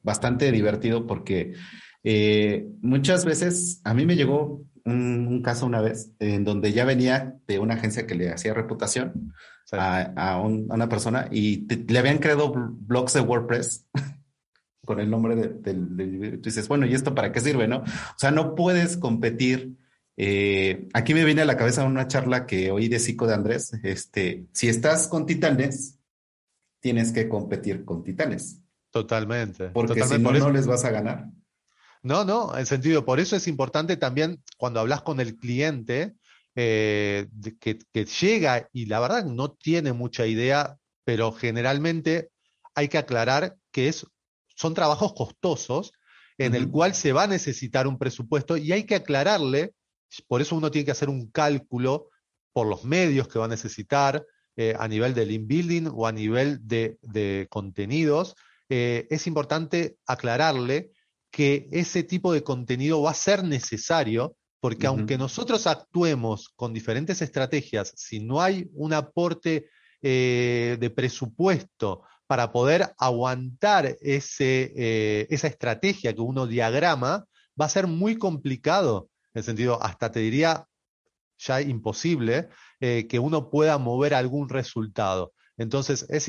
bastante 0.02 0.50
divertido 0.52 1.06
porque 1.06 1.54
eh, 2.04 2.68
muchas 2.82 3.24
veces 3.24 3.80
a 3.84 3.94
mí 3.94 4.06
me 4.06 4.16
llegó 4.16 4.64
un, 4.84 5.42
caso 5.42 5.66
una 5.66 5.80
vez 5.80 6.12
en 6.20 6.44
donde 6.44 6.72
ya 6.72 6.84
venía 6.84 7.36
de 7.48 7.58
una 7.58 7.74
agencia 7.74 8.06
que 8.06 8.14
le 8.14 8.30
hacía 8.30 8.54
reputación 8.54 9.34
a, 9.72 10.40
una 10.40 10.88
persona 10.88 11.28
y 11.30 11.66
le 11.66 11.98
habían 11.98 12.18
creado 12.18 12.52
blogs 12.54 13.14
de 13.14 13.20
WordPress 13.20 13.86
con 14.84 15.00
el 15.00 15.10
nombre 15.10 15.34
del 15.34 15.76
individuo. 15.76 16.38
Tú 16.38 16.44
dices, 16.44 16.68
bueno, 16.68 16.86
¿y 16.86 16.94
esto 16.94 17.14
para 17.14 17.32
qué 17.32 17.40
sirve, 17.40 17.66
no? 17.66 17.78
O 17.78 18.18
sea, 18.18 18.30
no 18.30 18.54
puedes 18.54 18.96
competir. 18.96 19.74
Eh, 20.16 20.88
aquí 20.94 21.12
me 21.12 21.24
viene 21.24 21.42
a 21.42 21.46
la 21.46 21.56
cabeza 21.56 21.84
una 21.84 22.06
charla 22.06 22.46
que 22.46 22.70
oí 22.70 22.86
de 22.88 23.00
Cico 23.00 23.26
de 23.26 23.34
Andrés. 23.34 23.72
Este, 23.82 24.46
si 24.52 24.68
estás 24.68 25.08
con 25.08 25.26
titanes, 25.26 25.95
tienes 26.80 27.12
que 27.12 27.28
competir 27.28 27.84
con 27.84 28.02
titanes. 28.02 28.62
Totalmente. 28.90 29.70
Porque 29.70 30.02
si 30.02 30.18
no, 30.18 30.32
no 30.32 30.50
les 30.50 30.66
vas 30.66 30.84
a 30.84 30.90
ganar. 30.90 31.28
No, 32.02 32.24
no, 32.24 32.56
en 32.56 32.66
sentido, 32.66 33.04
por 33.04 33.18
eso 33.18 33.36
es 33.36 33.48
importante 33.48 33.96
también 33.96 34.42
cuando 34.58 34.80
hablas 34.80 35.02
con 35.02 35.20
el 35.20 35.36
cliente, 35.36 36.14
eh, 36.54 37.28
que, 37.60 37.78
que 37.92 38.04
llega 38.04 38.68
y 38.72 38.86
la 38.86 39.00
verdad 39.00 39.24
no 39.24 39.52
tiene 39.52 39.92
mucha 39.92 40.26
idea, 40.26 40.76
pero 41.04 41.32
generalmente 41.32 42.30
hay 42.74 42.88
que 42.88 42.98
aclarar 42.98 43.56
que 43.72 43.88
es 43.88 44.06
son 44.56 44.74
trabajos 44.74 45.12
costosos 45.14 45.92
en 46.38 46.54
el 46.54 46.70
cual 46.70 46.94
se 46.94 47.12
va 47.12 47.24
a 47.24 47.28
necesitar 47.28 47.86
un 47.86 47.98
presupuesto 47.98 48.56
y 48.56 48.72
hay 48.72 48.84
que 48.84 48.96
aclararle, 48.96 49.74
por 50.26 50.42
eso 50.42 50.56
uno 50.56 50.70
tiene 50.70 50.84
que 50.84 50.90
hacer 50.90 51.08
un 51.08 51.30
cálculo 51.30 52.10
por 52.52 52.66
los 52.66 52.84
medios 52.84 53.28
que 53.28 53.38
va 53.38 53.46
a 53.46 53.48
necesitar 53.48 54.24
eh, 54.58 54.74
a 54.78 54.88
nivel 54.88 55.12
del 55.12 55.32
inbuilding 55.32 55.88
o 55.92 56.06
a 56.06 56.12
nivel 56.12 56.66
de, 56.66 57.46
contenidos, 57.50 58.36
eh, 58.70 59.06
es 59.10 59.26
importante 59.26 59.98
aclararle 60.06 60.92
que 61.30 61.68
ese 61.72 62.02
tipo 62.02 62.32
de 62.32 62.42
contenido 62.42 63.02
va 63.02 63.10
a 63.10 63.14
ser 63.14 63.44
necesario 63.44 64.34
porque 64.58 64.86
aunque 64.86 65.18
nosotros 65.18 65.66
actuemos 65.66 66.48
con 66.56 66.72
diferentes 66.72 67.20
estrategias, 67.20 67.92
si 67.96 68.18
no 68.18 68.40
hay 68.40 68.68
un 68.72 68.94
aporte 68.94 69.66
eh, 70.00 70.78
de 70.80 70.90
presupuesto 70.90 72.02
para 72.26 72.50
poder 72.50 72.94
aguantar 72.98 73.96
ese, 74.00 75.26
esa 75.28 75.46
estrategia 75.46 76.14
que 76.14 76.22
uno 76.22 76.46
diagrama, 76.46 77.26
va 77.60 77.66
a 77.66 77.68
ser 77.68 77.86
muy 77.86 78.16
complicado, 78.16 79.10
en 79.34 79.40
el 79.40 79.44
sentido, 79.44 79.80
hasta 79.82 80.10
te 80.10 80.20
diría 80.20 80.66
ya 81.38 81.60
imposible, 81.60 82.48
eh, 82.80 83.06
que 83.08 83.18
uno 83.18 83.50
pueda 83.50 83.78
mover 83.78 84.14
algún 84.14 84.48
resultado. 84.48 85.32
Entonces, 85.56 86.06
es 86.08 86.28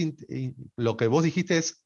lo 0.76 0.97
que 0.97 1.08
vos 1.08 1.24
dijiste 1.24 1.58
es 1.58 1.84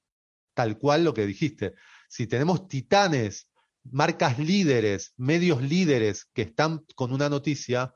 tal 0.53 0.77
cual 0.77 1.03
lo 1.03 1.13
que 1.13 1.25
dijiste. 1.25 1.73
Si 2.09 2.27
tenemos 2.27 2.67
titanes, 2.67 3.49
marcas 3.83 4.37
líderes, 4.37 5.13
medios 5.17 5.61
líderes 5.61 6.25
que 6.33 6.43
están 6.43 6.85
con 6.95 7.13
una 7.13 7.29
noticia, 7.29 7.93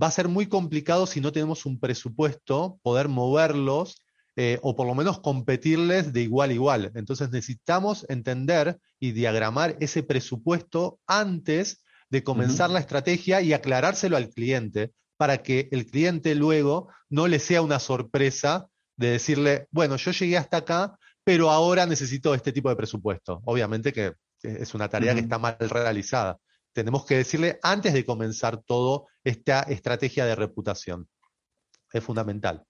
va 0.00 0.06
a 0.06 0.12
ser 0.12 0.28
muy 0.28 0.46
complicado 0.46 1.06
si 1.06 1.20
no 1.20 1.32
tenemos 1.32 1.66
un 1.66 1.78
presupuesto 1.78 2.78
poder 2.82 3.08
moverlos 3.08 4.02
eh, 4.36 4.58
o 4.62 4.76
por 4.76 4.86
lo 4.86 4.94
menos 4.94 5.20
competirles 5.20 6.12
de 6.12 6.22
igual 6.22 6.50
a 6.50 6.54
igual. 6.54 6.92
Entonces 6.94 7.30
necesitamos 7.30 8.06
entender 8.08 8.78
y 8.98 9.12
diagramar 9.12 9.76
ese 9.80 10.02
presupuesto 10.02 11.00
antes 11.06 11.82
de 12.10 12.22
comenzar 12.22 12.70
la 12.70 12.80
estrategia 12.80 13.40
y 13.40 13.52
aclarárselo 13.52 14.16
al 14.16 14.30
cliente 14.30 14.92
para 15.16 15.38
que 15.38 15.68
el 15.70 15.86
cliente 15.86 16.34
luego 16.34 16.88
no 17.08 17.28
le 17.28 17.38
sea 17.38 17.62
una 17.62 17.78
sorpresa 17.78 18.68
de 18.96 19.10
decirle, 19.10 19.66
bueno, 19.70 19.96
yo 19.96 20.10
llegué 20.10 20.36
hasta 20.36 20.58
acá, 20.58 20.98
pero 21.24 21.50
ahora 21.50 21.86
necesito 21.86 22.34
este 22.34 22.52
tipo 22.52 22.68
de 22.68 22.76
presupuesto. 22.76 23.40
Obviamente 23.44 23.92
que 23.92 24.14
es 24.42 24.74
una 24.74 24.88
tarea 24.88 25.14
que 25.14 25.20
está 25.20 25.38
mal 25.38 25.56
realizada. 25.58 26.38
Tenemos 26.72 27.04
que 27.04 27.16
decirle 27.16 27.58
antes 27.62 27.92
de 27.92 28.04
comenzar 28.04 28.62
todo 28.62 29.08
esta 29.24 29.62
estrategia 29.62 30.24
de 30.24 30.34
reputación. 30.34 31.08
Es 31.92 32.02
fundamental. 32.02 32.64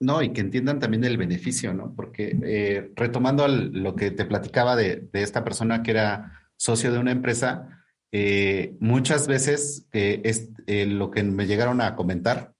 No, 0.00 0.20
y 0.20 0.32
que 0.32 0.40
entiendan 0.40 0.80
también 0.80 1.04
el 1.04 1.16
beneficio, 1.16 1.72
¿no? 1.72 1.94
Porque 1.94 2.36
eh, 2.42 2.92
retomando 2.96 3.46
lo 3.46 3.94
que 3.94 4.10
te 4.10 4.24
platicaba 4.24 4.74
de, 4.74 5.08
esta 5.12 5.44
persona 5.44 5.84
que 5.84 5.92
era 5.92 6.50
socio 6.56 6.92
de 6.92 6.98
una 6.98 7.12
empresa, 7.12 7.81
eh, 8.12 8.76
muchas 8.78 9.26
veces 9.26 9.86
eh, 9.92 10.20
es, 10.24 10.48
lo 10.88 11.10
que 11.10 11.22
me 11.22 11.46
llegaron 11.46 11.80
a 11.80 11.96
comentar 11.96 12.52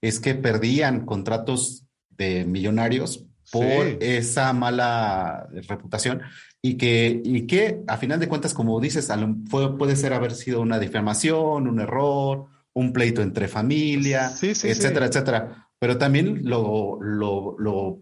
es 0.00 0.20
que 0.20 0.34
perdían 0.34 1.04
contratos 1.04 1.84
de 2.10 2.44
millonarios 2.46 3.24
por 3.52 3.86
esa 4.00 4.52
mala 4.52 5.48
reputación 5.68 6.22
y 6.62 6.74
que, 6.74 7.20
y 7.22 7.46
que 7.46 7.82
a 7.86 7.96
final 7.96 8.18
de 8.18 8.28
cuentas, 8.28 8.54
como 8.54 8.80
dices, 8.80 9.08
puede 9.48 9.96
ser 9.96 10.14
haber 10.14 10.32
sido 10.32 10.60
una 10.60 10.80
difamación, 10.80 11.68
un 11.68 11.80
error, 11.80 12.46
un 12.72 12.92
pleito 12.92 13.22
entre 13.22 13.46
familia, 13.48 14.32
etcétera, 14.42 15.06
etcétera. 15.06 15.68
Pero 15.78 15.98
también 15.98 16.40
lo, 16.44 16.98
lo, 17.00 17.54
lo 17.58 18.00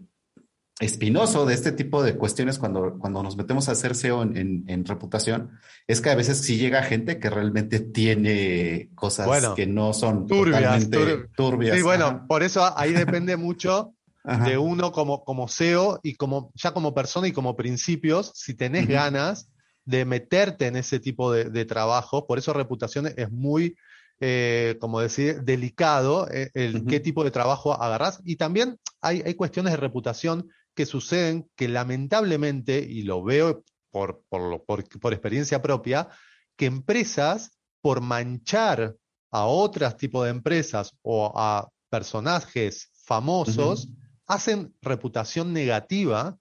espinoso 0.79 1.45
de 1.45 1.53
este 1.53 1.71
tipo 1.71 2.03
de 2.03 2.17
cuestiones 2.17 2.59
cuando, 2.59 2.97
cuando 2.99 3.23
nos 3.23 3.37
metemos 3.37 3.69
a 3.69 3.71
hacer 3.71 3.95
SEO 3.95 4.23
en, 4.23 4.85
reputación 4.85 5.51
es 5.87 6.01
que 6.01 6.09
a 6.09 6.15
veces 6.15 6.39
sí 6.39 6.57
llega 6.57 6.83
gente 6.83 7.17
que 7.17 7.29
realmente 7.29 7.79
tiene 7.79 8.89
cosas 8.93 9.53
que 9.55 9.67
no 9.67 9.93
son 9.93 10.27
turbias, 10.27 10.89
turbias. 11.35 11.77
Sí, 11.77 11.81
bueno, 11.81 12.25
por 12.27 12.43
eso 12.43 12.77
ahí 12.77 12.91
depende 12.91 13.37
mucho 13.37 13.93
de 14.45 14.57
uno 14.57 14.91
como, 14.91 15.23
como 15.23 15.47
SEO 15.47 15.99
y 16.03 16.15
como 16.15 16.51
ya 16.55 16.73
como 16.73 16.93
persona 16.93 17.27
y 17.27 17.31
como 17.31 17.55
principios, 17.55 18.31
si 18.35 18.53
tenés 18.53 18.87
ganas 18.87 19.47
de 19.85 20.03
meterte 20.03 20.67
en 20.67 20.75
ese 20.75 20.99
tipo 20.99 21.31
de, 21.31 21.45
de 21.45 21.63
trabajo, 21.63 22.27
por 22.27 22.37
eso 22.37 22.51
reputación 22.53 23.07
es 23.15 23.31
muy, 23.31 23.77
eh, 24.19 24.77
como 24.81 24.99
decir, 24.99 25.43
delicado 25.43 26.27
eh, 26.31 26.49
el 26.53 26.85
qué 26.85 26.99
tipo 26.99 27.23
de 27.23 27.31
trabajo 27.31 27.73
agarrás. 27.73 28.19
Y 28.25 28.35
también 28.35 28.77
hay, 28.99 29.21
hay 29.25 29.35
cuestiones 29.35 29.73
de 29.73 29.77
reputación 29.77 30.49
que 30.75 30.85
suceden 30.85 31.49
que 31.55 31.67
lamentablemente, 31.67 32.79
y 32.79 33.03
lo 33.03 33.23
veo 33.23 33.63
por, 33.89 34.23
por, 34.29 35.13
experiencia 35.13 35.61
propia, 35.61 36.09
que 36.57 36.65
empresas, 36.65 37.57
por 37.81 38.01
manchar 38.01 38.95
a 39.31 39.45
otros 39.45 39.95
tipos 39.95 40.25
de 40.25 40.31
empresas 40.31 40.97
o 41.01 41.31
a 41.35 41.69
personajes 41.89 42.91
famosos, 43.05 43.89
hacen 44.27 44.75
reputación 44.81 45.53
negativa, 45.53 46.37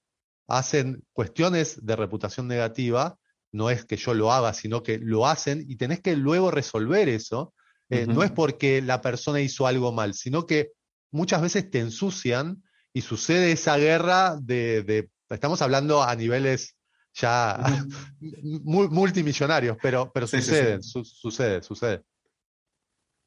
hacen 0.49 1.05
cuestiones 1.13 1.85
de 1.85 1.97
reputación 1.97 2.49
negativa, 2.49 3.17
no 3.53 3.71
es 3.71 3.85
que 3.85 3.97
yo 3.97 4.15
lo 4.15 4.33
haga, 4.33 4.53
sino 4.53 4.83
que 4.83 4.99
lo 4.99 5.29
hacen 5.29 5.65
y 5.69 5.77
tenés 5.77 6.01
que 6.01 6.17
luego 6.17 6.51
resolver 6.51 7.09
eso. 7.09 7.55
Eh, 7.89 8.07
no 8.07 8.25
es 8.25 8.33
porque 8.33 8.83
la 8.83 9.01
persona 9.01 9.41
hizo 9.41 9.67
algo 9.69 9.93
mal, 9.93 10.15
sino 10.15 10.47
que 10.47 10.73
muchas 11.13 11.41
veces 11.41 11.71
te 11.71 11.79
ensucian 11.79 12.64
y 12.95 13.01
sucede 13.03 13.53
esa 13.53 13.77
guerra 13.77 14.37
de, 14.41 15.11
estamos 15.29 15.61
hablando 15.61 16.03
a 16.03 16.15
niveles 16.15 16.77
ya 17.13 17.59
multimillonarios, 18.63 19.77
pero, 19.83 20.11
pero 20.15 20.27
sucede, 20.27 20.81
sucede, 20.83 21.63
sucede. 21.63 22.03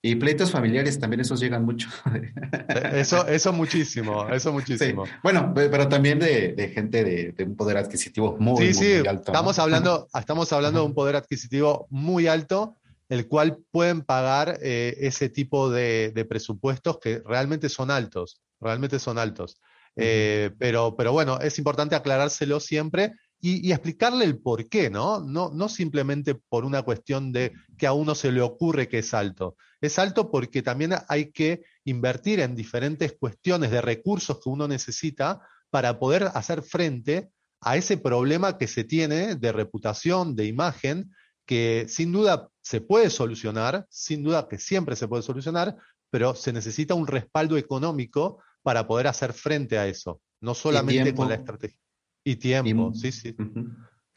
Y 0.02 0.16
pleitos 0.16 0.52
familiares 0.52 1.00
también 1.00 1.20
esos 1.20 1.40
llegan 1.40 1.66
mucho. 1.66 1.90
E, 2.70 3.02
eso, 3.02 3.28
eso 3.28 3.52
muchísimo, 3.52 4.30
eso 4.30 4.54
muchísimo. 4.54 5.04
Bueno, 5.22 5.52
pero 5.54 5.90
también 5.90 6.20
de, 6.20 6.72
gente 6.74 7.04
de, 7.04 7.44
un 7.44 7.58
poder 7.58 7.78
adquisitivo 7.78 8.38
muy, 8.40 8.72
alto. 9.06 9.32
Estamos 9.32 9.60
hablando, 9.60 10.08
estamos 10.18 10.54
hablando 10.54 10.80
de 10.80 10.86
un 10.86 10.94
poder 10.94 11.18
adquisitivo 11.18 11.88
muy 11.90 12.28
alto, 12.28 12.78
el 13.10 13.28
cual 13.28 13.58
pueden 13.72 14.02
pagar 14.02 14.60
eh, 14.62 14.96
ese 15.00 15.28
tipo 15.28 15.70
de, 15.70 16.26
presupuestos 16.30 17.00
que 17.00 17.22
realmente 17.26 17.68
son 17.68 17.92
altos 17.92 18.42
realmente 18.60 19.00
son 19.00 19.18
altos. 19.18 19.60
Eh, 19.96 20.52
pero, 20.60 20.96
pero 20.96 21.12
bueno, 21.12 21.40
es 21.40 21.58
importante 21.58 21.96
aclarárselo 21.96 22.60
siempre 22.60 23.14
y, 23.40 23.72
explicarle 23.72 24.26
el 24.26 24.40
por 24.40 24.68
qué, 24.68 24.90
¿no? 24.90 25.20
¿no? 25.20 25.52
No 25.54 25.70
simplemente 25.70 26.36
por 26.36 26.66
una 26.66 26.84
cuestión 26.84 27.32
de 27.32 27.54
que 27.78 27.88
a 27.88 27.94
uno 27.94 28.16
se 28.16 28.32
le 28.32 28.42
ocurre 28.42 28.88
que 28.88 29.00
es 29.00 29.14
alto. 29.14 29.56
Es 29.82 30.00
alto 30.00 30.32
porque 30.32 30.62
también 30.62 30.94
hay 31.08 31.32
que 31.32 31.62
invertir 31.84 32.40
en 32.40 32.56
diferentes 32.56 33.16
cuestiones 33.20 33.72
de 33.72 33.82
recursos 33.82 34.40
que 34.40 34.50
uno 34.50 34.68
necesita 34.68 35.42
para 35.70 36.00
poder 36.00 36.30
hacer 36.34 36.64
frente 36.64 37.30
a 37.62 37.78
ese 37.78 37.98
problema 37.98 38.58
que 38.58 38.68
se 38.68 38.84
tiene 38.84 39.36
de 39.36 39.52
reputación, 39.52 40.36
de 40.36 40.46
imagen, 40.46 41.12
que 41.46 41.86
sin 41.90 42.12
duda 42.12 42.50
se 42.62 42.82
puede 42.82 43.10
solucionar, 43.10 43.86
sin 43.90 44.24
duda 44.24 44.48
que 44.48 44.58
siempre 44.58 44.96
se 44.96 45.08
puede 45.08 45.24
solucionar, 45.24 45.76
pero 46.10 46.36
se 46.36 46.54
necesita 46.54 46.94
un 46.94 47.08
respaldo 47.08 47.58
económico 47.58 48.40
para 48.68 48.86
poder 48.86 49.08
hacer 49.08 49.32
frente 49.32 49.78
a 49.78 49.88
eso, 49.88 50.20
no 50.42 50.54
solamente 50.54 51.16
con 51.16 51.30
la 51.30 51.36
estrategia. 51.36 51.80
Y 52.26 52.36
tiempo, 52.36 52.94
sí, 52.94 53.14
sí. 53.14 53.34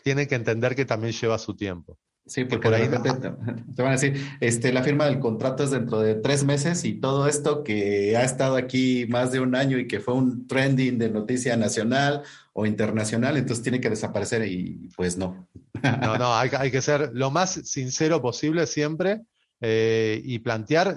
Tienen 0.03 0.26
que 0.26 0.34
entender 0.34 0.74
que 0.74 0.84
también 0.84 1.12
lleva 1.12 1.38
su 1.38 1.55
tiempo. 1.55 1.96
Sí, 2.26 2.44
porque 2.46 2.68
por 2.68 2.74
ahí 2.74 2.88
te, 3.76 3.80
van 3.80 3.86
a 3.86 3.90
decir, 3.92 4.20
este, 4.40 4.72
la 4.72 4.82
firma 4.82 5.07
del 5.07 5.20
contrato 5.20 5.62
es 5.62 5.70
dentro 5.70 6.01
de 6.01 6.16
tres 6.16 6.42
meses 6.42 6.84
y 6.84 6.94
todo 6.94 7.28
esto 7.28 7.62
que 7.62 8.16
ha 8.16 8.24
estado 8.24 8.57
aquí 8.57 9.07
más 9.09 9.30
de 9.30 9.38
un 9.38 9.55
año 9.55 9.78
y 9.78 9.86
que 9.86 10.01
fue 10.01 10.14
un 10.14 10.48
trending 10.48 10.98
de 10.98 11.11
noticia 11.11 11.57
nacional 11.57 12.24
o 12.53 12.66
internacional, 12.66 13.36
entonces 13.36 13.62
tiene 13.62 13.80
que 13.80 13.90
desaparecer 13.90 14.44
y 14.48 14.90
pues 14.96 15.16
no. 15.16 15.46
No, 15.80 16.18
no, 16.18 16.34
hay, 16.34 16.51
hay 16.59 16.72
que 16.72 16.82
ser 16.82 17.12
lo 17.14 17.30
más 17.30 17.53
sincero 17.53 18.20
posible 18.20 18.66
siempre 18.66 19.20
eh, 19.61 20.20
y 20.24 20.40
plantear, 20.40 20.96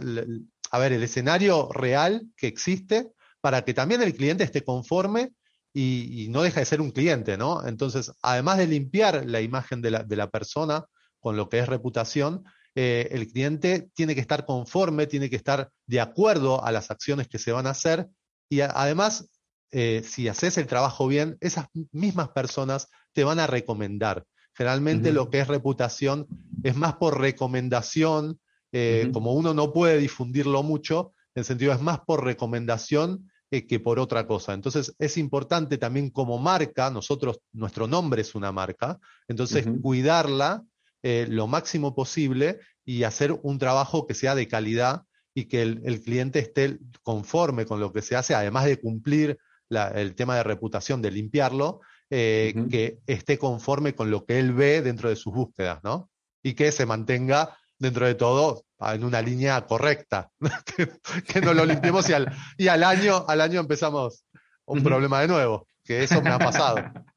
a 0.72 0.80
ver, 0.80 0.94
el 0.94 1.04
escenario 1.04 1.70
real 1.72 2.24
que 2.36 2.48
existe 2.48 3.12
para 3.44 3.66
que 3.66 3.74
también 3.74 4.02
el 4.02 4.16
cliente 4.16 4.46
esté 4.46 4.64
conforme 4.64 5.34
y, 5.74 6.28
no 6.30 6.44
deja 6.44 6.62
de 6.62 6.66
ser 6.66 6.80
un 6.80 6.92
cliente, 6.92 7.36
¿no? 7.36 7.68
Entonces, 7.68 8.14
además 8.22 8.58
de 8.58 8.68
limpiar 8.68 9.26
la 9.26 9.42
imagen 9.42 9.82
de 9.82 9.92
la, 9.92 10.30
persona 10.30 10.86
con 11.20 11.36
lo 11.36 11.50
que 11.50 11.60
es 11.60 11.68
reputación, 11.68 12.46
eh, 12.74 13.10
el 13.12 13.28
cliente 13.28 13.90
tiene 13.94 14.16
que 14.16 14.22
estar 14.22 14.46
conforme, 14.46 15.08
tiene 15.08 15.30
que 15.30 15.36
estar 15.36 15.70
de 15.88 16.00
acuerdo 16.00 16.64
a 16.64 16.72
las 16.72 16.90
acciones 16.90 17.28
que 17.28 17.38
se 17.38 17.52
van 17.52 17.68
a 17.68 17.72
hacer 17.72 18.08
y 18.48 18.62
además, 18.62 19.30
eh, 19.72 20.04
si 20.06 20.30
haces 20.30 20.58
el 20.58 20.68
trabajo 20.68 21.06
bien, 21.08 21.36
esas 21.42 21.66
mismas 21.92 22.30
personas 22.30 22.88
te 23.12 23.26
van 23.26 23.40
a 23.40 23.48
recomendar. 23.48 24.24
Generalmente 24.54 25.12
lo 25.12 25.30
que 25.30 25.42
es 25.42 25.50
reputación 25.50 26.28
es 26.64 26.78
más 26.78 26.94
por 26.96 27.20
recomendación, 27.20 28.40
eh, 28.72 29.10
como 29.12 29.34
uno 29.34 29.54
no 29.54 29.74
puede 29.74 29.98
difundirlo 29.98 30.64
mucho, 30.64 31.14
en 31.36 31.42
el 31.42 31.46
sentido 31.46 31.74
es 31.74 31.82
más 31.82 32.00
por 32.00 32.24
recomendación 32.24 33.30
eh, 33.54 33.68
que 33.68 33.80
por 33.80 34.00
otra 34.00 34.26
cosa. 34.26 34.56
Entonces 34.56 34.96
es 34.98 35.16
importante 35.16 35.78
también 35.78 36.10
como 36.10 36.40
marca, 36.40 36.90
nosotros, 36.90 37.40
nuestro 37.52 37.88
nombre 37.88 38.24
es 38.24 38.34
una 38.34 38.52
marca, 38.52 39.00
entonces 39.28 39.68
cuidarla 39.80 40.64
eh, 41.04 41.28
lo 41.30 41.46
máximo 41.46 41.94
posible 41.94 42.62
y 42.84 43.04
hacer 43.04 43.32
un 43.44 43.60
trabajo 43.60 44.08
que 44.08 44.16
sea 44.16 44.34
de 44.34 44.48
calidad 44.48 45.04
y 45.36 45.46
que 45.46 45.62
el, 45.62 46.02
cliente 46.02 46.40
esté 46.40 46.80
conforme 47.04 47.68
con 47.68 47.80
lo 47.80 47.94
que 47.94 48.02
se 48.02 48.16
hace, 48.16 48.34
además 48.34 48.66
de 48.66 48.80
cumplir 48.80 49.38
el 49.70 50.16
tema 50.16 50.36
de 50.36 50.42
reputación, 50.42 51.04
de 51.04 51.12
limpiarlo, 51.12 51.82
eh, 52.10 52.56
que 52.72 52.98
esté 53.06 53.38
conforme 53.38 53.94
con 53.94 54.10
lo 54.10 54.26
que 54.26 54.40
él 54.40 54.54
ve 54.54 54.82
dentro 54.82 55.10
de 55.10 55.16
sus 55.16 55.32
búsquedas, 55.32 55.80
¿no? 55.84 56.10
Y 56.42 56.56
que 56.56 56.72
se 56.72 56.88
mantenga 56.88 57.56
dentro 57.78 58.08
de 58.08 58.16
todo 58.16 58.66
en 58.94 59.04
una 59.04 59.22
línea 59.22 59.62
correcta, 59.66 60.30
que, 61.28 61.42
no 61.42 61.54
lo 61.54 61.66
limpiemos 61.66 62.10
y 62.10 62.14
al, 62.14 62.32
y 62.58 62.68
al 62.68 62.84
año, 62.84 63.26
al 63.28 63.42
año 63.42 63.60
empezamos 63.60 64.26
un 64.66 64.84
problema 64.84 65.22
de 65.22 65.28
nuevo, 65.28 65.68
que 65.84 66.04
eso 66.04 66.22
me 66.22 66.30
ha 66.30 66.40
pasado. 66.40 66.78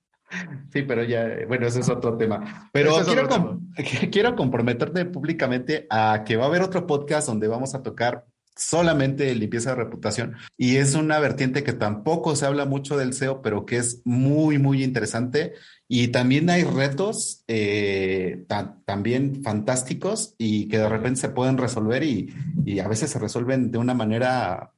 Sí, 0.73 0.83
pero 0.83 1.05
ya, 1.05 1.25
bueno, 1.47 1.69
ese 1.69 1.79
es 1.79 1.89
otro 1.89 2.17
tema. 2.17 2.69
Pero 2.73 2.97
quiero, 3.05 3.29
quiero 4.11 4.35
comprometerte 4.35 5.05
públicamente 5.05 5.87
a 5.89 6.25
que 6.27 6.37
va 6.37 6.45
a 6.45 6.49
haber 6.49 6.63
otro 6.63 6.85
podcast 6.85 7.29
donde 7.29 7.47
vamos 7.47 7.77
a 7.77 7.83
tocar 7.85 8.25
solamente 8.57 9.35
limpieza 9.35 9.71
de 9.71 9.77
reputación 9.77 10.37
y 10.57 10.77
es 10.77 10.95
una 10.95 11.19
vertiente 11.19 11.63
que 11.63 11.75
tampoco 11.75 12.35
se 12.35 12.47
habla 12.47 12.65
mucho 12.65 12.97
del 12.97 13.13
SEO, 13.13 13.43
pero 13.43 13.67
que 13.67 13.77
es 13.77 14.01
muy, 14.05 14.59
muy 14.59 14.83
interesante 14.83 15.53
y 15.89 16.09
también 16.09 16.49
hay 16.51 16.65
retos 16.65 17.45
eh, 17.47 18.47
también 18.85 19.43
fantásticos 19.43 20.35
y 20.39 20.69
que 20.69 20.79
de 20.79 20.89
repente 20.89 21.21
se 21.21 21.29
pueden 21.29 21.59
resolver 21.59 22.03
y, 22.03 22.35
y 22.65 22.81
a 22.81 22.89
veces 22.89 23.11
se 23.11 23.19
resuelven 23.19 23.71
de 23.71 23.79
una 23.79 23.95
manera 23.95 24.73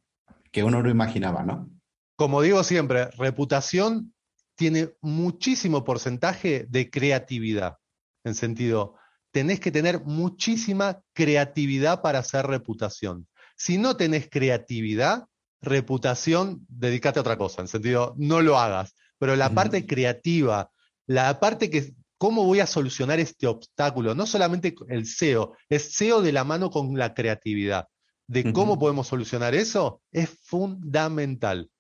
que 0.50 0.64
uno 0.64 0.82
no 0.82 0.90
imaginaba, 0.90 1.44
¿no? 1.44 1.70
Como 2.16 2.42
digo 2.42 2.64
siempre, 2.64 3.10
reputación 3.12 4.12
tiene 4.56 4.90
muchísimo 5.00 5.84
porcentaje 5.84 6.66
de 6.68 6.90
creatividad, 6.90 7.78
en 8.24 8.34
sentido, 8.34 8.96
tenés 9.30 9.60
que 9.60 9.70
tener 9.70 10.02
muchísima 10.04 11.00
creatividad 11.12 12.02
para 12.02 12.18
hacer 12.18 12.44
reputación. 12.46 13.27
Si 13.58 13.76
no 13.76 13.96
tenés 13.96 14.30
creatividad, 14.30 15.26
reputación, 15.60 16.64
dedícate 16.68 17.18
a 17.18 17.22
otra 17.22 17.36
cosa, 17.36 17.60
en 17.60 17.68
sentido, 17.68 18.14
no 18.16 18.40
lo 18.40 18.58
hagas. 18.58 18.94
Pero 19.18 19.36
la 19.36 19.50
parte 19.50 19.84
creativa, 19.84 20.70
la 21.06 21.40
parte 21.40 21.68
que, 21.68 21.92
¿cómo 22.16 22.44
voy 22.44 22.60
a 22.60 22.66
solucionar 22.66 23.18
este 23.18 23.46
obstáculo? 23.46 24.14
No 24.14 24.26
solamente 24.26 24.74
el 24.88 25.04
SEO, 25.04 25.56
es 25.68 25.92
SEO 25.94 26.22
de 26.22 26.32
la 26.32 26.44
mano 26.44 26.70
con 26.70 26.96
la 26.96 27.12
creatividad. 27.12 27.88
De 28.28 28.52
cómo 28.52 28.78
podemos 28.78 29.08
solucionar 29.08 29.54
eso 29.54 30.02
es 30.12 30.30
fundamental 30.44 31.70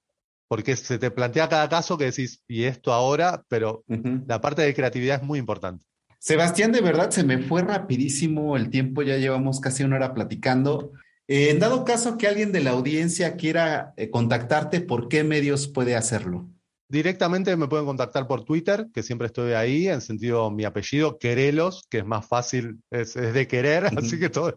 porque 0.48 0.74
se 0.76 0.98
te 0.98 1.10
plantea 1.10 1.48
cada 1.48 1.68
caso 1.68 1.98
que 1.98 2.06
decís, 2.06 2.42
y 2.48 2.64
esto 2.64 2.92
ahora, 2.92 3.44
pero 3.48 3.84
la 4.26 4.40
parte 4.40 4.62
de 4.62 4.74
creatividad 4.74 5.20
es 5.20 5.22
muy 5.22 5.38
importante. 5.38 5.84
Sebastián, 6.18 6.72
de 6.72 6.80
verdad 6.80 7.10
se 7.10 7.22
me 7.22 7.38
fue 7.38 7.62
rapidísimo 7.62 8.56
el 8.56 8.70
tiempo, 8.70 9.02
ya 9.02 9.18
llevamos 9.18 9.60
casi 9.60 9.84
una 9.84 9.96
hora 9.96 10.14
platicando. 10.14 10.92
Eh, 11.28 11.50
en 11.50 11.58
dado 11.58 11.84
caso 11.84 12.18
que 12.18 12.26
alguien 12.26 12.52
de 12.52 12.60
la 12.60 12.70
audiencia 12.70 13.36
quiera 13.36 13.94
eh, 13.96 14.10
contactarte, 14.10 14.80
¿por 14.80 15.08
qué 15.08 15.22
medios 15.24 15.68
puede 15.68 15.94
hacerlo? 15.94 16.48
Directamente 16.90 17.54
me 17.56 17.68
pueden 17.68 17.84
contactar 17.84 18.26
por 18.26 18.44
Twitter, 18.44 18.88
que 18.94 19.02
siempre 19.02 19.26
estoy 19.26 19.52
ahí, 19.52 19.88
en 19.88 20.00
sentido 20.00 20.50
mi 20.50 20.64
apellido, 20.64 21.18
Querelos, 21.18 21.86
que 21.90 21.98
es 21.98 22.06
más 22.06 22.26
fácil, 22.26 22.82
es, 22.90 23.12
de 23.12 23.46
querer, 23.46 23.84
así 23.98 24.18
que 24.18 24.30
todo, 24.30 24.56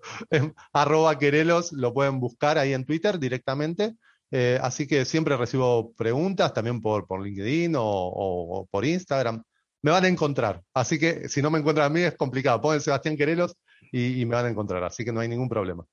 arroba 0.72 1.20
Querelos, 1.20 1.74
lo 1.74 1.94
pueden 1.94 2.22
buscar 2.22 2.58
ahí 2.58 2.74
en 2.74 2.86
Twitter 2.86 3.20
directamente. 3.20 3.96
Eh, 4.32 4.58
así 4.62 4.88
que 4.88 5.04
siempre 5.04 5.36
recibo 5.36 5.94
preguntas 5.94 6.54
también 6.54 6.80
por, 6.80 7.06
por 7.06 7.22
LinkedIn 7.22 7.74
o, 7.78 8.68
por 8.72 8.86
Instagram. 8.86 9.44
Me 9.84 9.92
van 9.92 10.06
a 10.06 10.08
encontrar. 10.08 10.64
Así 10.74 10.98
que 10.98 11.28
si 11.28 11.42
no 11.42 11.52
me 11.52 11.60
encuentran 11.60 11.88
a 11.88 11.94
mí 11.94 12.02
es 12.02 12.16
complicado. 12.16 12.62
Ponen 12.62 12.82
Sebastián 12.82 13.18
Querelos 13.18 13.58
y, 13.92 14.26
me 14.26 14.36
van 14.36 14.46
a 14.46 14.50
encontrar. 14.50 14.84
Así 14.84 15.04
que 15.04 15.12
no 15.12 15.20
hay 15.20 15.28
ningún 15.28 15.50
problema. 15.50 15.86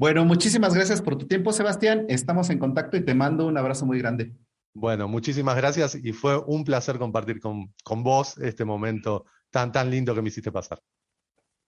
Bueno, 0.00 0.24
muchísimas 0.24 0.72
gracias 0.72 1.02
por 1.02 1.18
tu 1.18 1.26
tiempo, 1.26 1.52
Sebastián. 1.52 2.06
Estamos 2.08 2.48
en 2.48 2.58
contacto 2.58 2.96
y 2.96 3.04
te 3.04 3.14
mando 3.14 3.46
un 3.46 3.58
abrazo 3.58 3.84
muy 3.84 3.98
grande. 3.98 4.34
Bueno, 4.72 5.08
muchísimas 5.08 5.56
gracias 5.56 5.94
y 5.94 6.14
fue 6.14 6.42
un 6.46 6.64
placer 6.64 6.98
compartir 6.98 7.38
con, 7.38 7.74
con 7.84 8.02
vos 8.02 8.38
este 8.38 8.64
momento 8.64 9.26
tan, 9.50 9.72
tan 9.72 9.90
lindo 9.90 10.14
que 10.14 10.22
me 10.22 10.28
hiciste 10.28 10.50
pasar. 10.50 10.80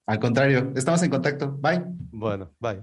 Al 0.06 0.18
contrario, 0.18 0.72
estamos 0.74 1.02
en 1.02 1.10
contacto. 1.10 1.58
Bye. 1.60 1.84
Bueno, 2.10 2.50
bye. 2.58 2.82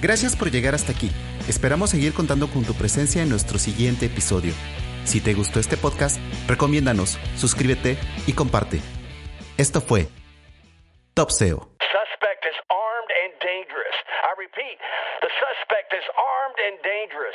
Gracias 0.00 0.36
por 0.36 0.52
llegar 0.52 0.76
hasta 0.76 0.92
aquí. 0.92 1.10
Esperamos 1.48 1.90
seguir 1.90 2.12
contando 2.12 2.48
con 2.48 2.62
tu 2.62 2.72
presencia 2.74 3.20
en 3.20 3.28
nuestro 3.28 3.58
siguiente 3.58 4.06
episodio. 4.06 4.52
Si 5.10 5.20
te 5.20 5.34
gustó 5.34 5.58
este 5.58 5.76
podcast, 5.76 6.22
recomiéndanos, 6.46 7.18
suscríbete 7.34 7.98
y 8.28 8.32
comparte. 8.32 8.78
Esto 9.58 9.80
fue 9.80 10.06
Top 11.14 11.30
SEO. 11.30 11.66
Suspect 11.82 12.46
is 12.46 12.54
armed 12.70 13.10
and 13.18 13.34
dangerous. 13.42 13.96
I 14.22 14.38
repeat, 14.38 14.78
the 15.18 15.26
suspect 15.42 15.90
is 15.98 16.06
armed 16.14 16.58
and 16.62 16.78
dangerous. 16.86 17.34